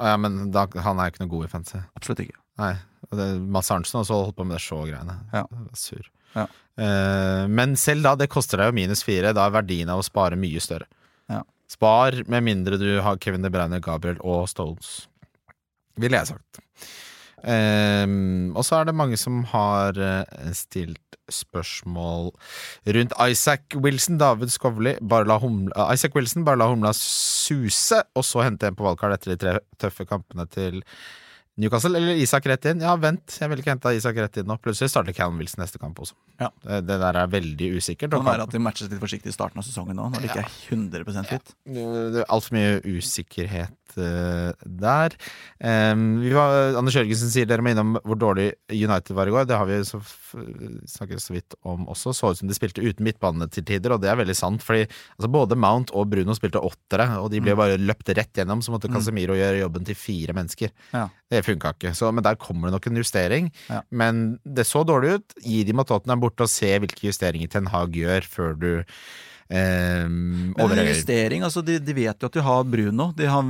Ja, 0.00 0.16
men 0.18 0.50
da, 0.54 0.64
han 0.86 0.98
er 0.98 1.12
ikke 1.12 1.22
noe 1.22 1.32
god 1.36 1.46
i 1.46 1.52
fancy. 1.52 1.80
Absolutt 1.98 2.24
ikke. 2.24 2.38
Nei. 2.62 2.72
Det, 3.14 3.26
Mads 3.52 3.70
Arntzen 3.74 4.00
også 4.00 4.20
holdt 4.22 4.38
på 4.38 4.46
med 4.48 4.56
det 4.56 4.64
show-greiene. 4.64 5.16
Ja. 5.34 5.44
Sur. 5.78 6.08
Ja. 6.34 6.46
Eh, 6.80 7.44
men 7.50 7.76
selv 7.78 8.06
da, 8.06 8.14
det 8.18 8.30
koster 8.32 8.60
deg 8.60 8.72
jo 8.72 8.78
minus 8.80 9.04
fire. 9.06 9.34
Da 9.36 9.46
er 9.46 9.56
verdien 9.60 9.92
av 9.92 10.02
å 10.02 10.06
spare 10.06 10.38
mye 10.40 10.62
større. 10.62 10.88
Ja. 11.30 11.42
Spar 11.70 12.16
med 12.30 12.46
mindre 12.46 12.78
du 12.80 12.88
har 13.04 13.20
Kevin 13.22 13.44
De 13.44 13.52
Bruyne, 13.52 13.82
Gabriel 13.84 14.18
og 14.24 14.48
Stones. 14.50 15.04
Ville 16.00 16.18
jeg 16.18 16.32
sagt. 16.32 16.62
Eh, 17.44 18.06
og 18.56 18.64
så 18.66 18.80
er 18.80 18.88
det 18.88 18.96
mange 18.98 19.20
som 19.20 19.42
har 19.52 20.00
eh, 20.00 20.50
stilt 20.56 21.03
spørsmål 21.32 22.30
rundt 22.96 23.14
Isaac 23.30 23.76
Wilson, 23.76 24.18
David 24.18 24.52
Skovli. 24.54 24.96
Bare 25.00 25.28
la 25.28 25.38
humla, 25.42 25.88
Isaac 25.94 26.16
Wilson 26.16 26.44
bare 26.44 26.60
la 26.60 26.70
humla 26.70 26.92
suse, 26.96 28.02
og 28.14 28.24
så 28.24 28.44
hente 28.44 28.68
en 28.68 28.78
på 28.78 28.86
valgkart 28.86 29.18
etter 29.18 29.34
de 29.34 29.40
tre 29.40 29.58
tøffe 29.80 30.08
kampene 30.08 30.46
til 30.52 30.82
Newcastle, 31.54 31.94
eller 31.94 32.18
Isak 32.18 32.48
rett 32.50 32.66
inn? 32.66 32.80
Ja, 32.82 32.96
vent, 32.98 33.36
jeg 33.38 33.50
vil 33.50 33.60
ikke 33.62 33.70
hente 33.70 33.92
Isak 33.94 34.18
rett 34.18 34.40
inn 34.40 34.48
nå. 34.50 34.56
Plutselig 34.62 34.90
starter 34.90 35.14
Callum 35.14 35.38
Wilson 35.38 35.62
neste 35.62 35.78
kamp 35.78 36.00
også. 36.02 36.16
Ja. 36.42 36.48
Det, 36.64 36.80
det 36.88 36.98
der 37.04 37.20
er 37.20 37.30
veldig 37.30 37.68
usikkert. 37.76 38.10
Det 38.10 38.18
kan 38.18 38.26
være 38.26 38.48
at 38.48 38.56
de 38.56 38.62
matches 38.62 38.90
litt 38.90 39.02
forsiktig 39.02 39.30
i 39.30 39.36
starten 39.36 39.62
av 39.62 39.66
sesongen 39.66 39.94
nå, 39.94 40.08
når 40.10 40.24
det 40.24 40.32
ikke 40.32 40.42
er 40.42 40.58
100 40.74 41.30
fit. 41.30 41.54
er 41.70 42.26
altfor 42.26 42.58
mye 42.58 42.80
usikkerhet 42.82 43.94
uh, 44.00 44.50
der. 44.64 45.14
Um, 45.62 46.18
vi 46.24 46.32
var, 46.34 46.74
Anders 46.80 46.98
Jørgensen 46.98 47.30
sier 47.30 47.46
dere 47.46 47.62
må 47.62 47.70
innom 47.70 47.94
hvor 48.02 48.18
dårlig 48.18 48.50
United 48.72 49.14
var 49.14 49.30
i 49.30 49.34
går. 49.36 49.46
Det 49.46 49.58
har 49.60 49.70
vi 49.70 49.78
så, 49.86 50.00
snakket 50.90 51.22
så 51.22 51.36
vidt 51.36 51.54
om 51.62 51.86
også. 51.92 52.16
Så 52.16 52.32
ut 52.34 52.42
som 52.42 52.50
de 52.50 52.58
spilte 52.58 52.82
uten 52.82 53.06
midtbane 53.06 53.46
til 53.54 53.66
tider, 53.68 53.94
og 53.94 54.02
det 54.02 54.10
er 54.10 54.18
veldig 54.18 54.36
sant. 54.38 54.64
Fordi 54.64 54.88
altså, 54.88 55.30
både 55.30 55.58
Mount 55.60 55.94
og 55.94 56.10
Bruno 56.10 56.34
spilte 56.34 56.62
åttere, 56.62 57.06
og 57.22 57.30
de 57.30 57.42
ble 57.44 57.54
bare 57.58 57.78
løpt 57.78 58.10
rett 58.18 58.42
gjennom. 58.42 58.64
Så 58.64 58.74
måtte 58.74 58.90
Casemiro 58.90 59.38
gjøre 59.38 59.62
jobben 59.62 59.86
til 59.86 59.98
fire 59.98 60.34
mennesker. 60.34 60.74
Ja. 60.90 61.06
Det 61.30 61.43
funka 61.44 61.74
ikke. 61.76 61.94
Så, 61.96 62.10
men 62.14 62.24
der 62.24 62.38
kommer 62.40 62.68
det 62.68 62.78
nok 62.78 62.88
en 62.90 63.00
justering. 63.00 63.52
Ja. 63.68 63.82
Men 63.90 64.24
det 64.44 64.66
så 64.68 64.84
dårlig 64.86 65.18
ut. 65.18 65.36
Gi 65.44 65.62
de 65.68 65.76
at 65.80 65.90
Tottenham 65.90 66.24
borte 66.24 66.46
og 66.46 66.52
se 66.52 66.72
hvilke 66.80 67.08
justeringer 67.08 67.52
Ten 67.52 67.70
Hag 67.72 67.94
gjør, 67.96 68.26
før 68.28 68.58
du 68.58 68.70
eh, 69.48 70.06
Men 70.08 70.54
investering, 70.78 71.42
altså 71.46 71.62
de, 71.64 71.78
de 71.82 71.94
vet 71.96 72.20
jo 72.22 72.28
at 72.30 72.36
de 72.36 72.42
har 72.44 72.64
Bruno, 72.64 73.10
de 73.16 73.26
har, 73.28 73.42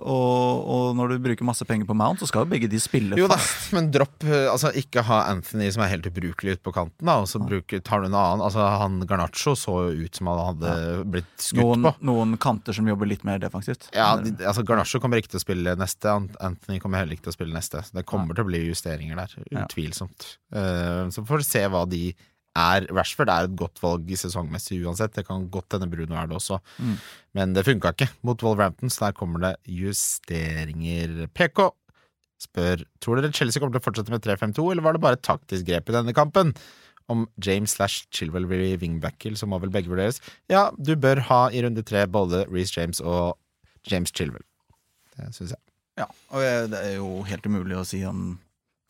og, 0.00 0.62
og 0.76 0.96
når 0.98 1.14
du 1.14 1.18
bruker 1.26 1.46
masse 1.48 1.64
penger 1.68 1.86
på 1.88 1.96
Mount, 1.96 2.20
så 2.22 2.28
skal 2.30 2.44
jo 2.46 2.50
begge 2.52 2.68
de 2.72 2.80
spille 2.82 3.18
Jo 3.18 3.28
da, 3.30 3.38
men 3.76 3.90
dropp 3.94 4.24
eh, 4.26 4.46
Altså, 4.52 4.70
ikke 4.78 5.02
ha 5.06 5.22
Anthony 5.32 5.68
som 5.74 5.82
er 5.84 5.92
helt 5.94 6.06
ubrukelig 6.08 6.56
ute 6.56 6.64
på 6.66 6.72
kanten, 6.76 7.06
da, 7.08 7.18
og 7.22 7.28
så 7.30 7.40
bruker, 7.42 7.82
tar 7.84 8.02
du 8.04 8.08
en 8.08 8.16
annen. 8.16 8.44
Altså, 8.46 8.62
han 8.80 8.98
Garnaccio 9.08 9.54
så 9.58 9.76
jo 9.90 10.06
ut 10.06 10.16
som 10.20 10.30
han 10.32 10.42
hadde 10.52 10.74
blitt 11.16 11.32
skutt 11.42 11.60
Noen, 11.62 11.88
på. 11.88 11.94
noen 12.06 12.36
kanter 12.42 12.76
som 12.76 12.88
jobber 12.88 13.08
litt 13.10 13.24
mer 13.26 13.40
defensivt. 13.42 13.88
Ja, 13.96 14.14
de, 14.22 14.32
altså 14.46 14.64
Garnaccio 14.66 15.00
kommer 15.02 15.20
ikke 15.20 15.34
til 15.34 15.40
å 15.42 15.44
spille 15.46 15.76
neste, 15.78 16.14
Anthony 16.40 16.80
kommer 16.82 17.02
heller 17.02 17.16
ikke 17.18 17.28
til 17.28 17.34
å 17.34 17.38
spille 17.38 17.56
neste. 17.56 17.82
Det 17.92 18.06
kommer 18.08 18.36
til 18.36 18.46
å 18.46 18.50
bli 18.50 18.64
justeringer 18.70 19.18
der, 19.20 19.36
Ja. 19.50 19.66
utvilsomt. 19.66 20.36
Eh, 20.54 21.04
så 21.12 21.22
får 21.26 21.42
vi 21.42 21.46
se 21.50 21.62
hva 21.72 21.84
de 21.90 22.02
er. 22.56 22.86
Rashford 22.94 23.30
er 23.32 23.46
et 23.46 23.56
godt 23.58 23.80
valg 23.82 24.10
sesongmessig 24.18 24.80
uansett. 24.82 25.14
Det 25.16 25.26
kan 25.28 25.46
godt 25.52 25.76
hende 25.76 25.90
Bruno 25.92 26.16
er 26.16 26.30
det 26.30 26.38
også. 26.38 26.58
Mm. 26.80 26.96
Men 27.36 27.56
det 27.56 27.66
funka 27.66 27.92
ikke 27.94 28.10
mot 28.26 28.42
Wolverhampton, 28.46 28.92
så 28.92 29.08
der 29.08 29.18
kommer 29.18 29.44
det 29.44 29.52
justeringer. 29.68 31.26
PK 31.36 31.68
spør 32.42 32.82
Tror 33.00 33.20
dere 33.20 33.32
Chelsea 33.32 33.60
kommer 33.60 33.76
til 33.76 33.82
å 33.82 33.86
fortsette 33.86 34.12
med 34.12 34.24
3-5-2, 34.24 34.66
eller 34.72 34.84
var 34.84 34.96
det 34.96 35.04
bare 35.04 35.18
et 35.18 35.24
taktisk 35.24 35.68
grep 35.68 35.88
i 35.88 35.96
denne 35.96 36.16
kampen? 36.16 36.52
Om 37.12 37.28
James 37.38 37.76
slash 37.76 38.08
Chilwell 38.10 38.48
blir 38.50 38.80
wingbacker, 38.82 39.36
så 39.38 39.46
må 39.46 39.60
vel 39.62 39.70
begge 39.72 39.92
vurderes. 39.92 40.18
Ja, 40.50 40.68
du 40.74 40.96
bør 40.98 41.22
ha 41.28 41.42
i 41.54 41.62
runde 41.62 41.84
tre 41.86 42.02
både 42.10 42.42
Reece 42.50 42.74
James 42.80 43.00
og 43.00 43.36
James 43.86 44.10
Chilwell. 44.10 44.44
Det 45.14 45.30
syns 45.36 45.54
jeg. 45.54 45.62
Ja, 46.02 46.08
og 46.34 46.42
det 46.72 46.80
er 46.82 46.96
jo 46.98 47.22
helt 47.24 47.46
umulig 47.46 47.78
å 47.78 47.86
si 47.88 48.02
om 48.04 48.34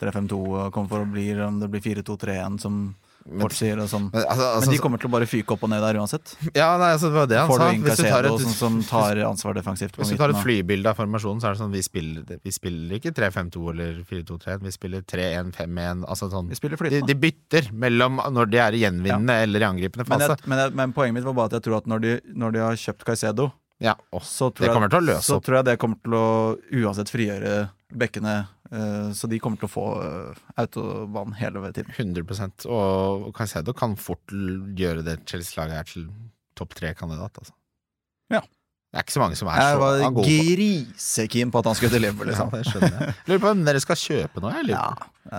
3-5-2 0.01 0.39
kommer 0.75 0.91
for 0.91 1.05
å 1.05 1.09
bli, 1.09 1.29
om 1.41 1.61
det 1.61 1.69
blir 1.71 1.83
4-2-3-1 1.85 2.57
som 2.61 2.81
Fort 3.27 3.55
sier. 3.57 3.79
Sånn. 3.91 4.07
Men, 4.13 4.23
altså, 4.23 4.45
altså, 4.55 4.63
Men 4.63 4.73
de 4.75 4.79
kommer 4.81 5.01
til 5.01 5.09
å 5.09 5.13
bare 5.13 5.27
fyke 5.29 5.55
opp 5.55 5.65
og 5.67 5.71
ned 5.71 5.83
der 5.83 5.99
uansett. 5.99 6.33
ja, 6.55 6.69
nei, 6.79 6.91
altså, 6.95 7.09
det 7.11 7.17
var 7.17 7.29
det 7.31 7.39
han 7.41 7.49
Får 7.51 7.61
sa. 7.63 7.69
Hvis 7.87 7.99
du 7.99 8.07
tar 8.07 8.29
et, 8.29 8.43
som, 8.45 8.53
som 8.57 8.79
tar 8.87 9.21
ansvar 9.27 9.57
defensivt 9.57 9.99
hvis 9.99 10.13
du 10.13 10.17
tar 10.19 10.33
et 10.33 10.41
flybilde 10.43 10.91
av 10.91 10.99
formasjonen, 10.99 11.43
så 11.43 11.49
er 11.49 11.57
det 11.57 11.61
sånn 11.61 11.75
vi 11.75 11.83
spiller, 11.85 12.39
vi 12.43 12.53
spiller 12.55 12.97
ikke 12.99 13.13
3-5-2 13.17 13.63
eller 13.73 14.01
4-2-3, 14.07 14.57
vi 14.63 14.73
spiller 14.75 15.05
3-1-5-1. 15.13 16.03
Altså 16.07 16.31
sånn 16.31 16.51
de, 16.53 17.03
de 17.11 17.17
bytter 17.27 17.71
mellom 17.75 18.21
når 18.33 18.51
de 18.51 18.61
er 18.63 18.77
i 18.77 18.83
gjenvinnende 18.85 19.39
eller 19.43 19.63
i 19.63 19.67
angripende 19.67 20.07
Men, 20.07 20.23
jeg, 20.23 20.43
men, 20.45 20.63
jeg, 20.63 20.75
men 20.79 20.93
poenget 20.95 21.19
mitt 21.19 21.27
var 21.27 21.37
bare 21.41 21.51
at 21.51 21.57
jeg 21.59 21.67
tror 21.67 21.81
at 21.81 21.89
når 21.89 22.03
de, 22.03 22.13
når 22.37 22.55
de 22.55 22.63
har 22.63 22.83
kjøpt 22.87 23.07
Caicedo, 23.07 23.51
Ja, 23.83 23.93
så 24.25 24.49
tror, 24.49 24.71
jeg, 24.73 25.21
så 25.21 25.37
tror 25.43 25.59
jeg 25.59 25.67
det 25.67 25.75
kommer 25.81 25.99
til 26.01 26.15
å 26.17 26.27
uansett 26.81 27.11
frigjøre 27.13 27.67
bekkene. 27.93 28.33
Eh, 28.71 29.09
så 29.17 29.29
de 29.31 29.39
kommer 29.43 29.57
til 29.61 29.67
å 29.69 29.73
få 29.73 29.85
uh, 30.01 30.41
autobahn 30.59 31.33
hele 31.39 31.71
tiden. 31.75 31.91
100 31.95 32.67
Og 32.71 33.29
Caicedo 33.37 33.73
kan 33.77 33.95
fort 33.95 34.25
gjøre 34.31 35.03
det 35.07 35.19
Chelsea-laget 35.29 35.77
er 35.79 35.83
til 35.93 36.07
topp 36.57 36.73
tre-kandidat. 36.77 37.37
Altså. 37.41 37.53
Ja. 38.33 38.41
Det 38.87 39.01
er 39.01 39.03
ikke 39.03 39.13
så 39.17 39.19
mange 39.21 39.35
som 39.35 39.49
er 39.51 39.57
Jeg 39.59 39.75
så 39.75 39.79
var 39.81 39.97
gode 39.99 40.15
på- 40.15 40.23
grisekeen 40.47 41.51
på 41.51 41.59
at 41.59 41.65
han 41.67 41.75
skulle 41.75 41.91
til 41.91 42.01
Liverpool. 42.01 42.29
Ja, 42.31 42.45
Liksom. 42.47 42.51
det 42.55 42.65
skjønner 42.71 42.93
jeg. 43.01 43.15
Lurer 43.27 43.41
på 43.43 43.49
hvem 43.51 43.65
dere 43.67 43.81
skal 43.83 43.99
kjøpe 43.99 44.41
nå? 44.41 44.51
Jeg 44.55 44.69
Ja, 44.71 44.85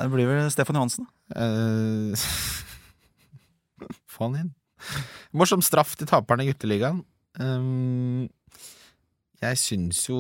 det 0.03 0.11
blir 0.13 0.29
vel 0.29 0.51
Stefan 0.53 0.77
Johansen. 0.77 1.09
Eh, 1.35 2.13
Få 4.13 4.29
han 4.29 4.37
inn. 4.43 4.51
Morsom 5.37 5.63
straff 5.65 5.97
til 5.99 6.07
taperne 6.11 6.45
i 6.45 6.51
gutteligaen. 6.53 7.01
Um, 7.41 8.29
jeg 9.39 9.59
syns 9.61 10.01
jo 10.09 10.19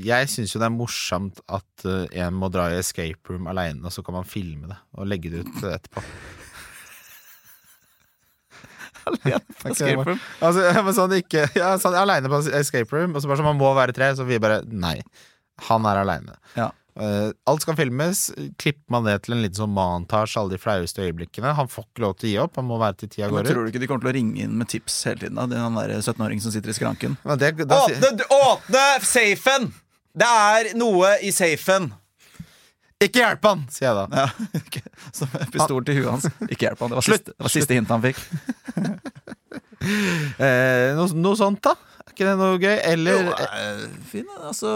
Jeg 0.00 0.28
syns 0.32 0.54
jo 0.54 0.60
det 0.62 0.68
er 0.68 0.74
morsomt 0.74 1.42
at 1.52 1.84
uh, 1.84 2.04
en 2.08 2.38
må 2.38 2.48
dra 2.52 2.70
i 2.72 2.78
escape 2.80 3.32
room 3.32 3.48
aleine, 3.50 3.84
og 3.84 3.92
så 3.92 4.04
kan 4.04 4.16
man 4.16 4.28
filme 4.28 4.70
det 4.70 4.78
og 4.96 5.10
legge 5.10 5.32
det 5.32 5.44
ut 5.44 5.66
etterpå. 5.72 6.04
Escape 9.02 10.04
room. 10.06 10.20
Altså, 10.40 10.68
men 10.86 10.94
sånn 10.94 11.16
ikke 11.16 11.48
Ja, 11.58 11.72
sånn 11.82 11.96
aleine 11.98 12.30
på 12.30 12.38
escape 12.54 12.94
room, 12.94 13.16
og 13.16 13.24
så 13.24 13.30
bare 13.30 13.40
sånn 13.40 13.50
man 13.50 13.60
må 13.60 13.72
være 13.76 13.94
tre, 13.96 14.12
så 14.16 14.26
vi 14.28 14.40
bare 14.42 14.62
Nei. 14.70 14.98
Han 15.68 15.86
er 15.86 16.00
aleine. 16.00 16.38
Ja. 16.56 16.70
Eh, 17.00 17.30
alt 17.48 17.62
skal 17.64 17.76
filmes. 17.78 18.26
Klipper 18.60 18.92
man 18.92 19.06
det 19.08 19.14
til 19.24 19.36
en 19.36 19.40
liten 19.44 19.56
sånn 19.62 19.72
montasje, 19.72 20.36
alle 20.40 20.52
de 20.56 20.60
flaueste 20.60 21.00
øyeblikkene. 21.06 21.54
Han 21.56 21.70
får 21.72 21.86
ikke 21.88 22.04
lov 22.04 22.16
til 22.20 22.28
å 22.28 22.32
gi 22.32 22.38
opp, 22.42 22.58
han 22.60 22.68
må 22.68 22.76
være 22.82 22.98
til 23.02 23.08
tida 23.14 23.30
går 23.32 23.46
ut. 23.46 23.52
tror 23.52 23.64
du 23.64 23.70
ikke 23.72 23.80
de 23.80 23.88
kommer 23.88 24.04
til 24.04 24.12
å 24.12 24.16
ringe 24.18 24.44
inn 24.44 24.58
med 24.60 24.68
tips 24.68 24.98
hele 25.08 25.22
tiden? 25.24 25.40
da? 25.40 25.46
Det 25.48 25.56
er 25.56 25.64
Han 25.64 25.78
der 25.80 25.94
17-åringen 26.02 26.44
som 26.44 26.52
sitter 26.52 26.74
i 26.74 26.76
skranken. 26.76 27.16
Men 27.24 27.40
det, 27.40 27.54
da, 27.64 27.80
sier- 27.88 28.28
åpne 28.36 28.84
safen! 29.08 29.72
Det 30.12 30.28
er 30.28 30.74
noe 30.76 31.14
i 31.24 31.32
safen! 31.32 31.92
Ikke 33.02 33.18
hjelp 33.24 33.46
han, 33.48 33.62
sier 33.72 33.88
jeg 33.88 33.96
da. 33.98 34.20
Ja, 34.20 34.26
okay. 34.60 34.82
Som 35.16 35.32
en 35.40 35.48
pistol 35.50 35.82
til 35.88 35.96
huet 35.98 36.10
hans. 36.12 36.28
Ikke 36.52 36.68
hjelp 36.68 36.84
han. 36.84 36.92
Det 36.92 36.98
var 37.00 37.06
Slutt, 37.08 37.24
siste, 37.24 37.32
det 37.34 37.46
var 37.48 37.54
siste 37.56 37.78
hint 37.80 37.94
han 37.96 38.04
fikk. 38.04 38.20
Eh, 39.82 40.92
noe, 40.94 41.08
noe 41.18 41.34
sånt, 41.34 41.58
da? 41.64 41.72
Er 42.06 42.12
ikke 42.12 42.26
det 42.28 42.34
noe 42.38 42.58
gøy? 42.62 42.76
Eller 42.86 43.16
Jo, 43.16 43.32
eh, 43.34 43.80
fin, 44.06 44.28
altså 44.46 44.74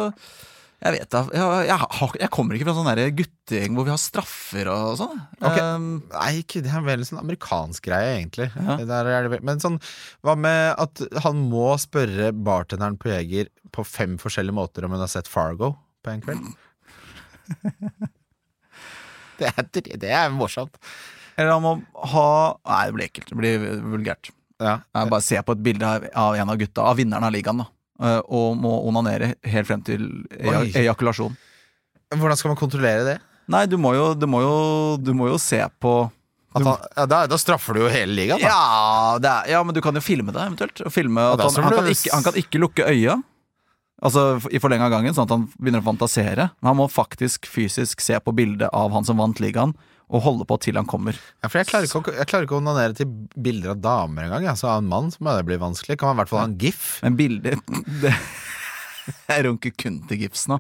Jeg 0.77 0.93
vet 0.93 1.09
da. 1.09 1.23
Jeg, 1.33 1.69
jeg, 1.71 2.09
jeg 2.21 2.29
kommer 2.35 2.57
ikke 2.57 2.67
fra 2.69 2.75
sånn 2.77 2.89
der 2.91 3.15
guttegjeng 3.17 3.77
hvor 3.79 3.87
vi 3.87 3.93
har 3.95 4.01
straffer 4.01 4.69
og 4.69 4.99
sånn. 5.01 5.23
Okay. 5.41 5.63
Um, 5.65 5.87
Nei, 6.13 6.29
ikke 6.43 6.61
det 6.65 6.71
er 6.71 6.83
en 6.83 6.89
veldig 6.91 7.09
sånn 7.09 7.23
amerikansk 7.23 7.89
greie, 7.89 8.11
egentlig. 8.19 8.51
Ja. 8.53 8.77
Men 9.41 9.63
sånn, 9.63 9.79
hva 10.27 10.37
med 10.37 10.75
at 10.77 11.01
han 11.25 11.41
må 11.49 11.71
spørre 11.81 12.29
bartenderen 12.37 12.99
på 13.01 13.09
Jeger 13.15 13.49
på 13.73 13.87
fem 13.89 14.19
forskjellige 14.21 14.59
måter 14.59 14.85
om 14.87 14.93
hun 14.93 15.03
har 15.03 15.13
sett 15.13 15.31
Fargo 15.33 15.73
på 16.05 16.13
en 16.13 16.25
kveld? 16.27 16.53
det, 19.41 19.49
er, 19.49 19.71
det 19.73 20.13
er 20.13 20.35
morsomt. 20.35 20.77
eller 21.39 21.55
han 21.57 21.65
må 21.65 21.79
ha 22.13 22.29
Nei, 22.69 22.83
det 22.85 22.99
blir 22.99 23.09
ekkelt. 23.09 23.33
Det 23.33 23.41
blir 23.41 23.65
vulgært. 23.97 24.31
Ja. 24.61 24.83
Bare 24.93 25.25
se 25.25 25.41
på 25.45 25.57
et 25.57 25.65
bilde 25.65 25.89
av, 25.89 26.05
av 26.17 26.37
en 26.37 26.53
av 26.53 26.61
gutta, 26.61 26.85
av 26.85 27.01
vinneren 27.01 27.25
av 27.25 27.33
ligaen, 27.33 27.65
da. 27.65 27.71
Eh, 28.01 28.21
Og 28.29 28.57
må 28.61 28.75
onanere 28.89 29.35
helt 29.47 29.69
frem 29.69 29.83
til 29.87 30.09
ejakulasjon. 30.37 31.37
Hvordan 32.15 32.39
skal 32.39 32.53
man 32.53 32.61
kontrollere 32.61 33.07
det? 33.07 33.17
Nei, 33.51 33.65
du 33.71 33.77
må 33.79 33.95
jo, 33.95 34.11
du 34.19 34.27
må 34.31 34.43
jo, 34.43 34.55
du 34.99 35.13
må 35.15 35.29
jo 35.31 35.39
se 35.43 35.61
på 35.83 35.99
han, 36.57 36.65
ja, 36.97 37.05
da, 37.05 37.19
da 37.29 37.37
straffer 37.37 37.77
du 37.77 37.83
jo 37.83 37.89
hele 37.93 38.15
ligaen, 38.17 38.41
da. 38.41 38.49
Ja, 38.49 39.17
det 39.21 39.29
er, 39.29 39.49
ja, 39.53 39.59
men 39.67 39.77
du 39.77 39.83
kan 39.85 39.97
jo 39.97 40.01
filme 40.01 40.33
det, 40.33 40.41
eventuelt. 40.41 40.81
Og 40.89 40.93
filme 40.95 41.21
at 41.35 41.43
han, 41.43 41.53
han, 41.67 41.75
kan 41.77 41.91
ikke, 41.93 42.13
han 42.15 42.25
kan 42.25 42.39
ikke 42.41 42.61
lukke 42.63 42.87
øya. 42.89 43.19
Altså 44.07 44.23
i 44.53 44.61
forlenga 44.61 44.89
gangen, 44.93 45.13
sånn 45.17 45.29
at 45.29 45.35
han 45.35 45.45
begynner 45.57 45.85
å 45.85 45.89
fantasere. 45.91 46.49
Men 46.61 46.71
han 46.71 46.79
må 46.81 46.87
faktisk 46.93 47.49
fysisk 47.49 48.01
se 48.05 48.17
på 48.25 48.33
bildet 48.37 48.73
av 48.73 48.95
han 48.97 49.05
som 49.09 49.21
vant 49.21 49.41
ligaen, 49.43 49.75
og 50.09 50.23
holde 50.23 50.45
på 50.47 50.59
til 50.63 50.77
han 50.79 50.87
kommer. 50.87 51.17
Ja, 51.43 51.49
for 51.51 51.59
jeg 51.59 51.67
klarer, 51.67 51.89
ikke, 51.89 52.03
å- 52.13 52.15
jeg 52.21 52.27
klarer 52.31 52.47
ikke 52.47 52.55
å 52.59 52.63
onanere 52.63 52.95
til 52.95 53.07
bilder 53.35 53.71
av 53.75 53.81
damer 53.83 54.29
engang. 54.29 54.47
Altså, 54.53 54.69
av 54.71 54.79
en 54.85 54.89
mann 54.89 55.11
så 55.11 55.19
må 55.21 55.35
det 55.37 55.47
bli 55.49 55.57
vanskelig. 55.59 55.99
Kan 55.99 56.13
man 56.13 56.17
i 56.17 56.21
hvert 56.23 56.29
fall 56.31 56.39
ha 56.45 56.47
en 56.51 56.59
gif? 56.59 57.01
Men 57.03 57.17
bilder 57.19 57.57
det, 58.03 58.15
Jeg 59.29 59.45
runker 59.47 59.71
kun 59.79 60.01
til 60.09 60.19
gips 60.25 60.49
nå. 60.51 60.57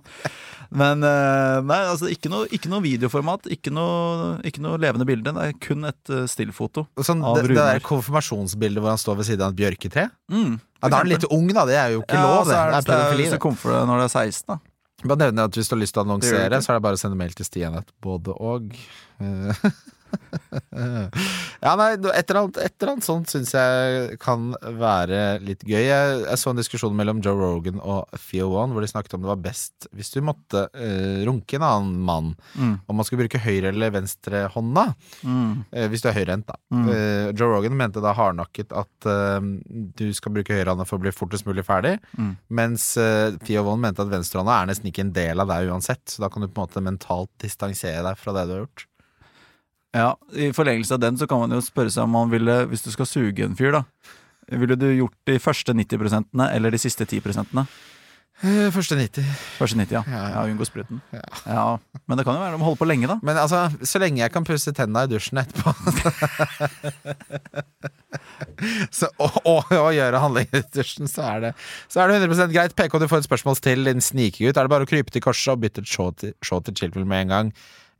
Men 0.76 1.02
eh, 1.06 1.60
nei, 1.62 1.78
altså 1.86 2.08
ikke 2.10 2.30
noe, 2.30 2.46
ikke 2.50 2.70
noe 2.70 2.82
videoformat, 2.82 3.46
ikke 3.54 3.70
noe, 3.74 4.36
ikke 4.46 4.62
noe 4.64 4.78
levende 4.82 5.06
bilde. 5.06 5.30
Det 5.34 5.44
er 5.48 5.56
kun 5.62 5.86
et 5.86 6.10
eh, 6.10 6.24
stillfoto. 6.30 6.88
Sånn, 7.06 7.22
Av 7.26 7.38
det, 7.38 7.44
det 7.46 7.52
Runar. 7.54 7.76
der 7.78 7.84
konfirmasjonsbildet 7.86 8.82
hvor 8.82 8.90
han 8.94 8.98
står 9.02 9.20
ved 9.20 9.28
siden 9.30 9.46
av 9.46 9.54
et 9.54 9.60
bjørketre. 9.62 10.08
Mm, 10.30 10.56
Ja, 10.82 10.88
da 10.90 10.96
er 10.98 10.98
han 11.04 11.10
litt 11.14 11.26
ung, 11.30 11.46
da. 11.54 11.64
Det 11.70 11.78
er 11.78 11.94
jo 11.94 12.02
ikke 12.02 12.18
lov. 12.22 12.46
så 12.46 12.50
Det 12.50 12.58
det 12.58 12.80
er 12.82 12.88
pedofili. 12.90 13.22
hvis 13.22 13.34
det. 13.36 13.40
kommer 13.46 13.62
for 13.62 13.74
det 13.78 13.82
når 13.90 14.02
det 14.02 14.08
er 14.10 14.14
16, 14.26 14.46
da. 14.50 14.58
Bare 15.06 15.18
nevne 15.22 15.44
at 15.46 15.52
Hvis 15.58 15.68
du 15.70 15.74
har 15.76 15.80
lyst 15.82 15.94
til 15.94 16.02
å 16.02 16.04
Det 16.04 16.08
gjør 16.08 16.14
annonsere, 16.16 16.50
det 16.50 16.56
ikke. 16.58 16.64
så 16.66 16.70
er 16.72 16.78
det 16.80 16.82
bare 16.86 16.96
å 16.98 17.02
sende 17.02 17.16
mail 17.20 17.34
til 17.38 17.44
Stian. 17.46 17.78
Både 18.02 18.34
og. 18.40 18.72
Eh, 19.20 19.70
ja, 21.62 21.72
nei, 21.78 21.86
et 21.96 22.30
eller 22.30 22.38
annet, 22.40 22.58
et 22.62 22.74
eller 22.78 22.92
annet 22.92 23.04
sånt 23.06 23.30
syns 23.32 23.50
jeg 23.56 24.16
kan 24.22 24.52
være 24.78 25.18
litt 25.44 25.64
gøy. 25.66 25.80
Jeg, 25.82 26.20
jeg 26.22 26.40
så 26.40 26.52
en 26.52 26.60
diskusjon 26.60 26.94
mellom 26.96 27.20
Joe 27.24 27.36
Rogan 27.40 27.80
og 27.82 28.12
Theo 28.28 28.48
One 28.54 28.74
hvor 28.76 28.84
de 28.84 28.90
snakket 28.90 29.16
om 29.16 29.24
det 29.24 29.30
var 29.32 29.40
best 29.42 29.88
hvis 29.96 30.12
du 30.14 30.20
måtte 30.24 30.66
uh, 30.70 31.18
runke 31.26 31.58
en 31.58 31.66
annen 31.66 31.98
mann, 32.06 32.32
Mm. 32.56 32.76
om 32.88 32.96
man 32.96 33.04
skulle 33.06 33.24
bruke 33.24 33.40
høyre 33.42 33.68
eller 33.72 33.90
venstre 33.92 34.44
hånda. 34.54 34.86
Mm. 35.26 35.50
Uh, 35.74 35.86
hvis 35.92 36.02
du 36.04 36.08
er 36.10 36.16
høyrehendt, 36.16 36.46
da. 36.48 36.56
Mm. 36.72 36.86
Uh, 36.88 37.26
Joe 37.36 37.50
Rogan 37.52 37.76
mente 37.78 38.00
da 38.04 38.14
hardnakket 38.16 38.72
at 38.76 39.08
uh, 39.10 39.40
du 39.98 40.06
skal 40.16 40.34
bruke 40.36 40.54
høyrehånda 40.56 40.86
for 40.88 40.98
å 41.00 41.04
bli 41.04 41.12
fortest 41.14 41.48
mulig 41.48 41.64
ferdig, 41.66 41.96
Mm. 42.16 42.32
mens 42.56 42.86
Theo 43.44 43.62
One 43.68 43.82
mente 43.82 44.00
at 44.04 44.10
venstrehånda 44.12 44.54
er 44.62 44.68
nesten 44.70 44.88
ikke 44.90 45.02
en 45.04 45.12
del 45.16 45.42
av 45.42 45.50
deg 45.50 45.68
uansett, 45.72 46.04
så 46.08 46.22
da 46.24 46.30
kan 46.32 46.42
du 46.44 46.48
på 46.48 46.60
en 46.62 46.66
måte 46.68 46.82
mentalt 46.84 47.30
distansere 47.42 48.02
deg 48.06 48.18
fra 48.20 48.32
det 48.36 48.46
du 48.48 48.54
har 48.56 48.62
gjort. 48.64 48.86
Ja, 49.96 50.12
I 50.36 50.50
forlengelse 50.52 50.96
av 50.96 51.02
den 51.02 51.16
så 51.16 51.28
kan 51.30 51.40
man 51.40 51.56
jo 51.56 51.62
spørre 51.64 51.92
seg 51.92 52.04
om 52.04 52.16
man 52.18 52.32
ville, 52.32 52.64
hvis 52.70 52.84
du 52.84 52.92
skal 52.92 53.08
suge 53.08 53.46
en 53.46 53.56
fyr, 53.58 53.78
da 53.78 53.84
Ville 54.46 54.76
du 54.78 54.86
gjort 54.92 55.16
de 55.26 55.40
første 55.42 55.74
90% 55.74 56.42
eller 56.52 56.70
de 56.70 56.78
siste 56.78 57.06
10 57.08 57.18
Eh, 58.44 58.66
første 58.68 58.92
90. 58.98 59.24
Første 59.56 59.78
90, 59.78 59.94
ja. 59.96 60.02
Ja. 60.12 60.24
ja 60.34 60.40
unngå 60.44 60.66
spruten. 60.68 60.98
Ja. 61.14 61.22
Ja, 61.46 61.78
Men 62.06 62.18
det 62.18 62.26
kan 62.26 62.36
jo 62.36 62.42
være 62.42 62.58
de 62.58 62.66
holder 62.66 62.80
på 62.82 62.88
lenge, 62.88 63.08
da. 63.08 63.16
Men 63.24 63.38
altså, 63.40 63.62
så 63.80 64.00
lenge 64.02 64.20
jeg 64.20 64.32
kan 64.34 64.44
pusse 64.44 64.74
tenna 64.76 65.06
i 65.06 65.08
dusjen 65.08 65.40
etterpå 65.40 65.72
så, 68.98 69.08
og, 69.16 69.38
og, 69.40 69.72
og 69.72 69.88
gjøre 69.96 70.20
handlinger 70.20 70.60
i 70.60 70.66
dusjen, 70.76 71.08
så 71.08 71.24
er 71.30 71.46
det 71.46 71.54
Så 71.88 72.02
er 72.02 72.12
det 72.12 72.18
100% 72.28 72.52
greit. 72.52 72.76
PK, 72.76 72.98
du 73.00 73.08
får 73.08 73.24
et 73.24 73.30
spørsmål 73.30 73.56
til, 73.64 73.88
din 73.88 74.04
snikegutt. 74.04 74.60
Er 74.60 74.68
det 74.68 74.74
bare 74.74 74.84
å 74.84 74.90
krype 74.90 75.14
til 75.14 75.24
korset 75.24 75.56
og 75.56 75.64
bytte 75.64 75.86
et 75.86 75.88
show 75.88 76.12
til, 76.12 76.36
show 76.44 76.60
til 76.60 76.76
Chilwell 76.76 77.08
med 77.08 77.24
en 77.24 77.32
gang? 77.32 77.54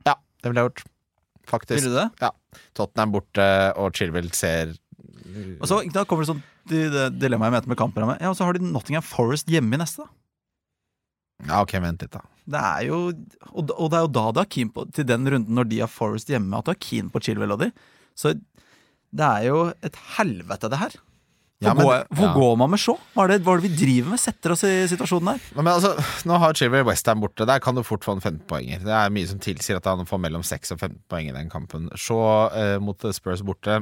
Ja, 0.05 0.19
det 0.43 0.51
ville 0.51 0.61
jeg 0.61 0.69
gjort. 0.69 0.85
Faktisk. 1.47 1.79
Vil 1.79 1.93
du 1.93 1.97
det? 1.99 2.31
Tottenham 2.77 3.15
borte, 3.15 3.47
og 3.79 3.95
Chilwell 3.95 4.29
ser 4.35 4.75
Og 5.61 5.67
så 5.69 5.81
da 5.93 6.03
kommer 6.07 6.25
det 6.25 6.31
sånn 6.33 6.43
de, 6.67 6.81
det 6.91 7.03
dilemmaet 7.21 7.51
jeg 7.51 7.55
møter 7.57 7.71
med 7.71 7.79
kampprogrammet. 7.79 8.23
Ja, 8.23 8.31
og 8.33 8.37
så 8.39 8.47
har 8.47 8.57
de 8.57 8.63
Nottingham 8.67 9.05
Forest 9.05 9.47
hjemme 9.51 9.77
i 9.77 9.79
neste. 9.79 10.03
Ja, 11.45 11.61
ok, 11.61 11.77
vent 11.83 12.03
litt, 12.03 12.11
da. 12.15 12.23
Det 12.49 12.59
er 12.59 12.85
jo 12.87 12.97
Og, 13.51 13.71
og 13.75 13.89
det 13.91 13.97
er 13.99 14.05
jo 14.07 14.13
da 14.15 14.23
du 14.33 14.39
er 14.41 14.47
keen 14.49 14.69
på 14.73 14.85
Til 14.95 15.05
den 15.05 15.27
runden 15.29 15.53
når 15.53 15.67
de 15.69 15.81
har 15.83 15.91
Forest 15.91 16.31
hjemme, 16.31 16.57
at 16.57 16.65
du 16.65 16.71
er 16.73 16.79
keen 16.81 17.11
på 17.13 17.21
Chilwell 17.23 17.53
og 17.53 17.61
de. 17.61 17.69
Så 18.17 18.33
det 18.37 19.27
er 19.27 19.45
jo 19.47 19.59
et 19.85 19.99
helvete, 20.17 20.69
det 20.71 20.79
her. 20.81 20.95
Hvor, 21.57 21.65
Ja, 21.67 21.73
men- 21.73 21.85
går, 21.87 22.03
hvor 22.13 22.27
ja. 22.27 22.33
går 22.37 22.57
man 22.61 22.69
med 22.69 22.79
Shaw? 22.79 22.97
Hva 23.15 23.23
er, 23.23 23.27
det, 23.31 23.37
hva 23.47 23.55
er 23.55 23.61
det 23.63 23.69
vi 23.71 23.77
driver 23.85 24.09
med? 24.13 24.19
Setter 24.21 24.51
oss 24.53 24.61
i 24.67 24.73
situasjonen 24.91 25.31
der? 25.33 25.39
Men 25.57 25.71
altså, 25.73 25.95
nå 26.29 26.37
har 26.43 26.53
Chilwell 26.53 26.85
Westham 26.85 27.19
borte. 27.23 27.47
Der 27.49 27.59
kan 27.59 27.73
du 27.73 27.81
fort 27.81 28.05
få 28.05 28.13
en 28.13 28.21
15-poenger. 28.21 28.83
Det 28.85 28.93
er 28.93 29.09
mye 29.09 29.25
som 29.31 29.39
tilsier 29.41 29.77
at 29.79 29.85
han 29.89 30.05
får 30.05 30.21
mellom 30.21 30.43
6 30.45 30.75
og 30.75 30.79
15 30.83 30.99
poeng 31.09 31.29
i 31.31 31.33
den 31.33 31.49
kampen. 31.49 31.89
Shaw 31.97 32.51
eh, 32.53 32.77
mot 32.79 33.01
Spurs 33.17 33.41
borte, 33.41 33.81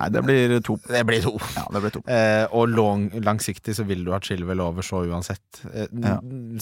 Nei, 0.00 0.06
det 0.08 0.22
blir 0.24 0.54
to. 0.64 0.78
det 0.88 1.02
blir 1.04 1.20
to. 1.20 1.34
Ja, 1.52 1.66
det 1.70 1.80
blir 1.84 1.92
to. 1.92 2.00
Eh, 2.08 2.46
og 2.56 2.70
long, 2.72 3.10
langsiktig 3.20 3.74
så 3.76 3.84
vil 3.84 4.02
du 4.06 4.10
ha 4.14 4.18
Chilwell 4.24 4.62
over 4.64 4.80
Shaw 4.82 5.04
uansett. 5.04 5.42
Eh, 5.68 5.84
Ja. 6.00 6.14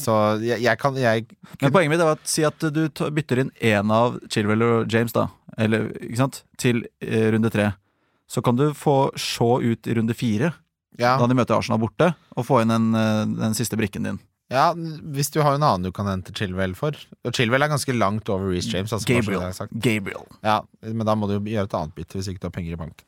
Så 0.03 0.17
jeg, 0.43 0.61
jeg 0.65 0.79
kan 0.83 0.97
jeg, 0.99 1.29
Men 1.63 1.71
poenget 1.73 1.91
mitt 1.95 2.01
er 2.03 2.11
at 2.17 2.27
si 2.27 2.43
at 2.45 2.59
du 2.59 2.89
bytter 2.91 3.39
inn 3.45 3.53
én 3.63 3.93
av 3.95 4.19
Chilwell 4.29 4.63
og 4.67 4.91
James, 4.93 5.13
da, 5.15 5.29
eller, 5.57 5.93
ikke 6.03 6.19
sant, 6.19 6.43
til 6.59 6.83
eh, 7.01 7.31
runde 7.31 7.49
tre. 7.55 7.71
Så 8.31 8.43
kan 8.47 8.59
du 8.59 8.69
få 8.79 9.11
se 9.19 9.51
ut 9.67 9.87
i 9.91 9.95
runde 9.99 10.15
fire, 10.15 10.53
ja, 10.99 11.17
da 11.19 11.27
de 11.27 11.35
møter 11.35 11.57
Arsenal 11.57 11.81
borte, 11.83 12.13
og 12.37 12.47
få 12.47 12.61
inn 12.63 12.71
den, 12.71 12.91
eh, 12.95 13.25
den 13.41 13.57
siste 13.59 13.79
brikken 13.81 14.07
din. 14.07 14.21
ja, 14.51 14.73
hvis 14.75 15.31
du 15.31 15.41
har 15.43 15.55
en 15.55 15.63
annen 15.63 15.87
du 15.89 15.93
kan 15.95 16.07
hente 16.11 16.33
Chilwell 16.35 16.75
for. 16.75 16.95
Og 17.27 17.35
Chilwell 17.35 17.63
er 17.63 17.71
ganske 17.71 17.95
langt 17.95 18.29
over 18.29 18.51
Reece 18.51 18.71
James. 18.75 18.93
Altså, 18.93 19.07
Gabriel. 19.07 19.43
Gabriel. 19.79 20.27
Ja, 20.43 20.61
men 20.83 21.07
da 21.07 21.15
må 21.15 21.29
du 21.31 21.37
jo 21.39 21.45
gjøre 21.45 21.69
et 21.71 21.77
annet 21.79 21.95
bytte 21.95 22.19
hvis 22.19 22.31
ikke 22.33 22.43
du 22.43 22.49
har 22.51 22.57
penger 22.57 22.75
i 22.75 22.81
banken. 22.81 23.07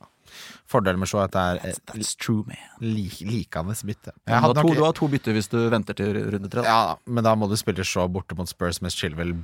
Fordelen 0.72 0.99
med 1.03 1.09
Shaw 1.11 1.20
er 1.20 1.28
at 1.28 1.35
det 1.37 1.43
er 1.72 1.78
That's 1.93 2.14
true, 2.16 2.45
man. 2.49 2.57
lik, 2.80 3.18
likende 3.20 3.74
bytte. 3.85 4.12
Du 4.26 4.33
har, 4.33 4.55
to, 4.55 4.62
nok- 4.62 4.76
du 4.78 4.85
har 4.85 4.93
to 4.97 5.09
bytter 5.12 5.33
hvis 5.37 5.49
du 5.53 5.59
venter 5.72 5.95
til 5.99 6.16
runde 6.33 6.49
tre. 6.53 6.62
Ja, 6.64 6.95
men 7.07 7.24
da 7.24 7.35
må 7.37 7.49
du 7.51 7.57
spille 7.61 7.85
Shaw 7.85 8.09
borte 8.09 8.37
mot 8.39 8.49
Spurs 8.49 8.80
mens 8.83 8.95
Chilwell 8.97 9.35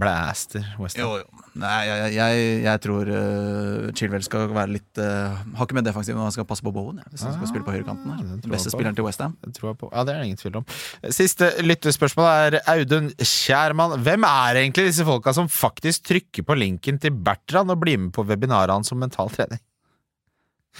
blaster 0.00 0.64
West 0.80 0.96
Ham. 0.98 1.06
Jo, 1.08 1.18
jo. 1.22 1.42
Nei, 1.60 1.80
jeg, 1.86 2.14
jeg, 2.16 2.46
jeg 2.64 2.80
tror 2.82 3.10
uh, 3.14 3.90
Chilwell 3.94 4.24
skal 4.26 4.48
være 4.54 4.72
litt 4.74 5.00
uh, 5.02 5.36
Har 5.58 5.68
ikke 5.68 5.76
med 5.78 5.86
defensiven, 5.86 6.18
men 6.18 6.26
han 6.28 6.34
skal 6.34 6.46
passe 6.48 6.64
på 6.66 6.72
Bowen. 6.74 6.98
Ja, 7.02 7.06
hvis 7.12 7.22
han 7.26 7.34
skal 7.36 7.44
Ah, 7.46 7.50
spille 7.52 7.66
på 7.66 7.74
høyrekanten. 7.74 8.08
her. 8.10 8.22
den 8.24 8.40
Den 8.46 8.54
beste 8.54 8.70
på. 8.72 8.78
spilleren 8.78 8.96
til 8.98 9.06
Westham. 9.06 9.36
Det 9.44 9.54
tror 9.58 9.72
jeg 9.72 9.78
på. 9.84 9.90
Ja, 9.92 10.04
det 10.08 10.14
er 10.14 10.22
det 10.22 10.30
ingen 10.30 10.40
tvil 10.40 10.56
om. 10.62 10.66
Siste 11.14 11.50
lyttespørsmål 11.62 12.30
er 12.30 12.58
Audun 12.74 13.12
Kjærmann. 13.20 13.98
Hvem 14.06 14.26
er 14.28 14.60
egentlig 14.64 14.88
disse 14.90 15.06
folka 15.06 15.34
som 15.36 15.48
faktisk 15.52 16.08
trykker 16.10 16.46
på 16.48 16.56
linken 16.58 16.98
til 17.02 17.14
Bertrand 17.14 17.70
og 17.74 17.80
blir 17.84 17.98
med 18.00 18.12
på 18.16 18.24
webinaret 18.26 18.72
hans 18.74 18.92
om 18.94 18.98
mental 19.04 19.30
trening? 19.34 19.60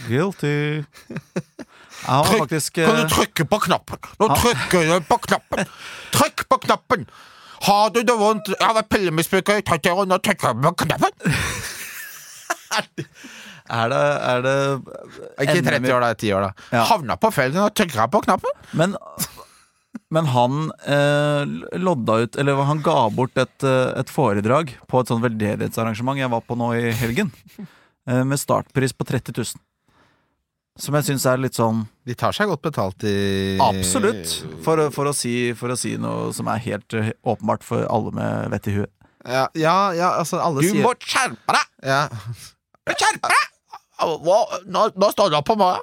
Guilty. 0.08 0.84
Trykk- 2.04 2.38
faktisk 2.38 2.74
Kan 2.82 2.96
du 3.00 3.08
trykke 3.14 3.44
på 3.48 3.58
knappen? 3.64 3.98
Nå 4.20 4.28
Ja. 4.28 4.34
trykker 4.36 4.88
du 4.90 5.06
på 5.08 5.18
knappen! 5.28 5.66
Trykk 6.12 6.44
på 6.50 6.58
knappen! 6.66 7.06
Har 7.64 7.90
du 7.94 8.02
det 8.02 8.16
vondt? 8.18 8.50
Har 8.60 8.74
vært 8.76 8.90
pillemisbruker 8.92 9.56
i 9.62 9.62
30 9.64 9.94
år, 9.94 10.06
nå 10.10 10.18
trykker 10.20 10.52
jeg 10.52 10.62
på 10.62 10.74
knappen! 10.84 11.34
Er 13.64 13.88
det, 13.88 13.98
er 14.28 14.42
det 14.44 14.54
Ikke 15.40 15.54
ender 15.56 15.78
30 15.78 15.94
år, 15.94 16.02
da. 16.04 16.08
10 16.20 16.32
år, 16.36 16.42
da. 16.44 16.64
Ja. 16.74 16.82
Havna 16.90 17.14
på 17.16 17.30
felgen 17.32 17.62
og 17.64 17.72
trykka 17.78 18.04
på 18.12 18.20
knappen. 18.26 18.58
Men, 18.76 18.96
men 20.12 20.26
han 20.34 20.66
eh, 20.84 21.78
lodda 21.80 22.18
ut 22.26 22.36
Eller 22.36 22.60
han 22.68 22.82
ga 22.84 22.96
bort 23.14 23.38
et, 23.40 23.64
eh, 23.64 23.94
et 24.02 24.12
foredrag 24.12 24.74
på 24.90 25.00
et 25.00 25.08
sånn 25.08 25.22
veldedighetsarrangement 25.24 26.20
jeg 26.20 26.28
var 26.34 26.44
på 26.44 26.58
nå 26.60 26.72
i 26.76 26.92
helgen. 26.98 27.32
eh, 27.56 28.20
med 28.28 28.36
startpris 28.42 28.92
på 28.92 29.06
30 29.08 29.32
000. 29.38 29.56
Som 30.80 30.96
jeg 30.98 31.06
syns 31.06 31.24
er 31.30 31.38
litt 31.38 31.54
sånn 31.54 31.84
De 32.02 32.16
tar 32.18 32.34
seg 32.34 32.50
godt 32.50 32.64
betalt 32.66 33.04
i 33.06 33.14
Absolutt. 33.62 34.32
For, 34.64 34.80
for, 34.94 35.10
å 35.10 35.14
si, 35.14 35.52
for 35.54 35.70
å 35.70 35.78
si 35.78 35.94
noe 36.00 36.32
som 36.34 36.50
er 36.50 36.62
helt 36.66 36.96
eh, 36.98 37.12
åpenbart 37.22 37.62
for 37.66 37.86
alle 37.86 38.10
med 38.16 38.50
vett 38.54 38.70
i 38.72 38.76
huet. 38.80 38.90
Ja, 39.24 39.46
ja, 39.56 39.76
ja 39.96 40.10
altså 40.18 40.42
alle 40.42 40.64
Du 40.64 40.72
sier 40.72 40.84
må 40.84 40.92
skjerpe 40.98 41.54
deg! 41.54 41.74
ja. 41.86 42.02
Skjerpe 42.90 43.30
deg! 43.30 43.50
Hva? 44.04 44.38
Nå, 44.66 44.88
nå 44.98 45.08
står 45.14 45.36
opp 45.38 45.46
på 45.46 45.54
meg. 45.56 45.78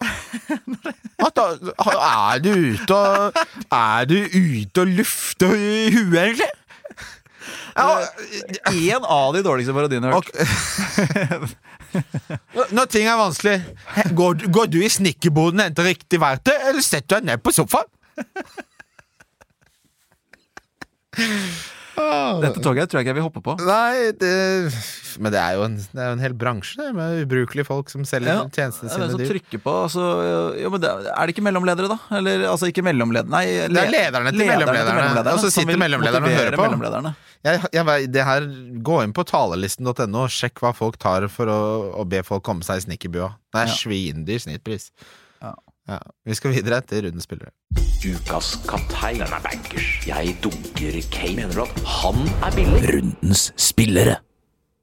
Er 1.24 2.42
du 2.44 2.52
ute 2.52 2.98
og 2.98 3.40
Er 3.72 4.10
du 4.10 4.18
ute 4.20 4.84
og 4.84 4.92
lufter 5.00 5.56
i 5.56 5.88
huet, 5.96 6.18
egentlig? 6.20 6.52
Én 7.72 9.08
av 9.08 9.32
de 9.34 9.42
dårligste 9.46 9.74
parodiene 9.74 10.12
jeg 10.12 10.14
har 10.14 10.20
hørt. 10.20 11.56
Når 12.78 12.86
ting 12.92 13.08
er 13.08 13.20
vanskelig, 13.20 13.58
går, 14.16 14.46
går 14.54 14.70
du 14.72 14.80
i 14.82 14.90
snekkerboden 14.92 15.60
og 15.60 15.68
henter 15.70 15.90
riktig 15.92 16.22
verktøy, 16.22 16.56
eller 16.70 16.86
setter 16.86 17.08
du 17.08 17.20
deg 17.20 17.30
ned 17.32 17.44
på 17.44 17.54
sofaen? 17.56 17.90
Dette 22.44 22.62
toget 22.64 22.90
tror 22.92 23.00
jeg 23.02 23.06
ikke 23.06 23.12
jeg 23.12 23.18
vil 23.20 23.26
hoppe 23.26 23.42
på. 23.46 23.54
Nei, 23.66 24.12
det, 24.20 24.32
men 25.22 25.34
det 25.34 25.40
er, 25.42 25.56
jo 25.58 25.64
en, 25.68 25.76
det 25.82 26.02
er 26.04 26.10
jo 26.12 26.16
en 26.18 26.24
hel 26.24 26.36
bransje 26.38 26.78
det, 26.80 26.90
med 26.98 27.22
ubrukelige 27.26 27.66
folk 27.68 27.90
som 27.94 28.04
selger 28.08 28.32
Ja, 28.34 28.44
tjenestene 28.50 28.92
sine 28.94 29.10
som 29.12 29.22
dyrt. 29.22 29.32
trykker 29.34 29.64
på. 29.64 29.74
Altså, 29.86 30.06
jo, 30.62 30.72
men 30.74 30.84
det, 30.84 30.92
er 31.12 31.22
det 31.30 31.36
ikke 31.36 31.46
mellomledere, 31.48 31.90
da? 31.92 31.98
Eller 32.20 32.46
altså 32.52 32.70
ikke 32.72 32.84
mellomledere 32.86 33.32
Nei, 33.32 33.44
Det 33.72 33.84
er 33.86 33.92
lederne 33.96 34.34
til 34.36 34.46
mellomlederne, 34.52 35.34
og 35.36 35.44
så 35.44 35.52
sitter 35.54 35.82
mellomlederne 35.82 36.32
og 36.32 36.38
hører 36.42 36.60
på. 36.62 37.14
Jeg, 37.42 37.62
jeg, 37.74 38.12
det 38.14 38.24
her, 38.28 38.46
Gå 38.86 39.00
inn 39.06 39.14
på 39.18 39.26
talelisten.no 39.26 40.26
og 40.28 40.30
sjekk 40.34 40.62
hva 40.62 40.72
folk 40.78 41.00
tar 41.02 41.26
for 41.34 41.50
å, 41.50 41.60
å 42.02 42.06
be 42.06 42.22
folk 42.28 42.44
komme 42.46 42.66
seg 42.66 42.82
i 42.84 42.86
snekkerbua. 42.86 43.32
Det 43.52 43.64
er 43.66 43.72
Ja. 43.72 43.78
svindyr 43.82 44.42
snittpris. 44.44 44.92
Ja. 45.42 45.56
Ja. 45.92 46.00
Vi 46.24 46.36
skal 46.38 46.54
videre 46.56 46.80
til 46.88 47.04
rundens 47.04 47.26
spillere. 47.28 47.52
Ukas 48.02 48.54
kaptein. 48.70 49.20
Den 49.20 49.34
er 49.36 49.44
bankers. 49.44 49.88
Jeg 50.08 50.36
dunker 50.44 50.98
Kane. 51.12 51.36
Mener 51.42 51.58
du 51.58 51.64
at 51.66 51.82
han 51.98 52.22
er 52.48 52.56
billig? 52.56 52.82
Rundens 52.96 53.50
spillere. 53.60 54.20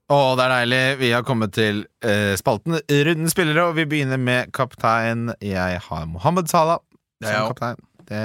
Å, 0.09 0.19
det 0.37 0.45
er 0.45 0.53
deilig. 0.53 0.83
Vi 1.01 1.11
har 1.15 1.25
kommet 1.25 1.55
til 1.57 1.83
eh, 2.05 2.35
spalten 2.41 2.77
Rundens 2.77 3.35
spillere, 3.37 3.71
og 3.71 3.79
vi 3.79 3.87
begynner 3.89 4.21
med 4.21 4.53
kaptein. 4.57 5.31
Jeg 5.45 5.81
har 5.87 6.05
Mohammed 6.13 6.51
Salah 6.53 6.83
som 7.23 7.31
ja, 7.31 7.41
ja. 7.41 7.47
kaptein. 7.51 7.81
Det, 8.09 8.21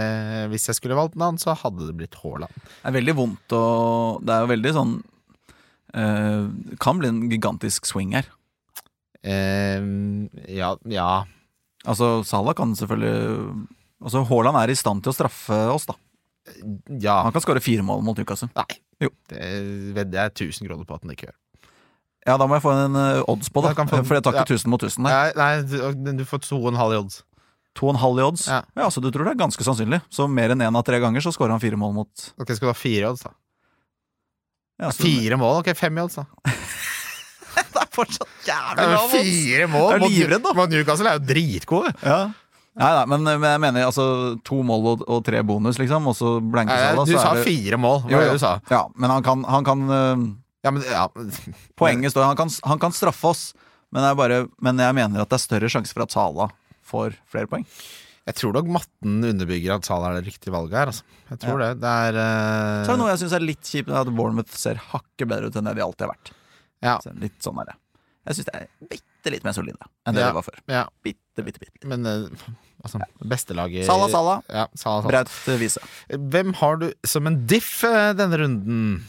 hvis 0.51 0.67
jeg 0.69 0.79
skulle 0.79 0.95
valgt 0.95 1.15
en 1.17 1.25
annen, 1.27 1.39
så 1.39 1.55
hadde 1.59 1.87
det 1.87 1.95
blitt 1.99 2.15
Haaland. 2.21 2.51
Det 2.55 2.87
er 2.87 2.95
veldig 2.95 3.15
vondt 3.17 3.55
og 3.57 4.21
Det 4.23 4.31
er 4.31 4.45
jo 4.45 4.51
veldig 4.53 4.71
sånn 4.77 4.93
eh, 5.99 6.45
Kan 6.79 7.01
bli 7.01 7.09
en 7.11 7.25
gigantisk 7.31 7.89
swing 7.89 8.15
her. 8.15 8.29
Eh, 9.23 9.83
ja, 10.55 10.75
ja 10.87 11.09
Altså, 11.85 12.23
Salah 12.27 12.53
kan 12.55 12.75
selvfølgelig 12.79 13.67
Altså, 14.03 14.21
Haaland 14.27 14.57
er 14.59 14.71
i 14.73 14.75
stand 14.75 15.03
til 15.03 15.13
å 15.13 15.15
straffe 15.15 15.57
oss, 15.71 15.85
da. 15.87 15.93
Ja. 16.99 17.21
Han 17.23 17.31
kan 17.31 17.43
skåre 17.43 17.61
fire 17.63 17.83
mål 17.87 18.01
mot 18.03 18.17
Newcastle. 18.19 18.49
Nei. 18.57 18.79
Jo. 18.99 19.09
Det 19.31 19.39
vedder 19.95 20.17
jeg 20.25 20.33
1000 20.51 20.67
kroner 20.67 20.87
på 20.89 20.95
at 20.97 21.05
han 21.05 21.13
ikke 21.13 21.29
gjør. 21.29 21.37
Ja, 22.27 22.35
da 22.39 22.47
må 22.47 22.55
jeg 22.57 22.63
få 22.65 22.73
en 22.75 22.95
eh, 22.99 23.21
odds 23.31 23.47
på 23.51 23.63
da. 23.63 23.71
Jeg 23.71 23.87
få- 23.87 24.01
for 24.07 24.15
jeg 24.19 24.23
tar 24.23 24.35
ikke 24.35 24.43
ja. 24.51 24.57
1000 24.59 24.71
mot 24.73 24.83
1000 24.83 25.07
der. 25.07 25.31
Nei, 25.39 25.61
nei, 25.63 26.11
du, 26.19 26.23
får 26.27 26.43
to 26.43 26.59
og 26.59 26.67
en 26.73 26.79
halv 26.79 26.95
i 26.95 26.99
odds. 26.99 27.21
To 27.79 27.87
og 27.87 27.95
en 27.95 28.01
halv 28.03 28.19
i 28.19 28.25
odds. 28.27 28.43
Ja. 28.51 28.59
Ja. 28.75 28.89
Så 28.91 28.99
du 29.03 29.07
tror 29.11 29.23
det 29.27 29.33
er 29.37 29.39
ganske 29.43 29.63
sannsynlig. 29.63 30.01
Så 30.11 30.27
mer 30.31 30.51
enn 30.51 30.63
én 30.67 30.75
av 30.79 30.83
tre 30.87 30.99
ganger 31.03 31.23
så 31.23 31.31
skårer 31.35 31.55
han 31.55 31.63
fire 31.63 31.79
mål 31.79 31.95
mot 31.95 32.27
Ok, 32.39 32.51
Skal 32.55 32.67
du 32.67 32.71
ha 32.73 32.77
fire 32.79 33.11
odds, 33.11 33.23
da? 33.23 33.31
ja, 34.83 34.91
så- 34.91 35.03
Fire 35.07 35.39
mål? 35.39 35.61
Ok, 35.63 35.71
fem 35.79 35.97
i 35.97 36.01
odds, 36.03 36.15
da. 36.19 36.25
Det 37.93 37.99
er 37.99 37.99
fortsatt 37.99 38.47
jævlig 38.49 38.85
lav 38.89 39.03
odds! 39.03 39.13
fire 39.13 39.67
mål? 39.69 39.89
Jeg 39.93 39.99
er 39.99 40.09
livredd, 40.09 40.43
da. 40.47 40.53
mot 40.57 40.71
Newcastle 40.73 41.11
er 41.11 41.19
jo 41.19 41.25
dritgode. 41.29 41.91
Ja. 42.01 42.21
Nei, 42.73 42.89
nei, 42.89 43.03
men, 43.05 43.27
men 43.27 43.43
jeg 43.51 43.61
mener 43.61 43.85
altså 43.85 44.05
to 44.49 44.63
mål 44.65 44.87
og, 44.95 45.01
og 45.05 45.19
tre 45.27 45.43
bonus, 45.45 45.77
liksom, 45.77 46.07
og 46.09 46.15
så 46.17 46.31
blanke 46.41 46.73
Nei, 46.73 46.87
Salah, 46.89 47.05
Du 47.05 47.11
så 47.13 47.19
sa 47.21 47.33
er 47.35 47.37
det 47.37 47.43
fire 47.45 47.77
mål, 47.77 47.99
Hva 48.07 48.17
var 48.17 48.25
det 48.31 48.39
du 48.39 48.41
sa. 48.41 48.53
Ja, 48.73 48.79
men 48.97 49.13
han 49.13 49.25
kan, 49.27 49.43
han 49.45 49.67
kan 49.67 49.83
eh, 49.93 50.23
Ja, 50.65 50.71
men 50.73 50.87
ja. 50.89 51.03
Poenget 51.77 52.15
står 52.15 52.25
han 52.31 52.39
kan, 52.39 52.49
han 52.65 52.81
kan 52.81 52.95
straffe 52.97 53.29
oss, 53.29 53.43
men, 53.93 54.01
det 54.01 54.09
er 54.09 54.17
bare, 54.17 54.39
men 54.65 54.81
jeg 54.81 54.97
mener 54.97 55.21
at 55.21 55.29
det 55.29 55.37
er 55.37 55.43
større 55.45 55.69
sjanse 55.69 55.93
for 55.93 56.07
at 56.07 56.15
Salah 56.15 56.49
får 56.89 57.13
flere 57.29 57.51
poeng. 57.51 57.67
Jeg 58.23 58.37
tror 58.39 58.55
nok 58.55 58.69
matten 58.79 59.19
underbygger 59.27 59.75
at 59.75 59.85
Salah 59.85 60.09
er 60.13 60.21
det 60.23 60.31
riktige 60.31 60.53
valget 60.55 60.79
her. 60.79 60.89
Altså. 60.95 61.05
Jeg 61.29 61.41
tror 61.43 61.61
det. 61.61 61.69
Det 61.83 61.93
er 62.07 62.17
eh, 62.23 62.81
Så 62.87 62.89
er 62.89 62.93
det 62.95 62.99
noe 63.03 63.11
jeg 63.13 63.21
syns 63.21 63.35
er 63.37 63.43
litt 63.45 63.69
kjipt, 63.69 63.93
at 64.01 64.09
Bournemouth 64.15 64.55
ser 64.57 64.79
hakket 64.89 65.29
bedre 65.29 65.51
ut 65.51 65.57
enn 65.59 65.67
det 65.69 65.75
de 65.77 65.83
alltid 65.85 66.07
har 66.07 66.13
vært. 66.15 66.33
ja, 66.81 66.97
Så 67.03 67.13
litt 67.21 67.37
sånn 67.43 67.59
er 67.61 67.69
det. 67.69 67.77
Jeg 68.23 68.37
syns 68.37 68.47
det 68.49 68.55
er 68.55 68.67
bitte 68.91 69.33
litt 69.33 69.47
mer 69.47 69.55
solide 69.55 69.87
enn 70.07 70.15
det 70.15 70.21
Ja. 70.23 70.29
det 70.31 70.37
var 70.37 70.45
før. 70.47 70.59
ja, 70.71 70.83
Bitte, 71.03 71.43
bitte, 71.43 71.59
bitte. 71.63 71.87
men 71.89 72.05
eh, 72.05 72.45
altså, 72.83 73.01
beste 73.19 73.55
Sala, 73.55 74.07
Sala. 74.11 74.35
Ja, 74.47 74.67
Salah, 74.75 75.01
Sala. 75.03 75.09
Braut 75.09 75.33
eh, 75.51 75.59
Vise. 75.59 75.81
Hvem 76.09 76.53
har 76.61 76.77
du 76.77 76.87
som 77.03 77.27
en 77.27 77.41
diff 77.47 77.83
eh, 77.83 78.13
denne 78.13 78.39
runden? 78.39 79.03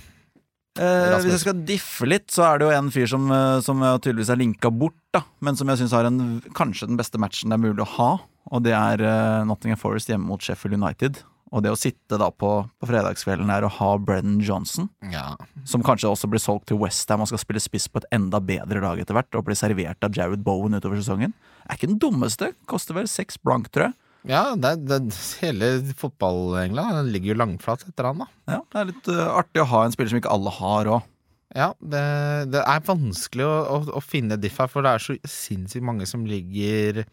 Eh, 0.75 1.15
hvis 1.23 1.31
jeg 1.37 1.43
skal 1.45 1.61
diffe 1.69 2.07
litt, 2.11 2.31
så 2.35 2.49
er 2.49 2.59
det 2.59 2.67
jo 2.67 2.75
en 2.75 2.91
fyr 2.91 3.07
som, 3.07 3.29
som 3.63 3.79
tydeligvis 4.03 4.33
er 4.35 4.41
linka 4.41 4.73
bort, 4.75 4.97
da. 5.15 5.23
Men 5.41 5.55
som 5.55 5.71
jeg 5.71 5.79
syns 5.85 5.95
har 5.95 6.09
en, 6.09 6.41
kanskje 6.59 6.89
den 6.91 6.99
beste 6.99 7.21
matchen 7.23 7.53
det 7.53 7.61
er 7.61 7.63
mulig 7.69 7.85
å 7.85 7.93
ha. 7.95 8.09
Og 8.51 8.65
det 8.67 8.75
er 8.77 9.01
uh, 9.01 9.45
Nottingham 9.49 9.79
Forest 9.81 10.11
hjemme 10.11 10.27
mot 10.29 10.43
Sheffield 10.43 10.75
United. 10.77 11.23
Og 11.55 11.63
det 11.63 11.71
å 11.71 11.79
sitte 11.79 12.19
da 12.19 12.31
på, 12.35 12.51
på 12.67 12.89
fredagskvelden 12.91 13.51
her 13.53 13.67
og 13.67 13.77
ha 13.77 13.91
Brennan 14.03 14.41
Johnson, 14.43 14.89
Ja, 15.13 15.37
som 15.69 15.85
kanskje 15.87 16.11
også 16.11 16.31
blir 16.31 16.43
solgt 16.43 16.67
til 16.71 16.81
Westham 16.81 17.23
og 17.23 17.31
skal 17.31 17.43
spille 17.43 17.63
spiss 17.63 17.87
på 17.87 18.03
et 18.03 18.09
enda 18.17 18.41
bedre 18.43 18.83
lag 18.83 18.99
etter 18.99 19.15
hvert, 19.15 19.31
og 19.39 19.47
bli 19.47 19.57
servert 19.59 20.03
av 20.03 20.17
Jared 20.17 20.43
Bowen 20.47 20.75
utover 20.75 20.99
sesongen, 20.99 21.37
er 21.69 21.79
ikke 21.79 21.93
den 21.93 22.01
dummeste. 22.03 22.51
Koster 22.71 22.99
vel 22.99 23.07
seks 23.11 23.39
blank, 23.39 23.71
tror 23.71 23.89
jeg. 23.89 23.97
ja 24.35 24.43
det, 24.59 24.75
det, 24.91 25.01
hele 25.45 25.71
fotball-England 26.01 27.15
ligger 27.15 27.35
jo 27.35 27.41
langflat 27.45 27.87
etter 27.87 28.11
han, 28.11 28.25
da. 28.25 28.31
Ja, 28.57 28.61
Det 28.67 28.83
er 28.83 28.91
litt 28.91 29.11
uh, 29.15 29.25
artig 29.39 29.63
å 29.63 29.71
ha 29.77 29.85
en 29.85 29.95
spiller 29.95 30.11
som 30.15 30.23
ikke 30.25 30.35
alle 30.35 30.59
har 30.59 30.95
òg. 30.99 31.11
Ja, 31.55 31.71
det, 31.79 32.03
det 32.51 32.65
er 32.67 32.83
vanskelig 32.83 33.47
å, 33.47 33.55
å, 33.71 33.81
å 34.01 34.03
finne 34.03 34.41
diff 34.43 34.59
her, 34.59 34.67
for 34.73 34.83
det 34.83 34.97
er 34.97 35.03
så 35.05 35.15
sinnssykt 35.23 35.87
mange 35.87 36.09
som 36.11 36.27
ligger 36.27 37.05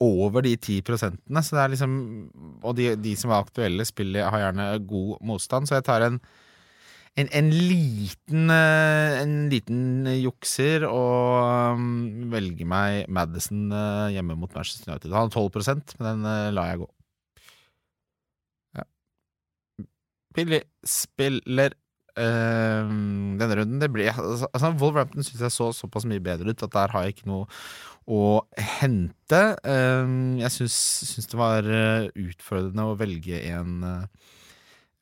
over 0.00 0.44
de 0.46 0.54
ti 0.56 0.80
prosentene. 0.82 1.42
Så 1.44 1.56
det 1.56 1.64
er 1.64 1.74
liksom 1.74 1.96
Og 2.64 2.76
de, 2.76 2.94
de 2.96 3.16
som 3.16 3.32
er 3.32 3.42
aktuelle, 3.42 3.84
spiller 3.84 4.30
har 4.32 4.46
gjerne 4.46 4.70
god 4.88 5.18
motstand, 5.28 5.68
så 5.68 5.78
jeg 5.78 5.88
tar 5.88 6.06
en 6.06 6.20
en, 7.18 7.28
en 7.34 7.50
liten 7.50 8.52
eh, 8.54 9.18
En 9.24 9.34
liten 9.50 10.06
jukser 10.20 10.86
og 10.86 11.74
um, 11.74 12.30
velger 12.32 12.68
meg 12.68 13.10
Madison 13.10 13.66
eh, 13.74 14.14
hjemme 14.14 14.38
mot 14.38 14.54
Manchester 14.54 14.92
United. 14.92 15.12
Han 15.12 15.28
har 15.28 15.50
12 15.50 15.98
men 15.98 16.06
den 16.06 16.30
eh, 16.30 16.52
lar 16.54 16.70
jeg 16.70 16.82
gå. 16.84 16.88
Ja. 18.78 18.88
Billig 20.38 20.64
spiller 20.86 21.76
Uh, 22.18 22.90
denne 23.38 23.54
runden. 23.54 23.78
Det 23.80 23.86
blir, 23.94 24.08
altså, 24.10 24.48
altså, 24.52 24.72
Wolverhampton 24.80 25.22
syns 25.24 25.44
jeg 25.44 25.54
så 25.54 25.68
såpass 25.72 26.04
mye 26.10 26.20
bedre 26.20 26.50
ut 26.50 26.64
at 26.66 26.72
der 26.74 26.90
har 26.92 27.04
jeg 27.06 27.14
ikke 27.14 27.28
noe 27.30 27.46
å 28.10 28.42
hente. 28.58 29.40
Eh, 29.62 30.12
jeg 30.42 30.52
syns, 30.56 30.76
syns 31.12 31.30
det 31.30 31.38
var 31.38 31.66
eh, 31.66 32.08
utfordrende 32.18 32.88
å 32.90 32.98
velge 32.98 33.40
en 33.54 33.80
eh, 33.86 34.36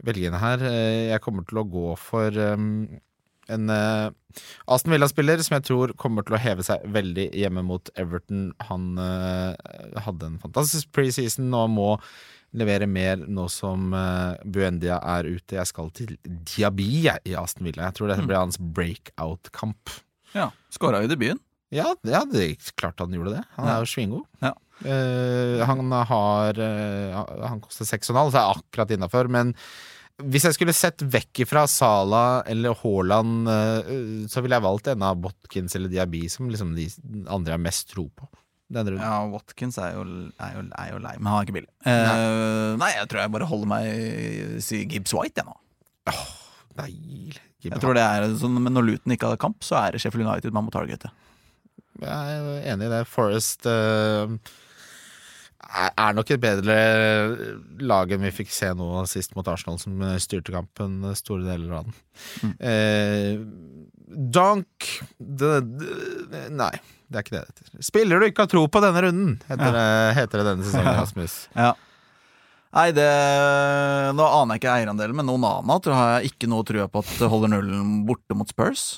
Velge 0.07 0.29
en 0.31 0.37
her. 0.39 0.61
Eh, 0.63 1.09
jeg 1.09 1.23
kommer 1.25 1.43
til 1.43 1.59
å 1.59 1.65
gå 1.67 1.89
for 1.99 2.31
eh, 2.39 2.53
en 3.51 3.73
Aston 3.73 4.93
Villa-spiller 4.93 5.41
som 5.43 5.57
jeg 5.57 5.65
tror 5.67 5.95
kommer 5.99 6.23
til 6.23 6.37
å 6.37 6.39
heve 6.39 6.63
seg 6.63 6.85
veldig 6.95 7.25
hjemme 7.35 7.65
mot 7.67 7.89
Everton. 7.99 8.53
Han 8.69 8.93
hadde 9.01 10.29
en 10.29 10.37
fantastisk 10.43 10.93
preseason 10.93 11.49
og 11.57 11.73
må 11.73 11.89
levere 12.61 12.87
mer 12.87 13.25
nå 13.25 13.49
som 13.51 13.89
Buendia 14.45 15.01
er 15.17 15.27
ute. 15.33 15.57
Jeg 15.57 15.73
skal 15.73 15.89
til 15.97 16.15
Diaby 16.29 17.09
i 17.09 17.35
Aston 17.41 17.67
Villa. 17.67 17.89
Jeg 17.89 17.99
tror 17.99 18.13
dette 18.13 18.29
blir 18.29 18.39
hans 18.39 18.61
breakout-kamp. 18.61 19.97
Ja. 20.37 20.51
Skåra 20.77 21.01
i 21.03 21.11
debuten. 21.11 21.41
Ja, 21.75 21.93
ja, 22.09 22.23
det 22.29 22.45
er 22.45 22.73
klart 22.81 23.01
han 23.03 23.13
gjorde 23.13 23.37
det. 23.37 23.45
Han 23.59 23.69
er 23.69 23.83
jo 23.83 23.91
svingod. 23.91 24.25
Ja. 24.45 24.55
Uh, 24.79 25.59
han 25.67 25.91
har 25.91 26.55
uh, 26.63 27.17
Han 27.51 27.63
koster 27.65 27.89
6,5, 27.89 28.31
så 28.31 28.39
er 28.39 28.53
akkurat 28.55 28.93
innafor. 28.95 29.29
Men 29.33 29.53
hvis 30.19 30.49
jeg 30.49 30.57
skulle 30.57 30.75
sett 30.75 31.03
vekk 31.03 31.45
ifra 31.45 31.67
Sala 31.71 32.43
eller 32.49 32.79
Haaland, 32.81 33.51
uh, 33.51 34.27
så 34.31 34.43
ville 34.43 34.57
jeg 34.59 34.67
valgt 34.67 34.91
en 34.95 35.05
av 35.07 35.21
Botkins 35.23 35.77
eller 35.79 35.93
Diaby 35.93 36.25
som 36.33 36.51
liksom 36.51 36.75
de 36.79 36.89
andre 37.27 37.59
har 37.59 37.63
mest 37.63 37.91
tro 37.93 38.09
på. 38.09 38.31
Ja, 38.69 39.23
Watkins 39.33 39.79
er 39.81 39.95
jo, 39.97 40.03
er 40.37 40.57
jo, 40.59 40.63
er 40.77 40.89
jo 40.93 40.99
lei, 41.01 41.15
men 41.17 41.31
han 41.31 41.39
er 41.39 41.47
ikke 41.47 41.55
billig. 41.57 41.71
Eh, 41.89 42.75
nei, 42.77 42.91
jeg 42.99 43.09
tror 43.09 43.23
jeg 43.23 43.33
bare 43.33 43.49
holder 43.49 43.71
meg 43.71 44.59
si 44.65 44.83
Gibbs 44.85 45.15
White, 45.17 45.41
jeg 45.41 45.49
nå. 45.49 46.19
Deilig. 46.77 47.39
Jeg 47.65 47.81
tror 47.81 47.97
det 47.97 48.05
er 48.05 48.27
sånn, 48.39 48.61
Men 48.63 48.77
når 48.77 48.85
Luton 48.87 49.15
ikke 49.15 49.31
hadde 49.31 49.41
kamp, 49.41 49.65
så 49.67 49.81
er 49.81 49.97
det 49.97 50.03
Sheffield 50.03 50.29
United 50.29 50.53
man 50.55 50.69
må 50.69 50.75
targete. 50.75 51.09
Jeg 52.03 52.39
er 52.39 52.73
enig 52.73 52.89
i 52.89 52.93
det. 52.93 53.03
Forest 53.11 53.67
uh, 53.67 54.31
er 55.69 56.15
nok 56.17 56.31
et 56.33 56.41
bedre 56.43 56.77
lag 57.85 58.13
enn 58.15 58.23
vi 58.25 58.35
fikk 58.41 58.53
se 58.55 58.71
nå 58.77 59.03
sist 59.11 59.35
mot 59.37 59.49
Arsenal, 59.51 59.81
som 59.83 60.01
styrte 60.23 60.55
kampen 60.55 61.03
store 61.19 61.45
deler 61.45 61.81
av 61.81 61.89
den. 61.89 62.55
Eh, 62.59 63.43
Donk 64.09 64.87
det, 65.19 65.51
det, 65.77 66.47
Nei, 66.57 66.73
det 67.09 67.19
er 67.19 67.27
ikke 67.27 67.35
det 67.35 67.43
det 67.43 67.51
heter. 67.51 67.83
Spiller 67.85 68.23
du 68.23 68.29
ikke 68.31 68.47
har 68.47 68.53
tro 68.55 68.65
på 68.73 68.83
denne 68.85 69.03
runden, 69.05 69.37
heter, 69.51 69.77
det, 69.77 69.91
heter 70.17 70.41
det 70.41 70.49
denne 70.49 70.65
sesongen, 70.65 70.97
Rasmus. 71.03 71.37
Ja. 71.53 71.75
Nei, 72.79 72.89
det 72.93 73.11
Nå 74.17 74.25
aner 74.25 74.57
jeg 74.57 74.63
ikke 74.63 74.73
eierandelen, 74.75 75.21
men 75.21 75.33
Onana 75.33 75.79
tror 75.85 76.01
jeg 76.01 76.33
ikke 76.33 76.51
noe 76.53 76.67
trua 76.69 76.89
på 76.93 77.05
at 77.05 77.29
holder 77.33 77.53
nullen 77.59 78.03
borte 78.09 78.37
mot 78.37 78.49
Spurs. 78.49 78.91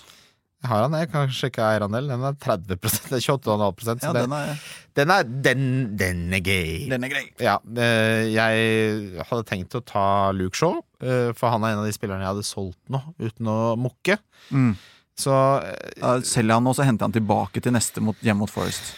Jeg 0.61 0.69
har 0.69 0.83
han, 0.85 0.95
jeg 1.01 1.09
kan 1.09 1.31
sjekke 1.33 1.63
eierandelen. 1.65 2.11
Den 2.13 2.27
er 2.29 2.35
30 2.37 2.69
det 2.69 3.17
er 3.17 3.23
28,5 3.25 3.81
så 3.81 3.95
Ja, 4.03 4.13
den 4.13 4.35
er, 4.37 4.51
den, 4.99 5.13
er, 5.15 5.31
den, 5.47 5.63
den 5.97 6.21
er 6.37 6.43
gøy. 6.45 6.91
den 6.91 7.07
er 7.07 7.13
grei. 7.13 7.23
Ja, 7.41 7.57
eh, 7.81 8.29
jeg 8.29 9.25
hadde 9.25 9.47
tenkt 9.49 9.77
å 9.79 9.81
ta 9.81 10.05
Luke 10.37 10.59
Shaw, 10.61 10.83
eh, 11.01 11.31
for 11.33 11.55
han 11.55 11.65
er 11.65 11.73
en 11.73 11.81
av 11.81 11.89
de 11.89 11.97
spillerne 11.97 12.27
jeg 12.27 12.35
hadde 12.35 12.45
solgt 12.45 12.81
nå, 12.93 13.01
uten 13.23 13.49
å 13.49 13.59
mukke. 13.81 14.19
Mm. 14.53 14.75
Så 15.21 15.37
eh, 15.65 16.21
Selger 16.29 16.59
han 16.59 16.69
og 16.69 16.77
så 16.77 16.85
henter 16.85 17.09
han 17.09 17.17
tilbake 17.17 17.65
til 17.65 17.73
neste 17.77 18.05
mot, 18.05 18.21
hjemme 18.21 18.45
mot 18.45 18.53
Forest. 18.53 18.93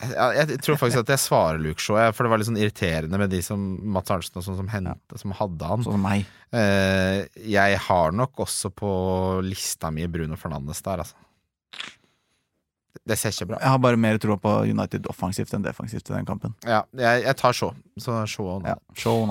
Jeg, 0.00 0.48
jeg 0.54 0.60
tror 0.64 0.78
faktisk 0.80 1.02
at 1.02 1.12
jeg 1.14 1.22
svarer 1.22 1.62
Luke 1.62 1.82
Shaw, 1.82 1.98
for 2.14 2.24
det 2.24 2.32
var 2.32 2.40
litt 2.40 2.48
sånn 2.48 2.60
irriterende 2.60 3.20
med 3.20 3.32
de 3.32 3.40
som 3.44 3.62
Mats 3.94 4.12
Arntzen 4.14 4.40
og 4.40 4.46
sånn 4.46 4.58
som, 4.60 4.68
ja. 4.70 4.94
som 5.18 5.34
hadde 5.38 5.70
han. 5.70 5.86
Sånn 5.86 5.96
som 5.98 6.04
meg. 6.04 6.28
Eh, 6.54 7.24
jeg 7.50 7.80
har 7.88 8.14
nok 8.16 8.44
også 8.46 8.70
på 8.74 8.90
lista 9.46 9.92
mi 9.94 10.06
Bruno 10.10 10.38
Fernandes 10.40 10.84
der, 10.86 11.04
altså. 11.04 11.27
Det 13.06 13.16
ser 13.18 13.34
ikke 13.34 13.52
bra 13.52 13.60
Jeg 13.62 13.72
har 13.72 13.80
bare 13.82 14.00
mer 14.00 14.18
tro 14.22 14.36
på 14.40 14.54
United 14.68 15.06
offensivt 15.10 15.52
enn 15.56 15.64
defensivt 15.64 16.10
i 16.10 16.14
den 16.16 16.26
kampen. 16.28 16.54
Ja, 16.66 16.82
jeg, 16.96 17.24
jeg 17.26 17.38
tar 17.40 17.56
Shaw. 17.56 17.72
Så 17.98 18.18
Shaw 18.30 18.50
og 18.56 18.68
Ja, 18.68 18.76
show 18.98 19.24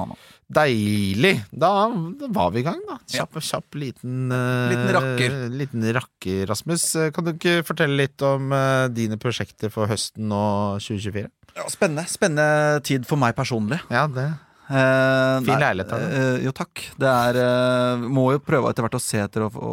Deilig! 0.48 1.34
Da, 1.52 1.72
da 2.20 2.30
var 2.32 2.54
vi 2.56 2.62
i 2.62 2.66
gang, 2.68 2.80
da. 2.88 2.98
Kjapp, 3.12 3.40
kjapp 3.44 3.76
liten 3.80 4.32
uh, 4.32 4.70
Liten 4.72 4.92
rakker. 4.96 5.38
Liten 5.52 5.88
rakker, 5.98 6.46
Rasmus. 6.48 6.88
Eh, 6.96 7.12
Kan 7.16 7.28
du 7.28 7.34
ikke 7.34 7.60
fortelle 7.68 8.00
litt 8.00 8.24
om 8.24 8.54
uh, 8.56 8.88
dine 8.88 9.20
prosjekter 9.20 9.74
for 9.74 9.92
høsten 9.92 10.32
og 10.32 10.80
2024? 10.84 11.28
Ja, 11.58 11.68
spennende. 11.74 12.08
Spennende 12.08 12.84
tid 12.88 13.08
for 13.10 13.20
meg 13.20 13.36
personlig. 13.36 13.82
Ja, 13.92 14.06
det 14.08 14.30
Eh, 14.68 15.38
Fin 15.46 15.54
nei, 15.54 15.60
leilighet, 15.62 15.94
da. 15.94 16.00
Uh, 16.12 16.42
jo, 16.44 16.52
takk. 16.56 16.82
Det 17.00 17.08
er 17.08 17.38
uh, 17.40 18.08
Må 18.12 18.26
jo 18.36 18.42
prøve 18.44 18.74
etter 18.74 18.84
hvert 18.84 18.98
å 19.00 19.02
se 19.04 19.22
etter 19.24 19.46
å, 19.46 19.48
å 19.48 19.72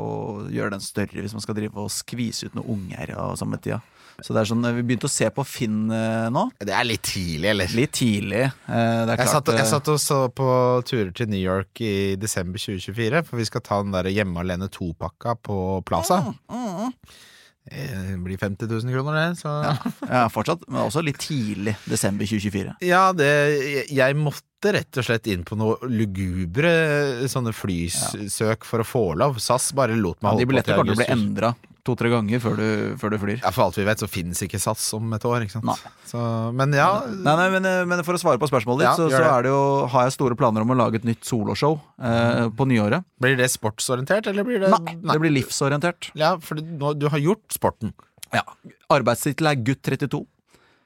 gjøre 0.54 0.76
den 0.76 0.84
større 0.84 1.24
hvis 1.24 1.34
man 1.34 1.42
skal 1.42 1.58
drive 1.58 1.82
og 1.82 1.90
skvise 1.90 2.46
ut 2.46 2.54
noen 2.58 2.70
unger 2.76 3.16
og 3.18 3.34
samme 3.40 3.58
tida. 3.62 3.80
Så 4.22 4.30
det 4.30 4.44
er 4.44 4.46
sånn, 4.46 4.62
eh, 4.62 4.76
Vi 4.76 4.84
begynte 4.86 5.08
å 5.08 5.10
se 5.10 5.26
på 5.34 5.42
Finn 5.42 5.88
nå. 5.90 6.44
Det 6.62 6.70
er 6.70 6.86
litt 6.86 7.02
tidlig, 7.02 7.48
eller? 7.50 7.74
Litt 7.74 7.96
tidlig. 7.98 8.44
Det 8.68 8.78
Jeg 9.10 9.18
klart 9.18 9.32
satt, 9.32 9.50
jeg 9.58 9.70
satt 9.72 9.90
og 9.90 9.98
så 9.98 10.18
på 10.30 10.48
turer 10.86 11.10
til 11.18 11.32
New 11.32 11.42
York 11.42 11.82
i 11.82 12.14
desember 12.14 12.62
2024, 12.62 13.24
for 13.26 13.42
vi 13.42 13.48
skal 13.50 13.64
ta 13.66 13.80
den 13.82 13.90
der 13.96 14.12
Hjemme 14.14 14.44
alene 14.44 14.70
2-pakka 14.70 15.34
på 15.42 15.58
Plaza. 15.88 16.20
mm, 16.46 16.94
Det 17.64 18.18
blir 18.20 18.36
50 18.38 18.68
000 18.68 18.92
kroner, 18.92 19.14
det. 19.16 19.38
Så. 19.40 19.52
Ja, 20.10 20.26
fortsatt, 20.32 20.66
men 20.68 20.82
også 20.84 21.00
litt 21.04 21.20
tidlig. 21.22 21.76
Desember 21.88 22.28
2024. 22.28 22.74
Ja, 22.84 23.06
det, 23.16 23.30
jeg 23.88 24.18
måtte 24.20 24.74
rett 24.76 25.00
og 25.00 25.06
slett 25.06 25.28
inn 25.32 25.46
på 25.48 25.56
noe 25.60 25.78
lugubre 25.88 26.74
sånne 27.30 27.54
flysøk 27.56 28.68
for 28.68 28.84
å 28.84 28.88
få 28.88 29.04
lov. 29.20 29.40
SAS 29.40 29.70
bare 29.76 29.96
lot 29.96 30.20
meg 30.20 30.34
Ja, 30.34 30.44
de 30.44 30.44
august. 30.44 30.44
De 30.44 30.52
billettene 30.52 30.78
kommer 30.82 30.92
til 30.92 31.00
å 31.00 31.04
bli 31.04 31.14
endra 31.16 31.54
to-tre 31.84 32.08
ganger 32.12 32.40
før 32.42 32.56
du, 32.58 32.66
før 33.00 33.12
du 33.12 33.18
flyr. 33.22 33.38
Ja, 33.42 33.50
For 33.54 33.66
alt 33.66 33.76
vi 33.78 33.84
vet, 33.86 34.00
så 34.00 34.08
finnes 34.08 34.40
ikke 34.46 34.58
SAS 34.62 34.86
om 34.96 35.12
et 35.16 35.24
år. 35.28 35.44
ikke 35.44 35.56
sant? 35.58 35.66
Nei. 35.68 35.76
Så, 36.08 36.22
men 36.56 36.72
ja, 36.76 36.88
Nei, 37.10 37.34
nei, 37.40 37.48
men, 37.54 37.68
eh, 37.68 37.82
men 37.90 38.02
for 38.06 38.16
å 38.16 38.20
svare 38.22 38.40
på 38.40 38.48
spørsmålet 38.50 38.84
ditt, 38.84 38.88
Ja, 38.88 38.94
så, 38.98 39.08
så 39.12 39.22
er 39.28 39.44
det 39.46 39.52
jo, 39.52 39.60
har 39.92 40.06
jeg 40.08 40.16
store 40.16 40.38
planer 40.40 40.64
om 40.64 40.72
å 40.72 40.78
lage 40.80 41.00
et 41.02 41.04
nytt 41.08 41.24
soloshow 41.28 41.76
eh, 42.00 42.48
på 42.56 42.66
nyåret. 42.70 43.04
blir 43.20 43.36
det 43.40 43.50
sportsorientert, 43.52 44.26
eller 44.32 44.46
blir 44.48 44.64
det 44.64 44.72
Nei, 44.72 44.96
det 45.04 45.18
blir 45.22 45.34
livsorientert. 45.36 46.10
Ja, 46.18 46.34
for 46.40 46.56
du, 46.60 46.88
du 46.96 47.08
har 47.12 47.20
gjort 47.20 47.44
sporten. 47.52 47.92
Ja. 48.34 48.42
Arbeidstittel 48.90 49.46
er 49.52 49.60
Gutt 49.60 49.82
32. 49.86 50.24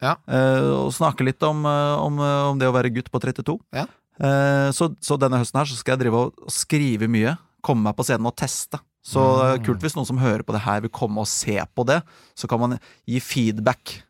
Ja. 0.03 0.17
Eh, 0.31 0.67
og 0.85 0.93
snakke 0.95 1.25
litt 1.27 1.43
om, 1.47 1.65
eh, 1.67 1.95
om, 2.03 2.19
eh, 2.23 2.43
om 2.53 2.59
det 2.61 2.69
å 2.71 2.75
være 2.75 2.91
gutt 2.95 3.09
på 3.11 3.19
32. 3.23 3.57
Ja. 3.75 3.87
Eh, 4.19 4.69
så, 4.75 4.91
så 5.03 5.17
denne 5.19 5.39
høsten 5.41 5.59
her 5.63 5.67
så 5.71 5.79
skal 5.79 5.97
jeg 5.97 6.05
drive 6.07 6.21
og 6.27 6.51
skrive 6.53 7.09
mye. 7.11 7.37
Komme 7.67 7.89
meg 7.89 7.97
på 7.99 8.07
scenen 8.07 8.29
og 8.31 8.37
teste. 8.39 8.79
Så 9.09 9.23
Mm. 9.25 9.65
kult 9.65 9.81
hvis 9.81 9.97
noen 9.97 10.07
som 10.09 10.19
hører 10.21 10.43
på 10.45 10.53
det 10.53 10.61
her, 10.67 10.83
vil 10.85 10.91
komme 10.93 11.23
og 11.23 11.31
se 11.31 11.57
på 11.75 11.87
det. 11.89 12.03
Så 12.37 12.49
kan 12.51 12.61
man 12.61 12.79
gi 13.09 13.21
feedback. 13.25 14.03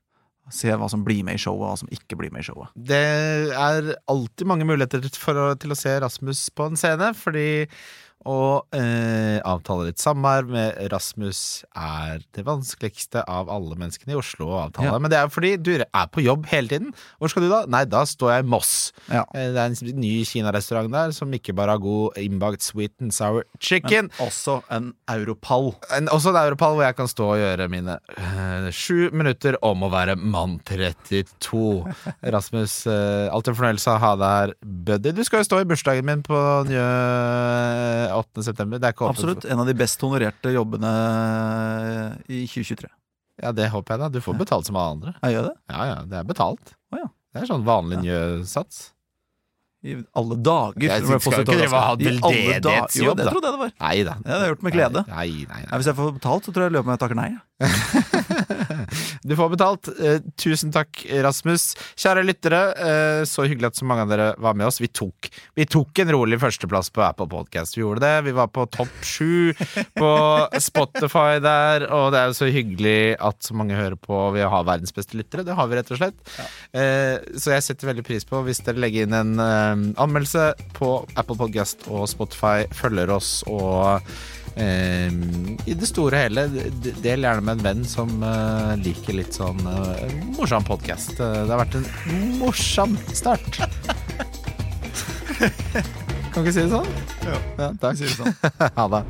Se 0.51 0.73
hva 0.73 0.89
som 0.91 1.05
blir 1.05 1.23
med 1.23 1.37
i 1.37 1.39
showet, 1.43 1.61
og 1.61 1.69
hva 1.75 1.79
som 1.79 1.89
ikke 1.93 2.17
blir 2.17 2.33
med 2.33 2.41
i 2.41 2.47
showet. 2.49 2.71
Det 2.75 2.97
er 3.53 3.91
alltid 4.09 4.47
mange 4.49 4.65
muligheter 4.65 5.05
for 5.21 5.35
å, 5.37 5.47
til 5.61 5.71
å 5.71 5.77
se 5.77 5.93
Rasmus 6.01 6.49
på 6.57 6.67
en 6.71 6.79
scene, 6.81 7.13
fordi 7.15 7.69
å 8.27 8.65
eh, 8.75 9.39
avtale 9.47 9.87
litt 9.89 10.01
samvær 10.03 10.49
med 10.51 10.79
Rasmus 10.93 11.63
er 11.79 12.25
det 12.35 12.43
vanskeligste 12.47 13.23
av 13.31 13.51
alle 13.53 13.77
menneskene 13.79 14.17
i 14.17 14.19
Oslo 14.19 14.49
å 14.51 14.57
avtale. 14.65 14.91
Ja. 14.91 14.99
Men 14.99 15.13
det 15.13 15.21
er 15.21 15.31
fordi 15.33 15.53
du 15.61 15.71
er 15.79 16.09
på 16.11 16.25
jobb 16.25 16.49
hele 16.51 16.69
tiden. 16.73 16.91
Hvor 17.21 17.31
skal 17.31 17.47
du 17.47 17.49
da? 17.53 17.61
Nei, 17.71 17.85
da 17.89 18.03
står 18.09 18.33
jeg 18.35 18.45
i 18.45 18.49
Moss. 18.51 18.73
Ja. 19.07 19.23
Eh, 19.35 19.53
Det 19.55 19.63
er 19.63 19.71
en 19.71 20.01
ny 20.03 20.13
kinarestaurant 20.29 20.93
der 20.93 21.15
som 21.17 21.33
ikke 21.37 21.55
bare 21.57 21.77
har 21.77 21.83
god 21.85 22.19
innbakt 22.21 22.67
sweet 22.67 22.93
and 23.01 23.15
sour 23.15 23.47
chicken. 23.61 24.11
Men 24.19 24.27
Også 24.27 24.59
en 24.75 24.91
europall. 25.15 25.73
En, 25.95 26.11
også 26.13 26.35
en 26.35 26.41
europall 26.43 26.77
hvor 26.77 26.87
jeg 26.89 26.99
kan 26.99 27.09
stå 27.11 27.31
og 27.37 27.41
gjøre 27.41 27.69
mine 27.73 27.99
eh, 28.19 28.69
sju 28.75 29.09
minutter 29.15 29.57
om 29.63 29.87
å 29.87 29.93
være 29.95 30.19
mann 30.19 30.59
32. 30.69 31.63
Rasmus, 32.35 32.81
eh, 32.91 33.31
alltid 33.33 33.57
fornøyelse 33.59 33.95
å 33.95 34.03
ha 34.03 34.13
deg 34.19 34.37
her, 34.39 34.55
buddy. 34.91 35.15
Du 35.17 35.23
skal 35.27 35.43
jo 35.43 35.49
stå 35.49 35.63
i 35.63 35.69
bursdagen 35.71 36.07
min 36.09 36.23
på 36.27 36.37
nye 36.69 38.08
8. 38.17 38.43
september. 38.47 38.81
Det 38.81 38.89
er 38.89 38.95
ikke 38.97 39.09
Absolutt. 39.11 39.45
En 39.49 39.61
av 39.63 39.67
de 39.69 39.75
best 39.79 40.01
honorerte 40.05 40.53
jobbene 40.55 40.93
i 42.29 42.45
2023. 42.47 42.89
Ja, 43.43 43.53
det 43.55 43.69
håper 43.71 43.95
jeg 43.95 44.01
da. 44.03 44.09
Du 44.11 44.21
får 44.25 44.39
betalt 44.41 44.67
som 44.67 44.77
alle 44.81 44.95
andre. 44.97 45.13
Jeg 45.23 45.37
gjør 45.37 45.51
det? 45.51 45.57
Ja, 45.71 45.83
ja, 45.93 45.99
det 46.11 46.17
er 46.21 46.25
betalt. 46.27 46.73
Oh, 46.93 46.99
ja. 46.99 47.11
Det 47.35 47.43
er 47.45 47.51
sånn 47.53 47.67
vanlig 47.67 48.01
njøsats. 48.03 48.89
I 49.87 49.95
alle 50.19 50.35
dager. 50.43 50.83
Jeg 50.89 51.05
skal 51.07 51.21
ikke 51.23 51.45
drive 51.47 51.69
og 51.71 51.85
ha. 51.85 51.93
I 51.95 52.09
veldedighetsjobb, 52.09 53.05
Jo, 53.07 53.13
det 53.15 53.29
da. 53.29 53.31
trodde 53.31 53.47
jeg 53.47 53.55
det 53.55 53.61
var. 53.63 53.75
Nei 53.85 53.97
da. 54.09 54.15
Ja, 54.19 54.25
det 54.25 54.33
har 54.35 54.43
jeg 54.43 54.53
gjort 54.55 54.65
med 54.67 54.75
glede. 54.75 55.05
Nei, 55.07 55.29
nei, 55.29 55.45
nei. 55.53 55.61
nei. 55.69 55.79
hvis 55.79 55.91
jeg 55.93 55.99
får 56.01 56.11
betalt, 56.19 56.49
så 56.49 56.55
tror 56.57 56.65
jeg 56.65 56.73
jeg 56.73 56.77
løper 56.79 56.91
med 56.91 57.03
takker 57.05 57.19
nei. 57.21 57.31
Du 59.23 59.35
får 59.37 59.53
betalt. 59.55 59.89
Eh, 60.01 60.21
tusen 60.41 60.73
takk, 60.75 61.03
Rasmus. 61.25 61.73
Kjære 61.99 62.25
lyttere, 62.27 62.61
eh, 62.75 63.23
så 63.29 63.47
hyggelig 63.49 63.73
at 63.73 63.81
så 63.81 63.89
mange 63.89 64.07
av 64.07 64.13
dere 64.13 64.29
var 64.41 64.57
med 64.59 64.69
oss. 64.69 64.81
Vi 64.81 64.89
tok, 64.89 65.31
vi 65.59 65.67
tok 65.69 66.03
en 66.03 66.13
rolig 66.15 66.39
førsteplass 66.43 66.91
på 66.95 67.05
Apple 67.07 67.29
Podcast. 67.31 67.77
Vi 67.77 67.83
gjorde 67.83 68.05
det. 68.05 68.15
Vi 68.29 68.37
var 68.37 68.51
på 68.53 68.67
topp 68.71 68.95
sju 69.03 69.53
på 69.99 70.13
Spotify 70.69 71.39
der, 71.45 71.89
og 71.93 72.13
det 72.15 72.23
er 72.23 72.33
jo 72.33 72.39
så 72.39 72.51
hyggelig 72.53 73.17
at 73.21 73.43
så 73.45 73.57
mange 73.59 73.79
hører 73.79 73.99
på. 74.01 74.23
Vi 74.37 74.47
har 74.47 74.69
verdens 74.69 74.95
beste 74.95 75.19
lyttere. 75.19 75.47
Det 75.47 75.57
har 75.59 75.69
vi, 75.69 75.79
rett 75.79 75.93
og 75.95 76.01
slett. 76.01 76.19
Eh, 76.73 77.17
så 77.39 77.55
jeg 77.57 77.67
setter 77.67 77.93
veldig 77.93 78.07
pris 78.07 78.27
på 78.29 78.43
hvis 78.47 78.63
dere 78.67 78.83
legger 78.83 79.07
inn 79.07 79.17
en 79.17 79.37
anmeldelse 79.99 80.51
på 80.79 80.93
Apple 81.19 81.37
Podcast 81.39 81.87
og 81.93 82.09
Spotify, 82.11 82.67
følger 82.75 83.11
oss 83.15 83.43
og 83.49 84.05
I 84.59 85.75
det 85.79 85.87
store 85.87 86.19
og 86.19 86.25
hele, 86.25 86.47
del 87.03 87.27
gjerne 87.27 87.45
med 87.45 87.59
en 87.59 87.65
venn 87.67 87.85
som 87.87 88.23
eh, 88.27 88.73
liker 88.83 89.15
litt 89.19 89.35
sånn 89.37 89.61
eh, 89.71 90.17
morsom 90.39 90.65
podkast. 90.67 91.15
det 91.19 91.47
har 91.47 91.63
vært 91.63 91.77
en 91.79 91.87
morsom 92.41 92.97
start. 93.13 93.59
kan 96.33 96.43
ikke 96.43 96.55
si 96.55 96.63
det 96.65 96.73
sånn? 96.75 96.91
Ja, 97.29 97.39
takk. 97.79 97.95
Sier 98.01 98.11
det 98.11 98.19
sånn. 98.19 98.35
ha 98.81 98.87
det. 98.97 99.03